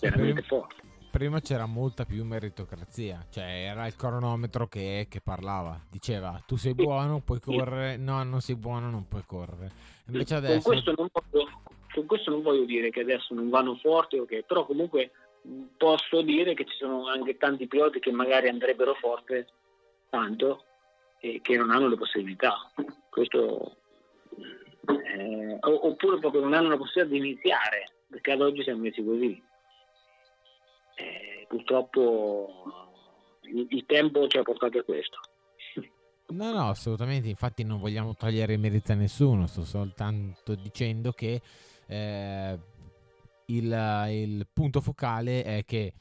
veramente 0.00 0.42
forte 0.42 0.84
prima 1.16 1.40
c'era 1.40 1.64
molta 1.64 2.04
più 2.04 2.22
meritocrazia, 2.24 3.24
cioè 3.30 3.70
era 3.70 3.86
il 3.86 3.96
cronometro 3.96 4.66
che, 4.66 5.06
che, 5.08 5.22
parlava, 5.22 5.80
diceva 5.90 6.42
tu 6.46 6.56
sei 6.56 6.74
buono, 6.74 7.22
puoi 7.22 7.40
correre, 7.40 7.96
no, 7.96 8.22
non 8.22 8.42
sei 8.42 8.54
buono, 8.54 8.90
non 8.90 9.08
puoi 9.08 9.22
correre. 9.24 9.70
Invece 10.08 10.34
adesso... 10.34 10.60
Con 10.60 10.72
questo 10.72 10.92
non 10.94 11.08
voglio, 11.10 11.60
con 11.94 12.04
questo 12.04 12.30
non 12.30 12.42
voglio 12.42 12.64
dire 12.66 12.90
che 12.90 13.00
adesso 13.00 13.32
non 13.32 13.48
vanno 13.48 13.76
forti, 13.76 14.18
okay, 14.18 14.44
però 14.46 14.66
comunque 14.66 15.10
posso 15.78 16.20
dire 16.20 16.52
che 16.52 16.66
ci 16.66 16.76
sono 16.76 17.08
anche 17.08 17.38
tanti 17.38 17.66
piloti 17.66 17.98
che 17.98 18.12
magari 18.12 18.48
andrebbero 18.50 18.92
forte 18.92 19.46
tanto 20.10 20.64
e 21.18 21.40
che 21.42 21.56
non 21.56 21.70
hanno 21.70 21.88
le 21.88 21.96
possibilità. 21.96 22.70
Questo, 23.08 23.76
eh, 24.86 25.58
oppure 25.60 26.18
proprio 26.18 26.42
non 26.42 26.54
hanno 26.54 26.68
la 26.70 26.76
possibilità 26.76 27.12
di 27.12 27.18
iniziare, 27.18 27.90
perché 28.08 28.32
ad 28.32 28.40
oggi 28.40 28.62
siamo 28.62 28.82
messi 28.82 29.04
così 29.04 29.42
eh, 30.96 31.46
purtroppo 31.48 32.48
il, 33.42 33.84
tempo 33.86 34.26
ci 34.26 34.38
ha 34.38 34.42
portato 34.42 34.78
a 34.78 34.82
questo. 34.82 35.18
No, 36.28 36.52
no, 36.52 36.68
assolutamente, 36.68 37.28
infatti 37.28 37.62
non 37.62 37.78
vogliamo 37.78 38.16
togliere 38.16 38.54
i 38.54 38.58
meriti 38.58 38.90
a 38.90 38.96
nessuno, 38.96 39.46
sto 39.46 39.64
soltanto 39.64 40.56
dicendo 40.56 41.12
che 41.12 41.40
eh, 41.86 42.58
il, 43.46 44.06
il, 44.10 44.46
punto 44.52 44.80
focale 44.80 45.44
è 45.44 45.64
che 45.64 45.92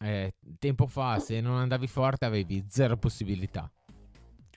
eh, 0.00 0.34
tempo 0.58 0.86
fa 0.86 1.18
se 1.18 1.40
non 1.40 1.56
andavi 1.56 1.86
forte 1.86 2.26
avevi 2.26 2.64
zero 2.68 2.98
possibilità. 2.98 3.70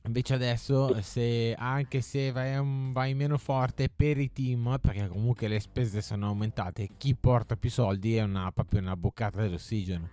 Invece 0.08 0.36
adesso, 0.36 1.02
se, 1.02 1.54
anche 1.58 2.00
se 2.00 2.32
vai, 2.32 2.58
vai, 2.94 3.14
meno 3.14 3.38
forte 3.38 3.90
per 3.94 4.18
i 4.18 4.32
team, 4.32 4.78
perché 4.82 5.10
comunque 5.10 5.50
le 5.50 5.60
spese 5.60 6.02
sono 6.02 6.28
aumentate, 6.28 6.92
chi 6.98 7.14
porta 7.14 7.58
più 7.58 7.70
soldi 7.70 8.16
è 8.16 8.24
una, 8.24 8.50
proprio 8.54 8.80
una 8.80 8.96
boccata 8.96 9.42
dell'ossigeno. 9.42 10.10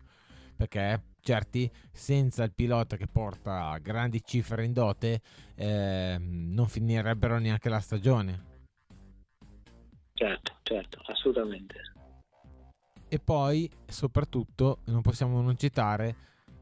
Perché 0.56 1.00
certi, 1.20 1.70
senza 1.92 2.42
il 2.42 2.52
pilota 2.52 2.96
che 2.96 3.06
porta 3.06 3.78
grandi 3.80 4.20
cifre 4.24 4.64
in 4.64 4.72
dote, 4.72 5.20
eh, 5.54 6.16
non 6.18 6.66
finirebbero 6.66 7.38
neanche 7.38 7.68
la 7.68 7.80
stagione. 7.80 8.52
Certo, 10.12 10.56
certo, 10.64 11.02
assolutamente. 11.06 11.76
E 13.08 13.18
poi, 13.20 13.70
soprattutto, 13.86 14.80
non 14.86 15.02
possiamo 15.02 15.40
non 15.40 15.56
citare 15.56 16.16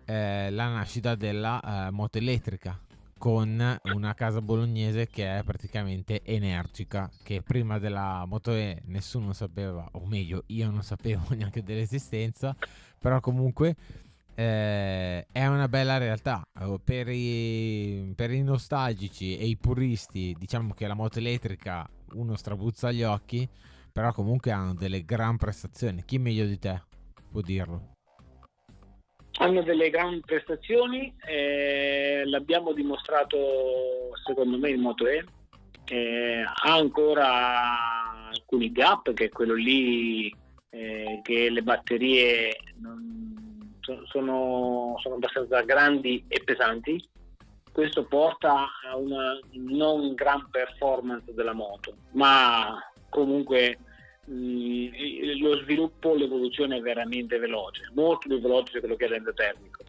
eh, 0.05 0.51
la 0.51 0.69
nascita 0.69 1.15
della 1.15 1.87
eh, 1.87 1.91
moto 1.91 2.19
elettrica 2.19 2.79
con 3.23 3.79
una 3.95 4.15
casa 4.15 4.43
bolognese 4.43 5.07
che 5.07 5.39
è 5.39 5.45
praticamente 5.45 6.23
energica, 6.25 7.09
che 7.23 7.41
prima 7.41 7.79
della 7.79 8.25
Moto 8.27 8.51
nessuno 8.87 9.33
sapeva, 9.33 9.89
o 9.93 10.05
meglio 10.07 10.43
io 10.49 10.69
non 10.69 10.83
sapevo 10.83 11.27
neanche 11.39 11.63
dell'esistenza, 11.63 12.57
però 12.99 13.21
comunque 13.21 13.77
eh, 14.35 15.25
è 15.31 15.47
una 15.47 15.69
bella 15.69 15.99
realtà. 15.99 16.45
Oh, 16.63 16.81
per 16.81 17.11
i, 17.11 18.13
per 18.17 18.33
i 18.33 18.43
nostalgici 18.43 19.37
e 19.37 19.47
i 19.47 19.57
puristi 19.57 20.35
diciamo 20.37 20.75
che 20.75 20.89
la 20.89 20.95
moto 20.95 21.21
elettrica 21.21 21.89
uno 22.15 22.35
strabuzza 22.35 22.91
gli 22.91 23.05
occhi, 23.05 23.49
però 23.93 24.13
comunque 24.13 24.51
hanno 24.51 24.75
delle 24.75 25.05
gran 25.05 25.37
prestazioni. 25.37 26.03
Chi 26.05 26.19
meglio 26.19 26.45
di 26.45 26.59
te 26.59 26.83
può 27.31 27.41
dirlo? 27.41 27.92
Hanno 29.39 29.63
delle 29.63 29.91
grandi 29.91 30.21
prestazioni, 30.25 31.15
eh, 31.27 32.23
l'abbiamo 32.27 32.73
dimostrato 32.73 34.11
secondo 34.25 34.59
me 34.59 34.71
in 34.71 34.81
Moto 34.81 35.07
E, 35.07 35.25
eh, 35.87 36.43
ha 36.43 36.75
ancora 36.75 38.29
alcuni 38.29 38.71
gap 38.73 39.13
che 39.15 39.27
è 39.27 39.29
quello 39.29 39.55
lì 39.55 40.35
eh, 40.71 41.21
che 41.23 41.51
le 41.51 41.63
batterie 41.63 42.57
non, 42.77 43.75
sono, 44.05 44.95
sono 44.99 45.15
abbastanza 45.17 45.61
grandi 45.63 46.25
e 46.29 46.43
pesanti, 46.45 47.03
questo 47.73 48.05
porta 48.05 48.69
a 48.87 48.97
una 48.97 49.39
non 49.53 50.15
gran 50.15 50.49
performance 50.51 51.33
della 51.35 51.55
moto, 51.55 51.97
ma 52.13 52.79
comunque 53.09 53.79
lo 54.27 55.57
sviluppo, 55.63 56.15
l'evoluzione 56.15 56.77
è 56.77 56.81
veramente 56.81 57.39
veloce, 57.39 57.91
molto 57.95 58.29
più 58.29 58.41
veloce 58.41 58.75
di 58.75 58.81
quello 58.81 58.97
che 58.97 59.07
è 59.07 59.09
l'endotermico. 59.09 59.83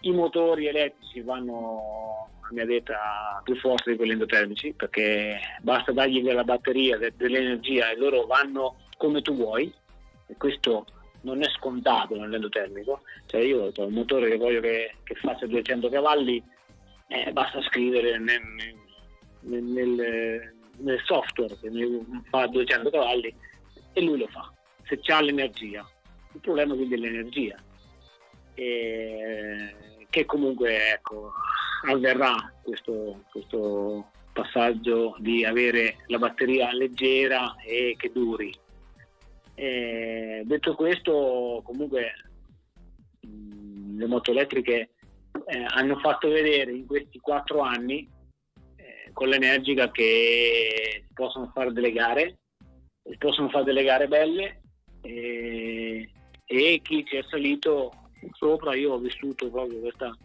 I 0.00 0.12
motori 0.12 0.66
elettrici 0.66 1.20
vanno, 1.20 2.30
a 2.40 2.52
mia 2.52 2.64
detta, 2.64 3.40
più 3.44 3.56
forti 3.56 3.90
di 3.90 3.96
quelli 3.96 4.12
endotermici 4.12 4.72
perché 4.72 5.38
basta 5.60 5.92
dargli 5.92 6.22
della 6.22 6.44
batteria, 6.44 6.98
dell'energia 7.16 7.90
e 7.90 7.96
loro 7.96 8.24
vanno 8.26 8.76
come 8.96 9.20
tu 9.22 9.34
vuoi 9.34 9.72
e 10.26 10.34
questo 10.36 10.86
non 11.22 11.42
è 11.42 11.48
scontato 11.50 12.16
nell'endotermico. 12.16 13.02
Cioè 13.26 13.40
io 13.40 13.72
ho 13.74 13.86
un 13.86 13.92
motore 13.92 14.30
che 14.30 14.36
voglio 14.36 14.60
che, 14.60 14.94
che 15.02 15.14
faccia 15.16 15.46
200 15.46 15.88
cavalli, 15.88 16.42
eh, 17.08 17.32
basta 17.32 17.60
scrivere 17.62 18.18
nel, 18.18 18.40
nel, 19.40 19.62
nel, 19.62 20.54
nel 20.76 21.00
software 21.04 21.58
che 21.60 21.70
mi 21.70 22.22
fa 22.30 22.46
200 22.46 22.88
cavalli 22.88 23.34
e 23.98 24.02
lui 24.02 24.18
lo 24.18 24.28
fa, 24.28 24.52
se 24.84 25.00
ha 25.12 25.20
l'energia. 25.20 25.86
Il 26.32 26.40
problema 26.40 26.74
quindi 26.74 26.94
è 26.94 26.98
l'energia, 26.98 27.56
e 28.54 29.74
che 30.08 30.24
comunque 30.24 30.92
ecco, 30.92 31.32
avverrà 31.86 32.52
questo, 32.62 33.24
questo 33.30 34.10
passaggio 34.32 35.16
di 35.18 35.44
avere 35.44 35.96
la 36.06 36.18
batteria 36.18 36.72
leggera 36.72 37.56
e 37.64 37.96
che 37.98 38.12
duri. 38.12 38.54
Eh, 39.54 40.42
detto 40.44 40.76
questo, 40.76 41.60
comunque 41.64 42.12
mh, 43.20 43.98
le 43.98 44.06
moto 44.06 44.30
elettriche 44.30 44.90
eh, 45.46 45.66
hanno 45.66 45.98
fatto 45.98 46.28
vedere 46.28 46.70
in 46.70 46.86
questi 46.86 47.18
quattro 47.18 47.60
anni 47.60 48.08
eh, 48.76 49.10
con 49.12 49.28
l'energica 49.28 49.90
che 49.90 51.06
possono 51.12 51.50
fare 51.52 51.72
delle 51.72 51.90
gare, 51.90 52.38
possono 53.16 53.48
fare 53.48 53.64
delle 53.64 53.84
gare 53.84 54.08
belle 54.08 54.60
e, 55.00 56.10
e 56.44 56.80
chi 56.82 57.04
ci 57.04 57.16
è 57.16 57.24
salito 57.28 57.92
sopra, 58.32 58.74
io 58.74 58.92
ho 58.92 58.98
vissuto 58.98 59.50
proprio 59.50 59.80
questa, 59.80 60.16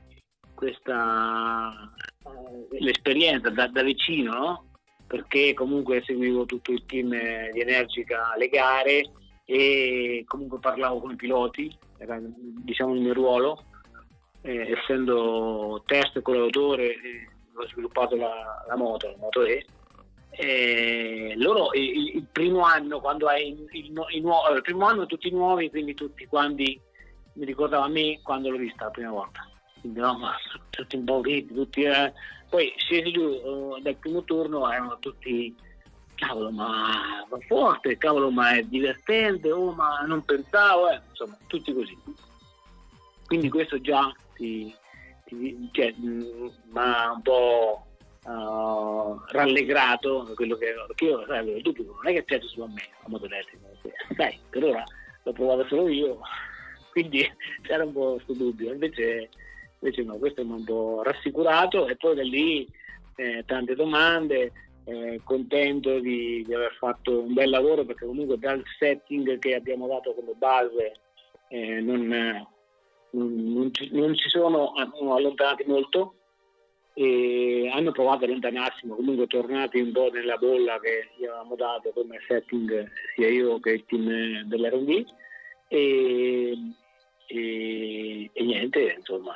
questa 0.54 1.94
eh, 2.26 2.80
l'esperienza 2.80 3.50
da, 3.50 3.68
da 3.68 3.84
vicino, 3.84 4.34
no? 4.34 4.66
perché 5.08 5.54
comunque 5.54 6.02
seguivo 6.04 6.46
tutto 6.46 6.72
il 6.72 6.86
team 6.86 7.10
di 7.52 7.60
Energica 7.60 8.32
alle 8.34 8.48
gare 8.48 9.12
e 9.46 10.24
comunque 10.26 10.60
parlavo 10.60 11.00
con 11.00 11.12
i 11.12 11.16
piloti, 11.16 11.76
era 11.98 12.20
diciamo 12.20 12.96
il 12.96 13.02
mio 13.02 13.14
ruolo, 13.14 13.66
eh, 14.42 14.72
essendo 14.72 15.84
test 15.86 16.18
e 16.18 16.22
collaboratore 16.22 16.84
eh, 16.84 17.28
ho 17.56 17.68
sviluppato 17.68 18.16
la, 18.16 18.64
la 18.68 18.76
moto, 18.76 19.10
la 19.10 19.18
moto 19.18 19.44
E. 19.44 19.66
E 20.36 21.34
loro 21.38 21.72
il, 21.74 22.16
il, 22.16 22.26
primo 22.32 22.62
anno 22.62 23.00
quando 23.00 23.28
hai 23.28 23.50
il, 23.50 23.68
il, 23.72 24.06
il, 24.14 24.62
primo 24.64 24.86
anno 24.88 25.06
tutti 25.06 25.30
nuovi 25.30 25.70
quindi 25.70 25.94
tutti 25.94 26.26
quando 26.26 26.64
mi 26.64 27.46
ricordava 27.46 27.86
a 27.86 27.90
me 27.90 28.20
quando 28.24 28.50
l'ho 28.50 28.58
vista 28.58 28.86
la 28.86 28.90
prima 28.90 29.12
volta 29.12 29.48
quindi 29.80 30.00
no, 30.00 30.18
ma 30.18 30.36
tutti 30.72 30.96
impauriti 30.96 31.54
tutti 31.54 31.84
eh. 31.84 32.12
poi 32.50 32.74
scesi 32.78 33.12
giù 33.12 33.22
uh, 33.22 33.80
dal 33.82 33.96
primo 33.98 34.24
turno 34.24 34.72
erano 34.72 34.98
tutti 35.00 35.56
cavolo 36.16 36.50
ma, 36.50 37.26
ma 37.30 37.38
forte 37.48 37.98
cavolo 37.98 38.32
ma 38.32 38.56
è 38.56 38.64
divertente 38.64 39.52
oh 39.52 39.72
ma 39.72 40.00
non 40.08 40.24
pensavo 40.24 40.90
eh. 40.90 41.00
insomma 41.10 41.38
tutti 41.46 41.72
così 41.72 41.96
quindi 43.28 43.50
questo 43.50 43.80
già 43.82 44.12
ti, 44.34 44.74
ti 45.26 45.70
cioè, 45.72 45.94
mi 45.98 46.52
ha 46.74 47.12
un 47.12 47.22
po' 47.22 47.86
uh, 48.26 49.20
rallegrato 49.28 50.32
quello 50.36 50.56
che 50.56 50.74
perché 50.88 51.06
io 51.06 51.26
sai, 51.28 51.40
avevo 51.40 51.58
il 51.58 51.64
dubbio 51.64 51.84
non 51.84 52.08
è 52.08 52.14
che 52.14 52.24
piace 52.24 52.48
solo 52.48 52.66
a 52.66 52.70
me 52.70 52.82
la 53.02 53.10
moto 53.10 53.26
elettrica 53.26 53.68
dai 54.16 54.40
per 54.50 54.64
ora 54.64 54.84
l'ho 55.24 55.32
provato 55.32 55.68
solo 55.68 55.88
io 55.88 56.20
quindi 56.92 57.30
c'era 57.62 57.84
un 57.84 57.94
po' 57.94 58.14
questo 58.14 58.34
dubbio 58.34 58.72
invece, 58.72 59.30
invece 59.80 60.04
no 60.04 60.18
questo 60.18 60.46
mi 60.46 60.52
ha 60.52 60.56
un 60.56 60.64
po' 60.64 61.02
rassicurato 61.04 61.88
e 61.88 61.96
poi 61.96 62.16
da 62.16 62.24
lì 62.24 62.68
eh, 63.16 63.44
tante 63.46 63.76
domande 63.76 64.52
eh, 64.86 65.22
contento 65.24 66.00
di, 66.00 66.44
di, 66.46 66.54
aver 66.54 66.74
fatto 66.74 67.22
un 67.22 67.34
bel 67.34 67.50
lavoro 67.50 67.86
perché 67.86 68.06
comunque 68.06 68.38
dal 68.38 68.62
setting 68.78 69.40
che 69.40 69.56
abbiamo 69.56 69.88
dato 69.88 70.14
come 70.14 70.34
base 70.36 70.94
eh, 71.50 71.80
non, 71.80 72.48
non, 73.12 73.70
ci, 73.74 73.90
non, 73.94 74.16
ci, 74.16 74.28
sono 74.28 74.74
allontanati 74.74 75.64
molto 75.66 76.16
e 76.96 77.70
hanno 77.74 77.92
provato 77.92 78.24
ad 78.24 78.30
allontanarsi 78.30 78.86
ma 78.86 78.96
comunque 78.96 79.26
tornati 79.26 79.80
un 79.80 79.92
po' 79.92 80.12
nella 80.12 80.38
bolla 80.38 80.80
che 80.80 81.10
gli 81.18 81.26
avevamo 81.26 81.56
dato 81.56 81.92
come 81.92 82.20
setting 82.28 82.92
sia 83.16 83.30
io 83.30 83.60
che 83.60 83.72
il 83.72 83.86
team 83.86 84.44
dell'R&D 84.44 85.06
e, 85.68 86.58
e, 87.26 88.30
e 88.32 88.44
niente 88.44 88.96
insomma 88.98 89.36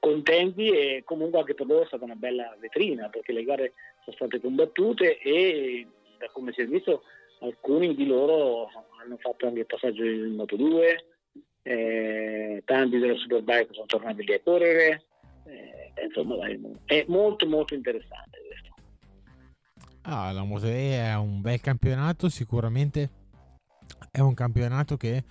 contenti 0.00 0.68
e 0.68 1.02
comunque 1.04 1.38
anche 1.38 1.54
per 1.54 1.66
loro 1.66 1.82
è 1.84 1.86
stata 1.86 2.04
una 2.04 2.16
bella 2.16 2.56
vetrina 2.58 3.08
perché 3.08 3.32
le 3.32 3.44
gare 3.44 3.74
sono 4.02 4.16
state 4.16 4.40
combattute 4.40 5.18
e 5.18 5.86
da 6.18 6.28
come 6.32 6.52
si 6.52 6.62
è 6.62 6.66
visto 6.66 7.04
alcuni 7.38 7.94
di 7.94 8.06
loro 8.06 8.68
hanno 9.00 9.16
fatto 9.18 9.46
anche 9.46 9.60
il 9.60 9.66
passaggio 9.66 10.04
in 10.04 10.34
Moto 10.34 10.56
2 10.56 11.04
eh, 11.62 12.62
tanti 12.64 12.98
della 12.98 13.14
Superbike 13.14 13.68
sono 13.70 13.86
tornati 13.86 14.24
lì 14.24 14.34
a 14.34 14.40
correre 14.40 15.04
eh, 15.44 15.92
insomma 16.04 16.36
è 16.84 17.04
molto 17.08 17.46
molto 17.46 17.74
interessante 17.74 18.38
questo. 18.46 18.74
Ah, 20.02 20.32
la 20.32 20.42
Moto 20.42 20.66
E 20.66 20.96
è 20.96 21.14
un 21.14 21.40
bel 21.40 21.60
campionato 21.60 22.28
sicuramente 22.28 23.10
è 24.10 24.20
un 24.20 24.34
campionato 24.34 24.96
che 24.96 25.24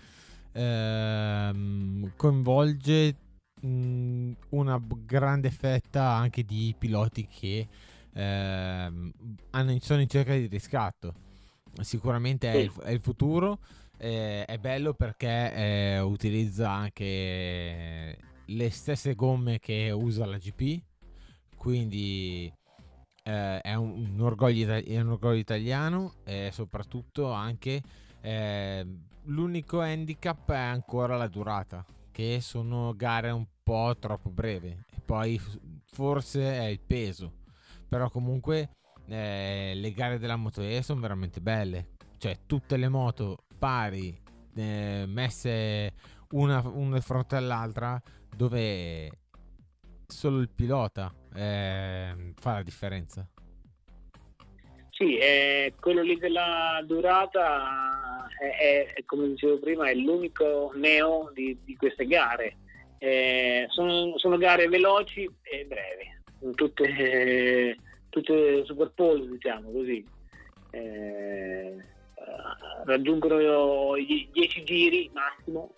ehm, 0.51 2.13
coinvolge 2.15 3.15
mh, 3.61 4.31
una 4.49 4.81
grande 5.05 5.51
fetta 5.51 6.09
anche 6.09 6.43
di 6.43 6.73
piloti 6.77 7.27
che 7.27 7.67
ehm, 8.13 9.11
hanno, 9.51 9.77
sono 9.79 10.01
in 10.01 10.07
cerca 10.07 10.33
di 10.33 10.47
riscatto. 10.47 11.29
Sicuramente 11.81 12.51
è 12.51 12.55
il, 12.57 12.71
è 12.83 12.91
il 12.91 12.99
futuro 12.99 13.59
eh, 13.97 14.45
è 14.45 14.57
bello 14.57 14.93
perché 14.93 15.53
eh, 15.53 15.99
utilizza 15.99 16.71
anche 16.71 18.17
le 18.55 18.69
stesse 18.69 19.15
gomme 19.15 19.59
che 19.59 19.91
usa 19.91 20.25
la 20.25 20.37
GP, 20.37 20.81
quindi 21.55 22.51
eh, 23.23 23.61
è, 23.61 23.73
un, 23.75 24.09
un 24.13 24.21
orgoglio, 24.21 24.73
è, 24.73 24.99
un, 24.99 25.09
orgoglio, 25.09 25.39
italiano 25.39 26.13
e 26.23 26.49
soprattutto 26.51 27.31
anche 27.31 27.81
eh, 28.21 28.85
l'unico 29.25 29.81
handicap 29.81 30.51
è 30.51 30.57
ancora 30.57 31.17
la 31.17 31.27
durata, 31.27 31.85
che 32.11 32.39
sono 32.41 32.93
gare 32.95 33.29
un 33.29 33.45
po' 33.63 33.95
troppo 33.99 34.29
brevi 34.29 34.67
e 34.67 35.01
poi 35.05 35.39
forse 35.85 36.53
è 36.53 36.65
il 36.65 36.79
peso, 36.79 37.33
però 37.87 38.09
comunque 38.09 38.77
eh, 39.07 39.73
le 39.75 39.91
gare 39.91 40.19
della 40.19 40.35
Moto 40.35 40.61
E 40.61 40.81
sono 40.81 41.01
veramente 41.01 41.41
belle, 41.41 41.89
cioè 42.17 42.39
tutte 42.45 42.77
le 42.77 42.89
moto 42.89 43.43
pari 43.57 44.19
eh, 44.55 45.05
messe 45.07 45.93
una, 46.31 46.61
una 46.65 46.95
di 46.95 47.01
fronte 47.01 47.35
all'altra 47.35 48.01
dove 48.35 49.09
solo 50.07 50.39
il 50.39 50.49
pilota 50.49 51.13
eh, 51.35 52.33
fa 52.35 52.53
la 52.53 52.63
differenza. 52.63 53.27
Sì, 54.89 55.17
eh, 55.17 55.73
quello 55.79 56.01
lì 56.01 56.17
della 56.17 56.83
durata 56.85 58.27
è, 58.37 58.93
è, 58.93 59.05
come 59.05 59.29
dicevo 59.29 59.57
prima, 59.59 59.89
è 59.89 59.95
l'unico 59.95 60.71
neo 60.75 61.31
di, 61.33 61.57
di 61.63 61.75
queste 61.75 62.05
gare. 62.05 62.57
Eh, 62.99 63.65
sono, 63.69 64.17
sono, 64.19 64.37
gare 64.37 64.67
veloci 64.67 65.27
e 65.41 65.65
brevi, 65.65 66.53
tutte, 66.53 66.83
eh, 66.83 67.77
tutte 68.09 68.63
superpose, 68.65 69.27
diciamo 69.27 69.71
così. 69.71 70.05
Eh, 70.69 71.77
raggiungono 72.85 73.95
i 73.95 74.29
10 74.31 74.63
giri 74.63 75.09
massimo, 75.13 75.75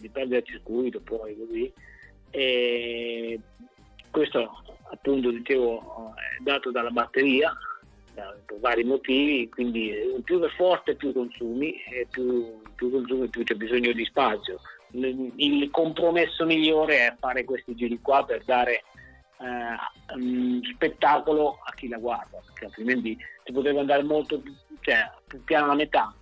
dipende 0.00 0.36
dal 0.36 0.46
circuito 0.46 1.00
poi 1.00 1.36
così. 1.36 1.72
E 2.30 3.40
questo 4.10 4.62
appunto 4.90 5.30
dicevo 5.30 6.14
è 6.14 6.42
dato 6.42 6.70
dalla 6.70 6.90
batteria 6.90 7.56
per 8.14 8.58
vari 8.60 8.84
motivi, 8.84 9.48
quindi 9.48 9.92
più 10.24 10.40
è 10.40 10.48
forte 10.48 10.94
più 10.94 11.12
consumi 11.12 11.82
e 11.82 12.06
più, 12.10 12.62
più 12.74 12.90
consumi 12.90 13.28
più 13.28 13.44
c'è 13.44 13.54
bisogno 13.54 13.92
di 13.92 14.04
spazio. 14.04 14.60
Il 14.92 15.68
compromesso 15.70 16.46
migliore 16.46 16.98
è 17.06 17.16
fare 17.18 17.44
questi 17.44 17.74
giri 17.74 18.00
qua 18.00 18.24
per 18.24 18.42
dare 18.44 18.84
eh, 19.38 20.14
um, 20.14 20.62
spettacolo 20.62 21.58
a 21.62 21.72
chi 21.74 21.88
la 21.88 21.98
guarda, 21.98 22.40
perché 22.44 22.66
altrimenti 22.66 23.18
si 23.44 23.52
potrebbe 23.52 23.80
andare 23.80 24.02
molto 24.02 24.40
più, 24.40 24.54
cioè, 24.80 25.10
più 25.26 25.42
piano 25.44 25.66
la 25.66 25.74
metà, 25.74 26.14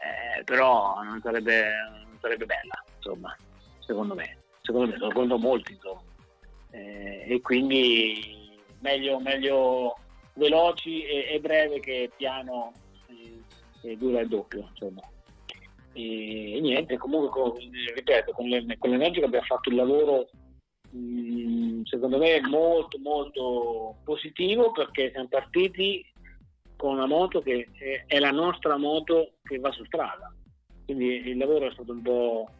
eh, 0.00 0.42
però 0.42 1.00
non 1.02 1.20
sarebbe, 1.22 1.64
non 2.04 2.18
sarebbe, 2.20 2.46
bella, 2.46 2.82
insomma, 3.02 3.36
secondo 3.80 4.14
me, 4.14 4.38
secondo 4.62 4.92
me, 4.92 4.98
secondo 4.98 5.38
molti, 5.38 5.72
insomma. 5.72 6.02
Eh, 6.70 7.24
e 7.28 7.40
quindi 7.40 8.58
meglio, 8.80 9.18
meglio 9.20 9.96
veloci 10.34 11.04
e, 11.04 11.34
e, 11.34 11.40
breve 11.40 11.80
che 11.80 12.10
piano 12.16 12.72
e, 13.08 13.42
e 13.82 13.96
dura 13.96 14.20
il 14.20 14.28
doppio, 14.28 14.68
insomma. 14.70 15.02
E, 15.92 16.56
e 16.56 16.60
niente, 16.60 16.96
comunque, 16.96 17.28
con, 17.28 17.54
ripeto, 17.94 18.32
con, 18.32 18.48
le, 18.48 18.76
con 18.78 18.90
l'Energica 18.90 19.26
abbiamo 19.26 19.46
fatto 19.46 19.68
il 19.68 19.76
lavoro 19.76 20.28
Mm, 20.94 21.84
secondo 21.84 22.18
me 22.18 22.38
molto 22.42 22.98
molto 22.98 23.96
positivo 24.04 24.72
perché 24.72 25.10
siamo 25.10 25.26
partiti 25.26 26.04
con 26.76 26.92
una 26.92 27.06
moto 27.06 27.40
che 27.40 27.70
è 28.06 28.18
la 28.18 28.30
nostra 28.30 28.76
moto 28.76 29.36
che 29.42 29.58
va 29.58 29.72
su 29.72 29.86
strada 29.86 30.30
quindi 30.84 31.30
il 31.30 31.38
lavoro 31.38 31.66
è 31.66 31.72
stato 31.72 31.92
un 31.92 32.02
po' 32.02 32.50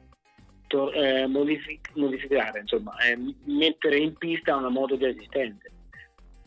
eh, 0.92 1.26
modific- 1.26 1.94
modificare 1.94 2.60
insomma 2.60 2.96
eh, 2.98 3.18
mettere 3.44 3.98
in 3.98 4.16
pista 4.16 4.56
una 4.56 4.70
moto 4.70 4.96
già 4.96 5.08
esistente. 5.08 5.70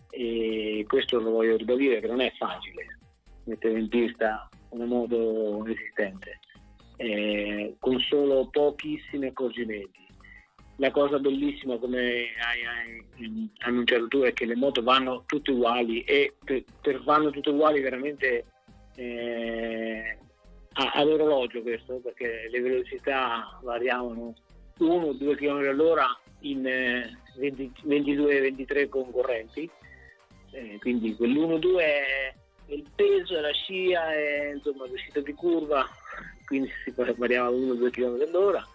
E 0.09 0.86
questo 0.88 1.19
lo 1.19 1.32
voglio 1.32 1.57
ribadire 1.57 1.99
che 1.99 2.07
non 2.07 2.21
è 2.21 2.32
facile 2.38 2.95
mettere 3.45 3.80
in 3.80 3.88
pista 3.89 4.49
una 4.69 4.86
moto 4.86 5.65
esistente 5.67 6.39
eh, 6.97 7.76
con 7.80 7.99
solo 7.99 8.47
pochissimi 8.49 9.28
accorgimenti. 9.28 10.03
La 10.78 10.91
cosa 10.91 11.19
bellissima 11.19 11.78
come 11.78 11.99
hai, 11.99 12.65
hai, 12.65 13.49
annunciato 13.59 14.07
tu 14.07 14.21
è 14.21 14.34
che 14.34 14.45
le 14.45 14.55
moto 14.55 14.84
vanno 14.84 15.23
tutte 15.26 15.51
uguali 15.51 16.01
e 16.03 16.36
per, 16.43 16.63
per 16.82 17.01
vanno 17.03 17.30
tutte 17.30 17.49
uguali 17.49 17.80
veramente 17.80 18.45
eh, 18.95 20.17
ad 20.78 21.07
orologio 21.07 21.61
questo, 21.61 21.99
perché 22.03 22.49
le 22.51 22.59
velocità 22.59 23.59
variavano 23.61 24.34
1-2 24.80 25.36
km 25.36 25.67
all'ora 25.69 26.05
in 26.41 26.67
eh, 26.67 27.17
22-23 27.38 28.89
concorrenti, 28.89 29.69
eh, 30.51 30.78
quindi 30.80 31.15
quell'1-2 31.15 31.78
è 31.80 32.34
il 32.67 32.86
peso, 32.93 33.39
la 33.39 33.51
scia 33.51 34.13
e 34.13 34.53
insomma 34.55 34.86
l'uscita 34.88 35.21
di 35.21 35.34
curva, 35.34 35.86
quindi 36.45 36.69
si 36.84 36.93
variava 36.95 37.49
1-2 37.49 37.89
km 37.89 38.21
all'ora. 38.28 38.67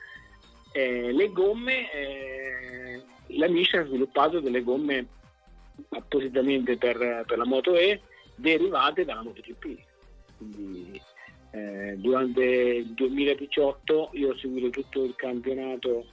Eh, 0.72 1.12
le 1.12 1.32
gomme, 1.32 1.92
eh, 1.92 3.02
la 3.36 3.48
Michelin 3.48 3.84
ha 3.84 3.88
sviluppato 3.88 4.40
delle 4.40 4.62
gomme 4.62 5.06
appositamente 5.90 6.76
per, 6.76 7.24
per 7.26 7.38
la 7.38 7.46
Moto 7.46 7.74
E 7.74 8.00
derivate 8.36 9.04
dalla 9.04 9.22
MotoGP. 9.22 9.78
Quindi, 10.38 11.00
eh, 11.52 11.94
durante 11.96 12.42
il 12.42 12.92
2018 12.92 14.10
io 14.12 14.30
ho 14.30 14.36
seguito 14.36 14.70
tutto 14.70 15.04
il 15.04 15.14
campionato, 15.16 16.06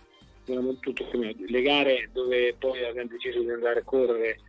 tutte 0.43 1.35
le 1.35 1.61
gare 1.61 2.09
dove 2.13 2.55
poi 2.57 2.83
abbiamo 2.85 3.09
deciso 3.09 3.41
di 3.41 3.51
andare 3.51 3.81
a 3.81 3.83
correre 3.83 4.39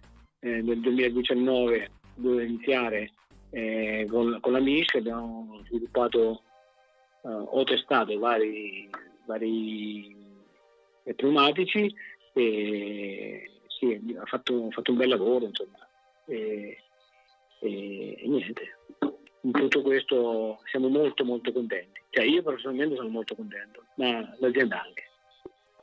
eh, 0.40 0.62
nel 0.62 0.80
2019 0.80 1.90
dove 2.14 2.44
iniziare 2.44 3.12
eh, 3.50 4.06
con, 4.08 4.38
con 4.40 4.52
la 4.52 4.60
MISC 4.60 4.94
abbiamo 4.96 5.60
sviluppato 5.66 6.42
eh, 7.22 7.28
ho 7.28 7.64
testato 7.64 8.16
vari, 8.18 8.88
vari 9.26 10.16
pneumatici 11.16 11.92
e 12.32 13.50
sì, 13.66 14.16
ha 14.18 14.24
fatto, 14.26 14.70
fatto, 14.70 14.90
un 14.92 14.96
bel 14.96 15.08
lavoro 15.08 15.46
insomma 15.46 15.78
e, 16.26 16.78
e, 17.60 18.16
e 18.18 18.28
niente 18.28 18.76
in 19.42 19.52
tutto 19.52 19.82
questo 19.82 20.58
siamo 20.70 20.88
molto 20.88 21.24
molto 21.24 21.52
contenti. 21.52 22.00
Cioè 22.10 22.24
io 22.24 22.42
personalmente 22.42 22.96
sono 22.96 23.08
molto 23.08 23.34
contento, 23.34 23.84
ma 23.96 24.34
l'azienda 24.38 24.82
anche. 24.82 25.04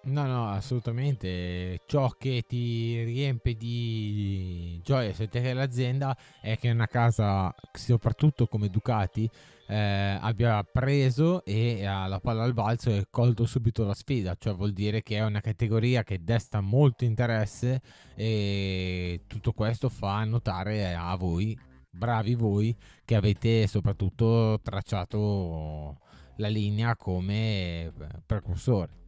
No, 0.06 0.26
no, 0.28 0.49
assolutamente. 0.49 1.82
Ciò 1.88 2.10
che 2.10 2.43
ti 2.47 3.03
riempie 3.03 3.56
di 3.56 4.80
gioia 4.84 5.12
se 5.14 5.28
te 5.28 5.53
l'azienda 5.53 6.16
è 6.41 6.58
che 6.58 6.70
una 6.70 6.86
casa, 6.86 7.53
soprattutto 7.74 8.45
come 8.45 8.70
Ducati, 8.70 9.28
eh, 9.68 10.18
abbia 10.22 10.64
preso 10.64 11.43
e 11.43 11.86
alla 11.88 12.20
palla 12.20 12.43
al 12.43 12.53
balzo 12.53 12.91
e 12.91 13.08
colto 13.10 13.45
subito 13.45 13.84
la 13.84 13.95
sfida. 13.95 14.36
Cioè 14.38 14.53
vuol 14.53 14.74
dire 14.74 15.01
che 15.01 15.18
è 15.18 15.26
una 15.26 15.41
categoria 15.41 16.03
che 16.03 16.24
desta 16.24 16.62
molto 16.62 17.03
interesse 17.03 17.82
e 18.16 19.22
tutto 19.26 19.53
questo 19.53 19.89
fa 19.89 20.24
notare 20.24 20.93
a 20.93 21.16
voi 21.16 21.58
bravi 21.96 22.36
voi 22.36 22.76
che 23.04 23.16
avete 23.16 23.68
soprattutto 23.68 24.60
tracciato 24.62 25.98
la 26.38 26.48
linea 26.48 26.96
come 26.96 27.91
precursore. 28.26 29.04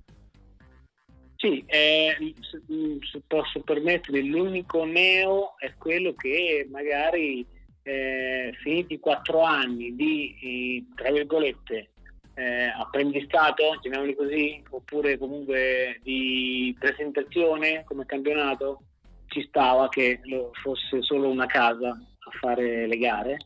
Sì, 1.35 1.63
eh, 1.67 2.15
se 2.49 3.21
posso 3.27 3.61
permettere, 3.61 4.21
l'unico 4.21 4.85
neo 4.85 5.55
è 5.59 5.73
quello 5.77 6.13
che 6.13 6.67
magari 6.71 7.45
eh, 7.83 8.51
finiti 8.61 8.99
quattro 8.99 9.41
anni 9.43 9.95
di, 9.95 10.83
tra 10.95 11.11
virgolette, 11.11 11.91
eh, 12.33 12.73
apprendistato, 12.75 13.77
chiamiamoli 13.81 14.15
così, 14.15 14.63
oppure 14.69 15.17
comunque 15.17 15.99
di 16.01 16.75
presentazione 16.79 17.83
come 17.83 18.05
campionato, 18.05 18.81
ci 19.27 19.43
stava 19.47 19.89
che 19.89 20.19
fosse 20.61 21.01
solo 21.01 21.29
una 21.29 21.45
casa 21.45 21.95
a 22.27 22.37
fare 22.39 22.87
le 22.87 22.97
gare, 22.97 23.37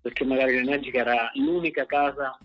perché 0.00 0.24
magari 0.24 0.54
l'Energica 0.54 0.98
era 0.98 1.30
l'unica 1.34 1.84
casa 1.86 2.38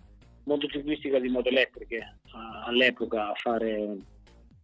motociclistica 0.46 1.20
di 1.20 1.30
moto 1.30 1.50
elettriche 1.50 2.20
all'epoca 2.66 3.30
a 3.30 3.34
fare, 3.36 3.98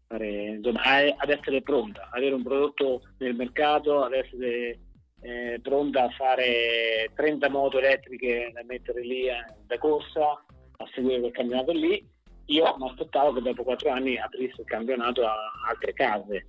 fare 0.07 0.27
insomma, 0.55 0.81
ad 0.83 1.29
essere 1.29 1.61
pronta, 1.61 2.09
avere 2.11 2.35
un 2.35 2.43
prodotto 2.43 3.01
nel 3.17 3.35
mercato, 3.35 4.03
ad 4.03 4.13
essere 4.13 4.79
eh, 5.21 5.59
pronta 5.61 6.03
a 6.03 6.09
fare 6.09 7.11
30 7.15 7.49
moto 7.49 7.77
elettriche 7.77 8.51
da 8.53 8.63
mettere 8.63 9.01
lì 9.01 9.27
eh, 9.27 9.43
da 9.65 9.77
corsa, 9.77 10.43
a 10.77 10.89
seguire 10.93 11.19
quel 11.19 11.31
campionato 11.31 11.71
lì. 11.71 12.05
Io 12.47 12.75
mi 12.77 12.89
aspettavo 12.89 13.33
che 13.33 13.41
dopo 13.41 13.63
quattro 13.63 13.91
anni 13.91 14.17
aprisse 14.17 14.61
il 14.61 14.67
campionato 14.67 15.25
a 15.25 15.35
altre 15.69 15.93
case, 15.93 16.47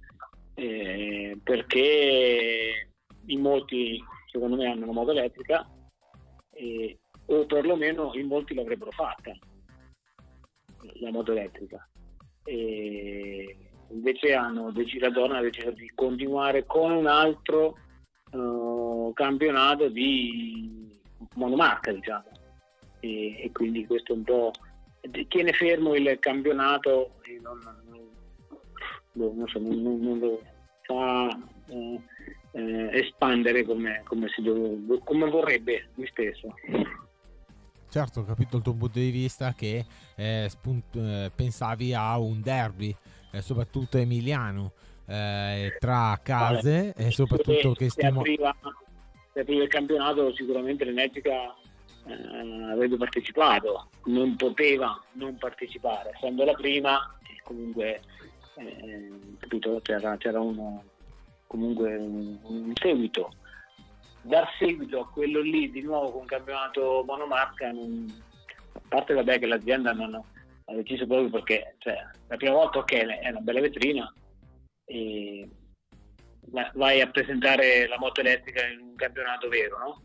eh, 0.54 1.38
perché 1.42 2.88
in 3.26 3.40
molti 3.40 4.02
secondo 4.32 4.56
me 4.56 4.66
hanno 4.66 4.84
una 4.84 4.92
moto 4.92 5.10
elettrica 5.10 5.68
e, 6.50 6.98
o 7.26 7.44
perlomeno 7.44 8.12
in 8.14 8.26
molti 8.26 8.54
l'avrebbero 8.54 8.90
fatta 8.90 9.36
la 11.00 11.10
moto 11.10 11.32
elettrica. 11.32 11.86
E 12.44 13.56
invece 13.88 14.32
hanno 14.32 14.72
deciso, 14.72 15.04
la 15.04 15.10
donna 15.10 15.36
ha 15.36 15.42
deciso 15.42 15.70
di 15.70 15.90
continuare 15.94 16.64
con 16.64 16.92
un 16.92 17.06
altro 17.06 17.76
uh, 18.30 19.12
campionato 19.14 19.88
di 19.88 20.90
monomarca 21.34 21.92
diciamo. 21.92 22.24
E, 23.00 23.42
e, 23.42 23.52
quindi 23.52 23.84
questo 23.86 24.14
un 24.14 24.24
po' 24.24 24.50
tiene 25.28 25.52
fermo 25.52 25.94
il 25.94 26.16
campionato 26.20 27.16
e 27.22 27.38
non, 27.42 27.60
non, 29.12 29.36
non, 29.36 29.48
so, 29.48 29.58
non 29.58 30.18
lo 30.18 30.40
fa 30.94 31.38
eh, 31.68 32.00
eh, 32.52 32.98
espandere 32.98 33.64
come, 33.64 34.02
come, 34.04 34.28
dove, 34.38 35.00
come, 35.04 35.30
vorrebbe 35.30 35.88
lui 35.94 36.06
stesso. 36.06 36.54
Certo, 37.88 38.20
ho 38.20 38.24
capito 38.24 38.56
il 38.56 38.62
tuo 38.62 38.74
punto 38.74 38.98
di 38.98 39.10
vista 39.10 39.52
che 39.52 39.84
eh, 40.16 40.46
spunt- 40.48 40.96
eh, 40.96 41.30
pensavi 41.34 41.94
a 41.94 42.18
un 42.18 42.40
derby, 42.40 42.94
eh, 43.32 43.42
soprattutto 43.42 43.98
emiliano, 43.98 44.72
eh, 45.06 45.76
tra 45.78 46.18
case 46.22 46.92
vale. 46.94 47.08
e 47.08 47.10
soprattutto 47.10 47.72
che 47.72 47.90
stiamo... 47.90 48.22
Se 48.24 49.40
apriva 49.40 49.62
il 49.62 49.68
campionato 49.68 50.34
sicuramente 50.34 50.84
l'Energica 50.84 51.54
avrebbe 52.04 52.96
partecipato, 52.96 53.88
non 54.06 54.34
poteva 54.34 55.00
non 55.12 55.36
partecipare, 55.38 56.10
essendo 56.14 56.44
la 56.44 56.52
prima 56.52 57.16
comunque 57.42 58.00
capito, 59.38 59.80
c'era, 59.82 60.16
c'era 60.16 60.40
uno, 60.40 60.84
comunque 61.46 61.96
un, 61.96 62.38
un 62.42 62.72
seguito. 62.74 63.30
Dar 64.22 64.48
seguito 64.58 65.00
a 65.00 65.08
quello 65.08 65.40
lì 65.40 65.70
di 65.70 65.82
nuovo 65.82 66.10
con 66.12 66.20
un 66.20 66.26
campionato 66.26 67.02
monomarca, 67.06 67.72
non, 67.72 68.06
a 68.74 68.80
parte 68.88 69.14
vabbè 69.14 69.38
che 69.38 69.46
l'azienda 69.46 69.92
non 69.92 70.14
ha 70.14 70.74
deciso 70.74 71.06
proprio 71.06 71.28
perché 71.28 71.74
cioè, 71.78 71.96
la 72.28 72.36
prima 72.36 72.54
volta 72.54 72.78
ok 72.78 72.92
è 72.92 73.28
una 73.30 73.40
bella 73.40 73.60
vetrina 73.60 74.12
e 74.84 75.48
vai 76.74 77.00
a 77.00 77.10
presentare 77.10 77.86
la 77.88 77.98
moto 77.98 78.20
elettrica 78.20 78.66
in 78.66 78.80
un 78.80 78.94
campionato 78.94 79.48
vero, 79.48 79.78
no? 79.78 80.02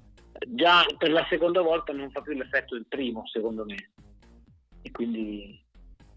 Già 0.48 0.86
per 0.98 1.12
la 1.12 1.26
seconda 1.30 1.62
volta 1.62 1.94
non 1.94 2.12
fa 2.12 2.22
più 2.22 2.34
l'effetto 2.34 2.76
del 2.76 2.86
primo, 2.88 3.26
secondo 3.28 3.66
me. 3.66 3.92
E 4.82 4.92
quindi 4.92 5.60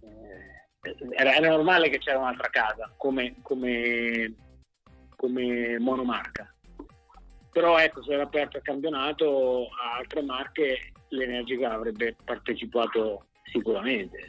eh, 0.03 0.60
era, 0.81 1.35
era, 1.35 1.49
normale 1.49 1.89
che 1.91 1.99
c'era 1.99 2.19
un'altra 2.19 2.49
casa 2.49 2.93
come, 2.97 3.37
come 3.43 4.35
come 5.21 5.79
monomarca. 5.79 6.51
Però 7.53 7.79
ecco, 7.79 8.03
se 8.03 8.15
era 8.15 8.23
aperto 8.23 8.57
il 8.57 8.63
campionato 8.63 9.69
a 9.69 9.99
altre 9.99 10.23
marche 10.23 10.93
l'Energica 11.09 11.75
avrebbe 11.75 12.17
partecipato 12.25 13.27
sicuramente, 13.53 14.25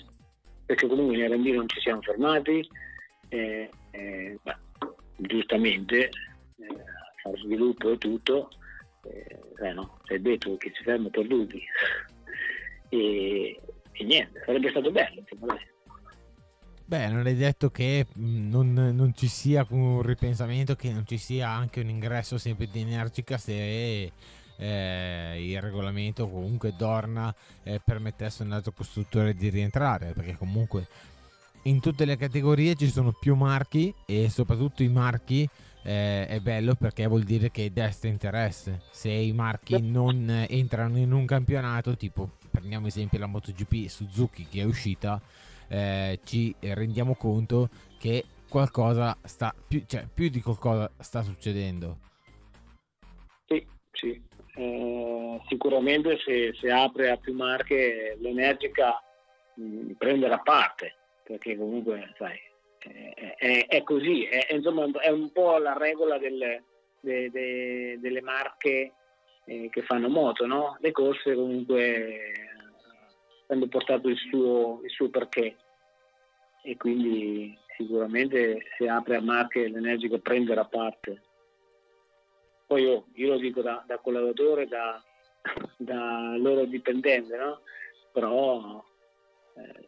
perché 0.66 0.88
comunque 0.88 1.16
in 1.16 1.32
R&D 1.32 1.48
non 1.54 1.70
ci 1.70 1.80
siamo 1.80 2.02
fermati, 2.02 2.68
eh, 3.30 3.70
eh, 3.92 4.38
beh, 4.42 4.58
giustamente 5.16 6.10
eh, 6.10 6.84
fare 7.22 7.38
sviluppo 7.38 7.92
e 7.92 7.98
tutto, 7.98 8.50
eh, 9.04 9.40
eh 9.64 9.74
no, 9.74 10.00
è 10.08 10.18
detto 10.20 10.58
che 10.58 10.74
si 10.76 10.84
ferma 10.84 11.10
per 11.10 11.26
lui 11.26 11.48
e, 12.90 13.62
e 13.92 14.04
niente, 14.04 14.44
sarebbe 14.46 14.72
stato 14.72 14.92
bello. 14.92 15.24
Insomma, 15.30 15.58
Beh, 16.86 17.08
non 17.08 17.26
è 17.26 17.36
detto 17.36 17.70
che 17.70 18.08
non, 18.16 18.74
non, 18.74 19.14
ci 19.16 19.28
sia 19.28 19.66
un 19.70 20.02
ripensamento, 20.02 20.76
che 20.76 20.92
non 20.92 21.06
ci 21.06 21.18
sia 21.18 21.50
anche 21.50 21.80
un 21.80 21.90
ingresso 21.90 22.38
sempre 22.38 22.68
di 22.68 22.82
Energica 22.82 23.38
se 23.38 24.12
eh, 24.58 25.38
il 25.40 25.62
regolamento 25.62 26.30
comunque 26.30 26.74
Dorna 26.78 27.34
eh, 27.64 27.82
permettesse 27.84 28.44
a 28.44 28.46
un 28.46 28.52
altro 28.52 28.74
costruttore 28.74 29.34
di 29.34 29.50
rientrare, 29.50 30.12
perché 30.14 30.36
comunque 30.36 30.88
in 31.64 31.80
tutte 31.80 32.06
le 32.06 32.18
categorie 32.18 32.76
ci 32.76 32.90
sono 32.90 33.12
più 33.12 33.36
marchi 33.36 33.94
e 34.06 34.30
soprattutto 34.30 34.84
i 34.84 34.90
marchi 34.90 35.48
eh, 35.84 36.28
è 36.28 36.40
bello 36.40 36.76
perché 36.76 37.08
vuol 37.08 37.24
dire 37.24 37.52
che 37.52 37.72
destra 37.72 38.10
interesse. 38.10 38.82
Se 38.92 39.10
i 39.10 39.32
marchi 39.32 39.80
non 39.82 40.46
entrano 40.50 40.98
in 40.98 41.12
un 41.12 41.26
campionato, 41.26 41.96
tipo 41.98 42.38
prendiamo 42.50 42.88
esempio 42.88 43.18
la 43.18 43.28
MotoGP 43.28 43.88
Suzuki 43.88 44.46
che 44.50 44.62
è 44.62 44.64
uscita 44.64 45.22
eh, 45.72 46.20
ci 46.26 46.54
rendiamo 46.60 47.16
conto 47.16 47.70
che 47.98 48.26
qualcosa 48.50 49.18
sta 49.24 49.56
più, 49.68 49.84
cioè, 49.88 50.06
più 50.14 50.28
di 50.30 50.42
qualcosa 50.42 50.92
sta 51.00 51.22
succedendo. 51.22 51.98
Sì, 53.48 53.66
sì. 53.92 54.22
Eh, 54.56 55.42
sicuramente 55.48 56.18
se, 56.26 56.54
se, 56.60 56.70
apre 56.70 57.10
a 57.10 57.16
più 57.16 57.34
marche 57.34 58.18
l'energica 58.20 59.02
mh, 59.56 59.64
mm, 59.64 59.92
prenderà 59.92 60.40
parte, 60.40 60.96
perché 61.24 61.56
comunque 61.56 62.14
sai, 62.18 62.38
è, 62.80 63.36
è, 63.38 63.66
è 63.68 63.84
così, 63.84 64.26
è, 64.26 64.54
insomma, 64.54 64.86
è 65.00 65.10
un 65.10 65.32
po' 65.32 65.58
la 65.58 65.78
regola 65.78 66.18
del, 66.18 66.62
de, 67.00 67.32
de, 67.32 67.98
delle 68.02 68.22
marche 68.22 68.94
eh, 69.46 69.70
che 69.72 69.82
fanno 69.84 70.10
moto, 70.10 70.46
no? 70.46 70.76
le 70.82 70.92
corse 70.92 71.34
comunque 71.34 72.42
hanno 73.54 73.68
portato 73.68 74.08
il 74.08 74.18
suo, 74.18 74.82
il 74.84 74.90
suo 74.90 75.10
perché 75.10 75.56
e 76.64 76.78
quindi 76.78 77.58
sicuramente 77.76 78.64
se 78.78 78.88
apre 78.88 79.18
a 79.18 79.22
marche 79.22 79.68
l'energico 79.68 80.20
prenderà 80.20 80.66
parte. 80.66 81.22
Poi 82.68 82.84
io, 82.84 83.06
io 83.14 83.30
lo 83.30 83.38
dico 83.38 83.62
da, 83.62 83.84
da 83.86 83.98
collaboratore, 83.98 84.68
da, 84.68 85.04
da, 85.78 86.36
loro 86.38 86.66
dipendente, 86.66 87.36
no? 87.36 87.62
però 88.14 88.84
eh, 89.56 89.86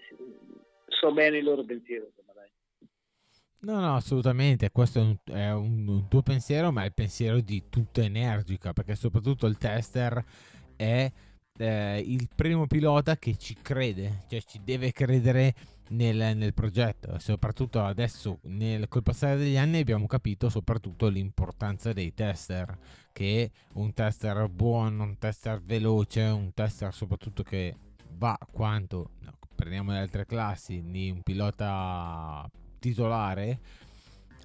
so 0.88 1.14
bene 1.14 1.38
il 1.38 1.44
loro 1.44 1.64
pensiero. 1.64 2.12
No, 3.64 3.80
no, 3.80 3.96
assolutamente, 3.96 4.72
questo 4.72 5.00
è, 5.00 5.02
un, 5.02 5.16
è 5.24 5.52
un, 5.54 5.88
un, 5.88 6.08
tuo 6.10 6.22
pensiero, 6.22 6.74
ma 6.74 6.82
è 6.82 6.88
il 6.88 6.94
pensiero 6.94 7.40
di 7.40 7.70
tutta 7.70 8.02
Energica, 8.02 8.74
perché 8.74 8.94
soprattutto 8.94 9.48
il 9.48 9.58
tester 9.58 10.22
è 10.76 11.10
eh, 11.58 12.00
il 12.06 12.28
primo 12.34 12.68
pilota 12.68 13.18
che 13.18 13.36
ci 13.38 13.56
crede, 13.62 14.24
cioè 14.28 14.42
ci 14.42 14.62
deve 14.64 14.92
credere 14.92 15.54
nel, 15.90 16.36
nel 16.36 16.54
progetto. 16.54 17.18
Soprattutto 17.20 17.84
adesso, 17.84 18.40
nel, 18.44 18.88
col 18.88 19.04
passare 19.04 19.38
degli 19.38 19.58
anni, 19.58 19.80
abbiamo 19.80 20.08
capito 20.08 20.50
soprattutto 20.50 21.08
l'importanza 21.08 21.94
dei 21.94 22.14
tester. 22.14 22.78
Che 23.12 23.52
un 23.74 23.94
tester 23.94 24.50
buono, 24.50 25.04
un 25.04 25.18
tester 25.18 25.62
veloce, 25.62 26.22
un 26.22 26.52
tester 26.54 26.94
soprattutto 26.94 27.44
che 27.44 27.76
va 28.18 28.38
quanto 28.52 29.12
no, 29.20 29.38
prendiamo 29.56 29.92
le 29.92 30.00
altre 30.00 30.26
classi 30.26 30.84
di 30.84 31.10
un 31.10 31.22
pilota 31.22 32.50
titolare 32.80 33.60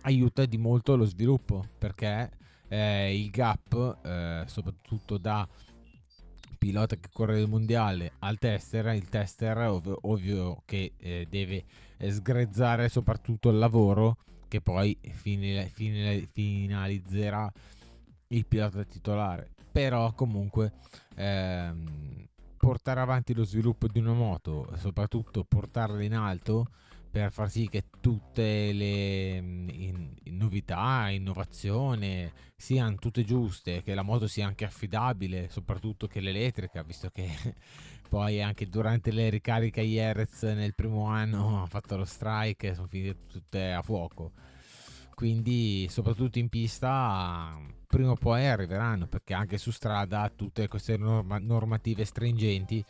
aiuta 0.02 0.46
di 0.46 0.56
molto 0.58 0.96
lo 0.96 1.04
sviluppo 1.04 1.64
perché 1.76 2.30
eh, 2.68 3.18
il 3.18 3.30
gap 3.30 3.98
eh, 4.04 4.44
soprattutto 4.46 5.18
da 5.18 5.46
pilota 6.58 6.96
che 6.96 7.08
corre 7.12 7.40
il 7.40 7.48
mondiale 7.48 8.12
al 8.18 8.38
tester, 8.38 8.86
il 8.94 9.08
tester 9.08 9.56
ov- 9.58 9.98
ovvio 10.02 10.62
che 10.64 10.92
eh, 10.98 11.26
deve 11.30 11.64
sgrezzare 11.98 12.88
soprattutto 12.88 13.48
il 13.48 13.58
lavoro 13.58 14.18
che 14.48 14.60
poi 14.60 14.98
fine, 15.12 15.66
fine, 15.66 16.28
finalizzerà 16.32 17.50
il 18.28 18.46
pilota 18.46 18.82
titolare. 18.84 19.50
Però 19.70 20.12
comunque 20.12 20.72
ehm, 21.14 22.26
portare 22.56 23.00
avanti 23.00 23.34
lo 23.34 23.44
sviluppo 23.44 23.86
di 23.86 23.98
una 23.98 24.12
moto, 24.12 24.70
soprattutto 24.76 25.44
portarla 25.44 26.02
in 26.02 26.14
alto 26.14 26.68
per 27.10 27.32
far 27.32 27.50
sì 27.50 27.68
che 27.68 27.84
tutte 28.00 28.72
le 28.72 29.40
mm, 29.40 29.68
in, 29.70 30.14
in 30.24 30.36
novità, 30.36 31.08
innovazione 31.08 32.32
siano 32.56 32.96
tutte 32.96 33.24
giuste, 33.24 33.82
che 33.82 33.94
la 33.94 34.02
moto 34.02 34.26
sia 34.26 34.46
anche 34.46 34.64
affidabile, 34.64 35.48
soprattutto 35.48 36.06
che 36.06 36.20
l'elettrica, 36.20 36.82
visto 36.82 37.10
che 37.10 37.28
poi 38.08 38.42
anche 38.42 38.68
durante 38.68 39.10
le 39.10 39.30
ricariche 39.30 39.80
IRZ 39.80 40.42
nel 40.54 40.74
primo 40.74 41.06
anno 41.06 41.62
ha 41.64 41.66
fatto 41.66 41.96
lo 41.96 42.04
strike 42.04 42.74
sono 42.74 42.86
finite 42.86 43.26
tutte 43.26 43.72
a 43.72 43.82
fuoco. 43.82 44.32
Quindi 45.14 45.88
soprattutto 45.90 46.38
in 46.38 46.48
pista 46.48 47.58
prima 47.88 48.12
o 48.12 48.14
poi 48.14 48.46
arriveranno 48.46 49.08
perché 49.08 49.34
anche 49.34 49.58
su 49.58 49.72
strada 49.72 50.30
tutte 50.34 50.68
queste 50.68 50.96
norma- 50.96 51.38
normative 51.38 52.04
stringenti 52.04 52.84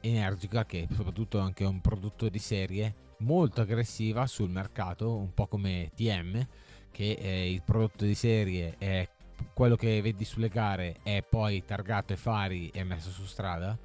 energica 0.00 0.66
che 0.66 0.86
soprattutto 0.92 1.38
anche 1.38 1.64
un 1.64 1.80
prodotto 1.80 2.28
di 2.28 2.38
serie 2.38 3.05
molto 3.18 3.60
aggressiva 3.60 4.26
sul 4.26 4.50
mercato, 4.50 5.14
un 5.14 5.32
po' 5.32 5.46
come 5.46 5.90
TM, 5.94 6.46
che 6.90 7.16
è 7.20 7.28
il 7.28 7.62
prodotto 7.62 8.04
di 8.04 8.14
serie 8.14 8.74
è 8.78 9.08
quello 9.52 9.76
che 9.76 10.00
vedi 10.00 10.24
sulle 10.24 10.48
gare 10.48 10.96
è 11.02 11.22
poi 11.28 11.62
targato 11.64 12.14
e 12.14 12.16
fari 12.16 12.70
e 12.72 12.84
messo 12.84 13.10
su 13.10 13.24
strada, 13.24 13.76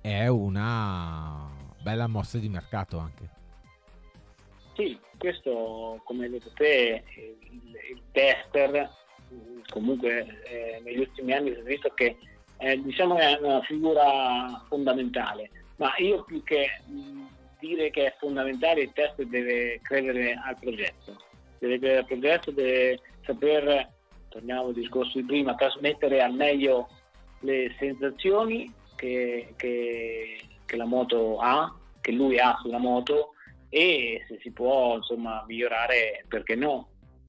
è 0.00 0.26
una 0.28 1.50
bella 1.82 2.06
mossa 2.06 2.38
di 2.38 2.48
mercato 2.48 2.98
anche. 2.98 3.28
Sì, 4.74 4.98
questo 5.18 6.00
come 6.04 6.24
hai 6.24 6.30
detto 6.30 6.50
te, 6.54 7.02
il, 7.16 7.76
il 7.90 8.02
tester 8.12 8.90
comunque 9.70 10.42
eh, 10.44 10.80
negli 10.84 10.98
ultimi 10.98 11.32
anni 11.32 11.52
si 11.52 11.60
è 11.60 11.62
visto 11.62 11.90
che 11.94 12.16
eh, 12.58 12.80
diciamo 12.80 13.16
è 13.16 13.38
una 13.40 13.60
figura 13.62 14.64
fondamentale, 14.68 15.50
ma 15.76 15.96
io 15.98 16.24
più 16.24 16.42
che 16.42 16.66
mh, 16.86 17.26
dire 17.64 17.90
che 17.90 18.06
è 18.06 18.16
fondamentale 18.18 18.82
il 18.82 18.92
test 18.92 19.22
deve 19.22 19.80
credere 19.82 20.34
al 20.34 20.56
progetto, 20.58 21.16
deve 21.58 21.78
credere 21.78 21.98
al 21.98 22.06
progetto, 22.06 22.50
deve 22.50 23.00
saper, 23.24 23.88
torniamo 24.28 24.66
al 24.66 24.74
discorso 24.74 25.18
di 25.18 25.24
prima, 25.24 25.54
trasmettere 25.54 26.20
al 26.20 26.34
meglio 26.34 26.88
le 27.40 27.74
sensazioni 27.78 28.72
che, 28.96 29.54
che, 29.56 30.40
che 30.64 30.76
la 30.76 30.84
moto 30.84 31.38
ha, 31.38 31.74
che 32.00 32.12
lui 32.12 32.38
ha 32.38 32.56
sulla 32.60 32.78
moto 32.78 33.32
e 33.68 34.24
se 34.28 34.38
si 34.40 34.52
può 34.52 34.96
insomma 34.96 35.44
migliorare 35.46 36.24
perché 36.28 36.54
no. 36.54 36.88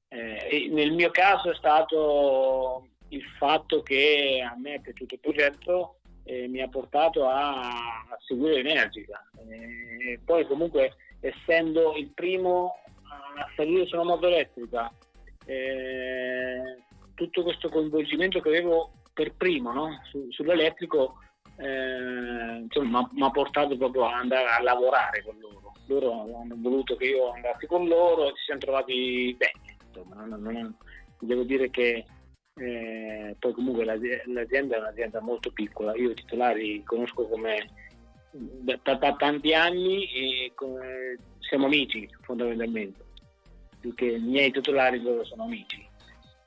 Eh, 0.09 0.69
nel 0.71 0.91
mio 0.91 1.09
caso 1.11 1.51
è 1.51 1.55
stato 1.55 2.87
il 3.09 3.23
fatto 3.37 3.81
che 3.81 4.45
a 4.47 4.55
me 4.57 4.75
è 4.75 4.81
piaciuto 4.81 5.15
il 5.15 5.19
progetto 5.19 5.99
eh, 6.25 6.47
mi 6.47 6.61
ha 6.61 6.67
portato 6.67 7.27
a, 7.27 7.69
a 7.69 8.17
seguire 8.25 8.61
l'energica. 8.61 9.23
Eh, 9.47 10.19
poi 10.25 10.45
comunque 10.45 10.95
essendo 11.19 11.95
il 11.95 12.09
primo 12.13 12.73
a 13.37 13.47
salire 13.55 13.85
su 13.85 13.95
una 13.95 14.03
moto 14.03 14.27
elettrica, 14.27 14.91
eh, 15.45 16.83
tutto 17.13 17.43
questo 17.43 17.69
coinvolgimento 17.69 18.41
che 18.41 18.49
avevo 18.49 18.91
per 19.13 19.33
primo 19.35 19.71
no? 19.71 20.01
Su, 20.09 20.27
sull'elettrico 20.29 21.17
eh, 21.57 22.67
mi 22.81 23.23
ha 23.23 23.31
portato 23.31 23.77
proprio 23.77 24.05
ad 24.07 24.13
andare 24.13 24.49
a 24.49 24.61
lavorare 24.61 25.23
con 25.23 25.37
loro. 25.39 25.73
Loro 25.87 26.41
hanno 26.41 26.55
voluto 26.57 26.95
che 26.95 27.05
io 27.05 27.31
andassi 27.31 27.67
con 27.67 27.87
loro 27.87 28.27
e 28.27 28.33
si 28.35 28.45
sono 28.45 28.59
trovati 28.59 29.35
bene. 29.37 29.77
Insomma, 29.87 30.25
non, 30.25 30.41
non, 30.41 30.75
devo 31.19 31.43
dire 31.43 31.69
che 31.69 32.05
eh, 32.57 33.35
poi 33.37 33.53
comunque 33.53 33.83
l'azienda 33.83 34.75
è 34.75 34.79
un'azienda 34.79 35.21
molto 35.21 35.51
piccola, 35.51 35.95
io 35.95 36.11
i 36.11 36.15
titolari 36.15 36.83
conosco 36.83 37.27
come 37.27 37.69
da, 38.31 38.77
da 38.81 39.15
tanti 39.15 39.53
anni 39.53 40.05
e 40.11 40.51
come, 40.55 41.17
siamo 41.39 41.65
amici 41.65 42.07
fondamentalmente, 42.21 43.03
più 43.79 43.93
che 43.93 44.05
i 44.05 44.19
miei 44.19 44.51
titolari 44.51 45.01
loro 45.01 45.23
sono 45.25 45.43
amici. 45.43 45.85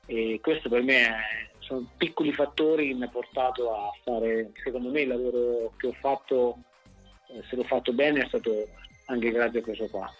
E 0.07 0.39
questo 0.41 0.69
per 0.69 0.81
me 0.81 1.07
è, 1.07 1.15
sono 1.59 1.87
piccoli 1.97 2.33
fattori 2.33 2.87
che 2.87 2.93
mi 2.95 3.03
hanno 3.03 3.11
portato 3.11 3.71
a 3.71 3.91
fare, 4.03 4.51
secondo 4.63 4.89
me 4.89 5.01
il 5.01 5.09
lavoro 5.09 5.73
che 5.77 5.87
ho 5.87 5.93
fatto, 5.93 6.57
eh, 7.27 7.43
se 7.47 7.55
l'ho 7.55 7.63
fatto 7.63 7.93
bene 7.93 8.23
è 8.23 8.27
stato 8.27 8.67
anche 9.05 9.29
grazie 9.29 9.59
a 9.59 9.63
questo 9.63 9.87
qua. 9.87 10.11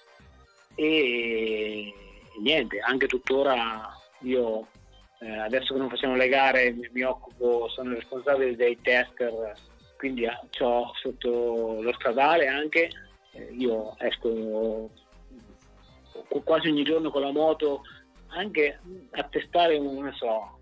E 0.75 1.93
niente, 2.41 2.79
anche 2.79 3.07
tuttora 3.07 3.89
io 4.21 4.67
eh, 5.19 5.37
adesso 5.37 5.73
che 5.73 5.79
non 5.79 5.89
facciamo 5.89 6.15
le 6.15 6.27
gare 6.29 6.73
mi, 6.91 7.03
occupo, 7.03 7.67
sono 7.69 7.93
responsabile 7.93 8.55
dei 8.55 8.79
tester, 8.81 9.53
quindi 9.97 10.23
eh, 10.23 10.63
ho 10.63 10.91
sotto 10.95 11.81
lo 11.81 11.93
stradale 11.93 12.47
anche, 12.47 12.89
eh, 13.33 13.53
io 13.57 13.95
esco 13.99 14.89
quasi 16.43 16.69
ogni 16.69 16.83
giorno 16.83 17.11
con 17.11 17.21
la 17.21 17.31
moto 17.31 17.81
anche 18.27 18.79
a 19.11 19.23
testare 19.23 19.77
un, 19.77 20.11
so, 20.13 20.59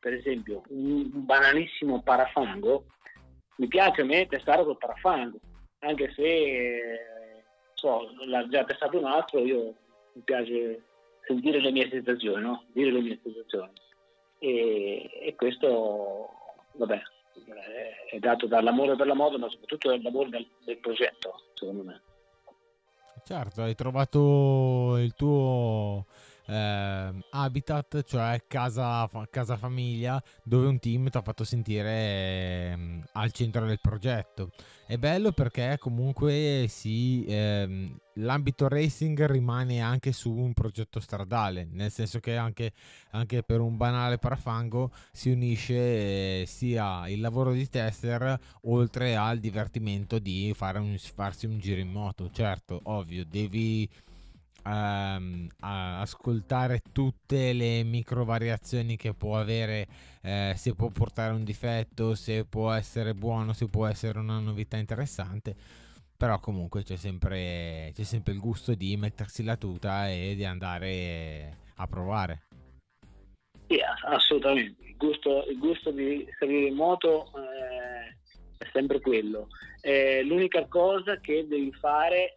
per 0.00 0.14
esempio 0.14 0.62
un 0.68 1.08
banalissimo 1.12 2.02
parafango, 2.02 2.84
mi 3.56 3.68
piace 3.68 4.02
a 4.02 4.04
me 4.04 4.26
testare 4.26 4.64
col 4.64 4.78
parafango, 4.78 5.38
anche 5.80 6.12
se 6.14 6.98
so, 7.74 8.10
l'ha 8.24 8.46
già 8.48 8.64
testato 8.64 8.98
un 8.98 9.04
altro, 9.04 9.44
io 9.44 9.74
mi 10.14 10.22
piace 10.24 10.85
sentire 11.26 11.60
le 11.60 11.72
mie 11.72 11.88
sensazioni, 11.90 12.42
no? 12.42 12.64
dire 12.72 12.92
le 12.92 13.00
mie 13.00 13.20
sensazioni. 13.22 13.72
E, 14.38 15.10
e 15.22 15.34
questo, 15.34 16.28
vabbè, 16.72 17.00
è 18.10 18.18
dato 18.18 18.46
dall'amore 18.46 18.96
per 18.96 19.06
la 19.06 19.14
moda, 19.14 19.38
ma 19.38 19.48
soprattutto 19.48 19.88
dall'amore 19.88 20.30
del, 20.30 20.46
del 20.64 20.78
progetto, 20.78 21.40
secondo 21.54 21.82
me. 21.82 22.00
Certo, 23.24 23.62
hai 23.62 23.74
trovato 23.74 24.96
il 24.98 25.14
tuo 25.14 26.06
eh, 26.46 27.12
habitat, 27.30 28.02
cioè 28.04 28.42
casa, 28.46 29.08
casa, 29.30 29.56
famiglia, 29.56 30.22
dove 30.42 30.66
un 30.66 30.78
team 30.78 31.08
ti 31.10 31.16
ha 31.16 31.22
fatto 31.22 31.44
sentire 31.44 31.90
eh, 31.90 33.02
al 33.12 33.32
centro 33.32 33.66
del 33.66 33.80
progetto. 33.80 34.50
È 34.86 34.96
bello 34.98 35.32
perché 35.32 35.78
comunque 35.80 36.66
si, 36.68 37.24
eh, 37.24 37.90
l'ambito 38.14 38.68
racing 38.68 39.24
rimane 39.26 39.80
anche 39.80 40.12
su 40.12 40.30
un 40.30 40.52
progetto 40.52 41.00
stradale, 41.00 41.66
nel 41.68 41.90
senso 41.90 42.20
che 42.20 42.36
anche, 42.36 42.72
anche 43.10 43.42
per 43.42 43.60
un 43.60 43.76
banale 43.76 44.18
parafango 44.18 44.92
si 45.10 45.30
unisce 45.30 46.42
eh, 46.42 46.44
sia 46.46 47.08
il 47.08 47.20
lavoro 47.20 47.52
di 47.52 47.68
tester 47.68 48.38
oltre 48.62 49.16
al 49.16 49.38
divertimento 49.38 50.20
di 50.20 50.52
fare 50.54 50.78
un, 50.78 50.96
farsi 50.98 51.46
un 51.46 51.58
giro 51.58 51.80
in 51.80 51.90
moto. 51.90 52.30
Certo, 52.30 52.80
ovvio, 52.84 53.24
devi 53.24 53.88
ehm, 54.66 55.48
ascoltare 55.60 56.80
tutte 56.92 57.52
le 57.52 57.82
micro 57.84 58.24
variazioni 58.24 58.96
che 58.96 59.14
può 59.14 59.38
avere, 59.38 59.86
eh, 60.22 60.54
se 60.56 60.74
può 60.74 60.88
portare 60.88 61.32
un 61.32 61.44
difetto, 61.44 62.14
se 62.14 62.44
può 62.44 62.72
essere 62.72 63.14
buono, 63.14 63.52
se 63.52 63.68
può 63.68 63.86
essere 63.86 64.18
una 64.18 64.38
novità 64.38 64.76
interessante. 64.76 65.54
Però 66.16 66.40
comunque 66.40 66.82
c'è 66.82 66.96
sempre, 66.96 67.92
c'è 67.94 68.02
sempre 68.02 68.32
il 68.32 68.40
gusto 68.40 68.74
di 68.74 68.96
mettersi 68.96 69.44
la 69.44 69.56
tuta 69.56 70.08
e 70.08 70.34
di 70.34 70.44
andare 70.44 71.58
a 71.76 71.86
provare. 71.86 72.42
Sì, 73.68 73.78
assolutamente. 74.08 74.82
Il 74.82 74.96
gusto, 74.96 75.44
il 75.46 75.58
gusto 75.58 75.90
di 75.90 76.26
salire 76.38 76.68
in 76.68 76.74
moto 76.74 77.30
eh, 77.36 78.16
è 78.56 78.68
sempre 78.72 79.00
quello. 79.00 79.48
Eh, 79.82 80.22
l'unica 80.22 80.66
cosa 80.66 81.20
che 81.20 81.46
devi 81.46 81.70
fare 81.72 82.36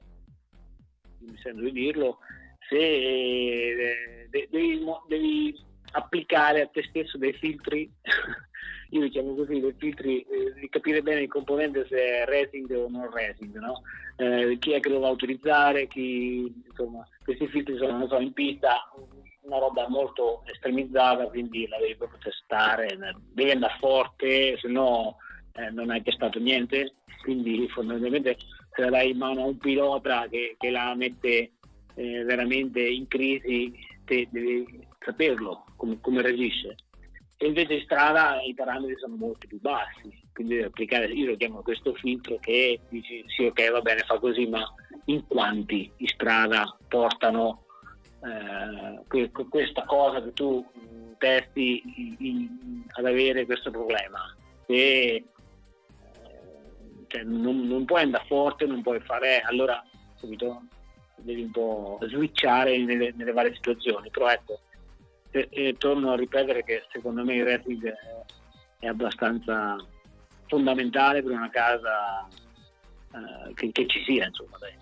mi 1.20 1.38
sento 1.38 1.62
di 1.62 1.72
dirlo, 1.72 2.20
se 2.68 2.78
eh, 2.78 4.28
devi, 4.30 4.84
devi, 5.08 5.68
applicare 5.92 6.62
a 6.62 6.68
te 6.68 6.84
stesso 6.90 7.18
dei 7.18 7.34
filtri, 7.34 7.92
io 8.92 9.10
chiamo 9.10 9.34
così, 9.34 9.60
dei 9.60 9.74
filtri 9.78 10.22
eh, 10.22 10.54
di 10.60 10.70
capire 10.70 11.02
bene 11.02 11.22
il 11.22 11.30
componente 11.30 11.88
se 11.88 11.98
è 11.98 12.26
racing 12.26 12.70
o 12.72 12.88
non 12.90 13.10
racing, 13.12 13.58
no? 13.58 13.82
eh, 14.18 14.58
chi 14.60 14.74
è 14.74 14.80
che 14.80 14.90
lo 14.90 15.00
va 15.00 15.08
a 15.08 15.12
utilizzare, 15.12 15.88
chi, 15.88 16.54
insomma, 16.68 17.08
questi 17.24 17.48
filtri 17.48 17.78
sono 17.78 18.08
so, 18.08 18.20
in 18.20 18.34
pista 18.34 18.92
una 19.42 19.60
roba 19.60 19.88
molto 19.88 20.44
estremizzata, 20.46 21.28
quindi 21.28 21.68
la 21.68 21.80
devi 21.80 21.96
proprio 21.96 22.20
testare, 22.20 22.98
devi 23.34 23.52
andare 23.52 23.78
forte, 23.80 24.58
se 24.60 24.68
no 24.68 25.18
eh, 25.54 25.72
non 25.72 25.90
hai 25.90 26.04
testato 26.04 26.38
niente, 26.38 26.94
quindi 27.24 27.68
fondamentalmente 27.70 28.38
se 28.80 28.86
la 28.86 28.90
dai 28.90 29.12
in 29.12 29.18
mano 29.18 29.42
a 29.42 29.46
un 29.48 29.58
pilota 29.58 30.28
che, 30.30 30.56
che 30.58 30.70
la 30.70 30.96
mette 30.96 31.52
eh, 31.96 32.24
veramente 32.24 32.80
in 32.82 33.08
crisi, 33.08 33.74
te 34.06 34.28
devi 34.32 34.88
saperlo 35.00 35.66
come, 35.76 35.98
come, 36.00 36.22
reagisce. 36.22 36.76
E 37.36 37.48
invece 37.48 37.74
in 37.74 37.82
strada 37.82 38.42
i 38.42 38.54
parametri 38.54 38.96
sono 38.98 39.16
molto 39.16 39.48
più 39.48 39.60
bassi, 39.60 40.10
quindi 40.34 40.56
devi 40.56 40.68
applicare, 40.68 41.08
io 41.08 41.28
lo 41.28 41.36
chiamo 41.36 41.62
questo 41.62 41.94
filtro 41.94 42.38
che 42.40 42.80
dici 42.90 43.24
sì 43.28 43.46
ok 43.46 43.72
va 43.72 43.82
bene 43.82 44.02
fa 44.02 44.18
così, 44.20 44.46
ma 44.48 44.62
in 45.06 45.26
quanti 45.28 45.92
in 45.98 46.08
strada 46.08 46.78
portano 46.88 47.66
eh, 48.24 49.44
questa 49.48 49.84
cosa 49.86 50.22
che 50.22 50.34
tu 50.34 50.66
testi 51.18 51.82
in, 51.96 52.16
in, 52.20 52.84
ad 52.92 53.06
avere 53.06 53.46
questo 53.46 53.72
problema. 53.72 54.34
E 54.66 55.24
cioè, 57.10 57.24
non, 57.24 57.68
non, 57.68 57.86
puoi 57.86 58.04
andare 58.04 58.26
forte, 58.28 58.66
non 58.66 58.82
puoi 58.82 59.00
fare, 59.02 59.42
allora 59.42 59.84
subito 60.16 60.62
devi 61.18 61.42
un 61.42 61.52
po' 61.52 62.00
switchare 62.04 62.78
nelle, 62.78 63.12
nelle 63.16 63.32
varie 63.34 63.54
situazioni, 63.54 64.10
però 64.10 64.30
ecco, 64.30 64.60
e, 65.32 65.48
e 65.52 65.76
torno 65.78 66.12
a 66.12 66.16
ripetere 66.16 66.64
che 66.64 66.86
secondo 66.92 67.24
me 67.24 67.36
il 67.36 67.46
rating 67.46 67.84
è, 67.86 68.86
è 68.86 68.88
abbastanza 68.88 69.76
fondamentale 70.48 71.22
per 71.22 71.32
una 71.32 71.50
casa 71.50 72.28
eh, 72.28 73.54
che, 73.54 73.72
che, 73.72 73.88
ci 73.88 74.04
sia, 74.04 74.26
insomma. 74.26 74.58
Dai. 74.60 74.79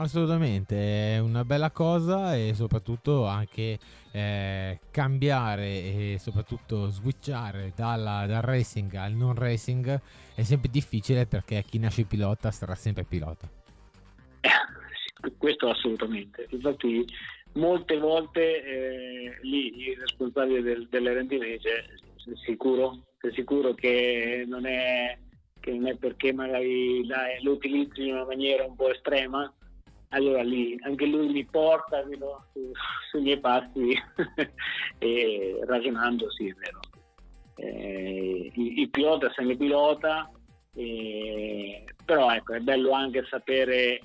Assolutamente, 0.00 1.16
è 1.16 1.18
una 1.18 1.44
bella 1.44 1.72
cosa 1.72 2.36
e 2.36 2.54
soprattutto 2.54 3.26
anche 3.26 3.76
eh, 4.12 4.78
cambiare 4.92 5.66
e 5.66 6.16
soprattutto 6.20 6.86
switchare 6.86 7.72
dalla, 7.74 8.24
dal 8.24 8.42
racing 8.42 8.94
al 8.94 9.14
non 9.14 9.34
racing 9.34 10.00
è 10.36 10.42
sempre 10.44 10.70
difficile 10.70 11.26
perché 11.26 11.64
chi 11.68 11.80
nasce 11.80 12.04
pilota 12.04 12.52
sarà 12.52 12.76
sempre 12.76 13.02
pilota. 13.02 13.48
Eh, 14.40 15.32
questo 15.36 15.68
assolutamente, 15.68 16.46
infatti 16.50 17.04
molte 17.54 17.98
volte 17.98 18.62
eh, 18.62 19.38
lì 19.42 19.88
il 19.88 19.96
responsabile 19.98 20.62
del, 20.62 20.86
dell'RD 20.88 21.38
dice 21.40 21.86
sicuro, 22.44 23.00
sei 23.20 23.32
sicuro 23.32 23.74
che 23.74 24.44
non 24.46 24.64
è, 24.64 25.18
che 25.58 25.72
non 25.72 25.88
è 25.88 25.96
perché 25.96 26.32
magari 26.32 27.04
lo 27.42 27.50
utilizzi 27.50 28.06
in 28.06 28.12
una 28.12 28.26
maniera 28.26 28.64
un 28.64 28.76
po' 28.76 28.92
estrema 28.92 29.52
allora 30.10 30.42
lì 30.42 30.76
anche 30.80 31.06
lui 31.06 31.28
mi 31.28 31.44
porta 31.44 32.02
no, 32.02 32.46
su, 32.52 32.70
sui 33.10 33.22
miei 33.22 33.40
passi 33.40 33.92
e 34.98 35.60
ragionando 35.66 36.30
sì 36.30 36.48
è 36.48 36.52
vero. 36.54 36.80
Eh, 37.56 38.52
il, 38.54 38.78
il, 38.78 38.90
pilota 38.90 39.32
sempre 39.32 39.56
pilota 39.56 40.30
eh, 40.74 41.84
però 42.04 42.32
ecco 42.32 42.54
è 42.54 42.60
bello 42.60 42.92
anche 42.92 43.26
sapere 43.28 43.96
eh, 43.96 44.00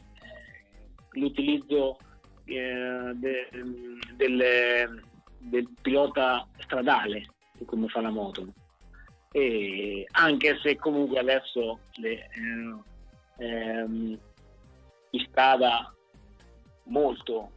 l'utilizzo 1.12 1.98
eh, 2.46 3.12
de, 3.14 3.50
del, 4.16 5.04
del, 5.38 5.70
pilota 5.82 6.48
stradale 6.58 7.28
come 7.66 7.88
fa 7.88 8.02
la 8.02 8.10
moto. 8.10 8.54
E 9.32 10.06
anche 10.12 10.60
se 10.62 10.76
comunque 10.76 11.20
adesso 11.20 11.80
le, 11.94 12.30
eh, 13.38 13.46
ehm, 13.46 14.20
in 15.14 15.26
strada 15.30 15.94
molto 16.86 17.52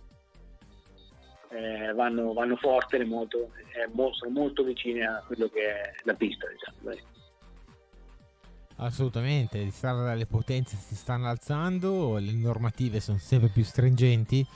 eh, 1.50 1.92
vanno, 1.94 2.32
vanno, 2.32 2.56
forte, 2.56 3.02
molto, 3.04 3.50
eh, 3.74 3.90
sono 4.12 4.30
molto 4.30 4.62
vicine 4.62 5.06
a 5.06 5.22
quello 5.26 5.48
che 5.48 5.60
è 5.60 5.92
la 6.04 6.14
pista. 6.14 6.46
Diciamo, 6.48 6.96
Assolutamente, 8.76 9.62
di 9.62 9.70
strada 9.70 10.12
le 10.14 10.26
potenze 10.26 10.76
si 10.76 10.94
stanno 10.94 11.28
alzando, 11.28 12.18
le 12.18 12.32
normative 12.32 13.00
sono 13.00 13.18
sempre 13.18 13.48
più 13.48 13.64
stringenti 13.64 14.46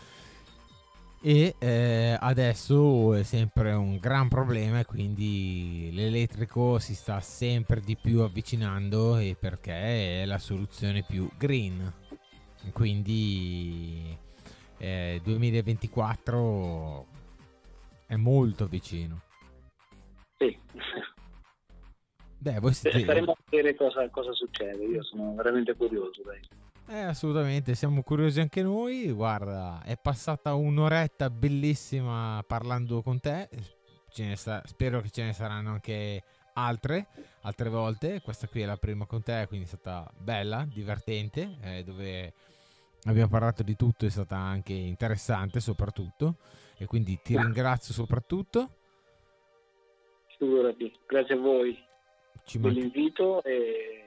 e 1.23 1.55
eh, 1.59 2.17
adesso 2.19 3.15
è 3.15 3.23
sempre 3.25 3.73
un 3.73 3.99
gran 3.99 4.29
problema 4.29 4.83
quindi 4.87 5.91
l'elettrico 5.93 6.79
si 6.79 6.95
sta 6.95 7.21
sempre 7.21 7.83
di 7.83 7.95
più 7.95 8.21
avvicinando 8.21 9.19
e 9.19 9.37
perché 9.39 10.23
è 10.23 10.25
la 10.25 10.39
soluzione 10.39 11.05
più 11.07 11.29
green 11.37 11.93
quindi 12.73 14.17
eh, 14.79 15.21
2024 15.23 17.07
è 18.07 18.17
molto 18.17 18.67
vicino. 18.67 19.23
Sì. 20.37 20.59
Beh, 22.39 22.59
voi 22.59 22.73
siete... 22.73 23.01
Staremo 23.01 23.33
a 23.33 23.37
vedere 23.49 23.75
cosa, 23.75 24.09
cosa, 24.09 24.33
succede, 24.33 24.85
io 24.85 25.03
sono 25.03 25.35
veramente 25.35 25.75
curioso. 25.75 26.23
Dai. 26.25 26.41
Eh, 26.89 27.03
assolutamente, 27.03 27.75
siamo 27.75 28.03
curiosi 28.03 28.41
anche 28.41 28.63
noi. 28.63 29.13
Guarda, 29.13 29.83
è 29.85 29.97
passata 30.01 30.55
un'oretta 30.55 31.29
bellissima 31.31 32.43
parlando 32.47 33.03
con 33.03 33.21
te. 33.21 33.49
Sa- 34.35 34.63
spero 34.65 35.01
che 35.01 35.11
ce 35.11 35.23
ne 35.23 35.33
saranno 35.33 35.71
anche 35.71 36.23
altre, 36.55 37.07
altre 37.43 37.69
volte. 37.69 38.21
Questa 38.23 38.49
qui 38.49 38.63
è 38.63 38.67
la 38.67 38.77
prima 38.77 39.07
con 39.07 39.23
te, 39.23 39.45
quindi 39.47 39.67
è 39.67 39.69
stata 39.69 40.11
bella, 40.19 40.67
divertente, 40.67 41.59
eh, 41.63 41.85
dove 41.85 42.33
abbiamo 43.05 43.29
parlato 43.29 43.63
di 43.63 43.77
tutto, 43.77 44.07
è 44.07 44.11
stata 44.11 44.37
anche 44.37 44.73
interessante 44.73 45.61
soprattutto. 45.61 46.37
E 46.77 46.87
quindi 46.87 47.21
ti 47.23 47.37
ah. 47.37 47.43
ringrazio 47.43 47.93
soprattutto. 47.93 48.77
Figurati, 50.39 50.91
grazie 51.07 51.35
a 51.35 51.39
voi 51.39 51.79
Ci 52.45 52.59
per 52.59 52.73
manca... 52.73 52.81
l'invito 52.81 53.43
e 53.45 54.01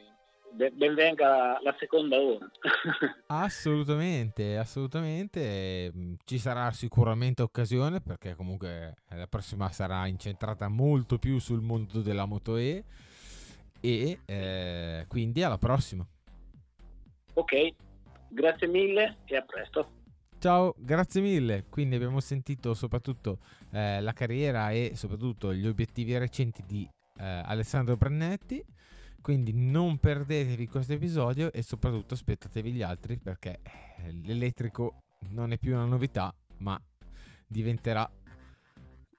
ben 0.53 0.93
venga 0.93 1.59
la 1.61 1.75
seconda 1.79 2.19
ora. 2.19 2.49
assolutamente, 3.27 4.57
assolutamente. 4.57 5.91
Ci 6.23 6.37
sarà 6.37 6.71
sicuramente 6.71 7.41
occasione 7.41 8.01
perché 8.01 8.35
comunque 8.35 8.95
la 9.09 9.27
prossima 9.27 9.69
sarà 9.69 10.07
incentrata 10.07 10.67
molto 10.67 11.17
più 11.17 11.39
sul 11.39 11.61
mondo 11.61 12.01
della 12.01 12.25
Moto 12.25 12.57
E 12.57 12.83
e 13.79 14.19
eh, 14.25 15.05
quindi 15.07 15.43
alla 15.43 15.57
prossima. 15.57 16.07
Ok, 17.35 17.73
grazie 18.33 18.67
mille 18.67 19.17
e 19.25 19.35
a 19.37 19.41
presto. 19.43 20.01
Ciao, 20.39 20.75
grazie 20.77 21.21
mille. 21.21 21.65
Quindi 21.69 21.95
abbiamo 21.95 22.19
sentito 22.19 22.73
soprattutto 22.73 23.39
eh, 23.71 24.01
la 24.01 24.11
carriera 24.11 24.71
e 24.71 24.91
soprattutto 24.95 25.53
gli 25.53 25.65
obiettivi 25.65 26.17
recenti 26.17 26.63
di 26.65 26.87
eh, 27.17 27.23
Alessandro 27.23 27.95
Brannetti. 27.95 28.63
Quindi 29.21 29.53
non 29.53 29.99
perdetevi 29.99 30.67
questo 30.67 30.93
episodio 30.93 31.49
e 31.53 31.61
soprattutto 31.61 32.13
aspettatevi 32.13 32.73
gli 32.73 32.81
altri 32.81 33.17
perché 33.17 33.61
eh, 33.63 34.11
l'elettrico 34.11 35.03
non 35.29 35.53
è 35.53 35.57
più 35.57 35.75
una 35.75 35.85
novità, 35.85 36.33
ma 36.57 36.77
diventerà 37.47 38.09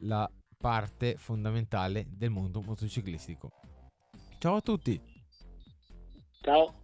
la 0.01 0.31
parte 0.59 1.17
fondamentale 1.17 2.05
del 2.11 2.29
mondo 2.29 2.61
motociclistico. 2.61 3.51
Ciao 4.39 4.57
a 4.57 4.61
tutti! 4.61 5.01
Ciao! 6.43 6.84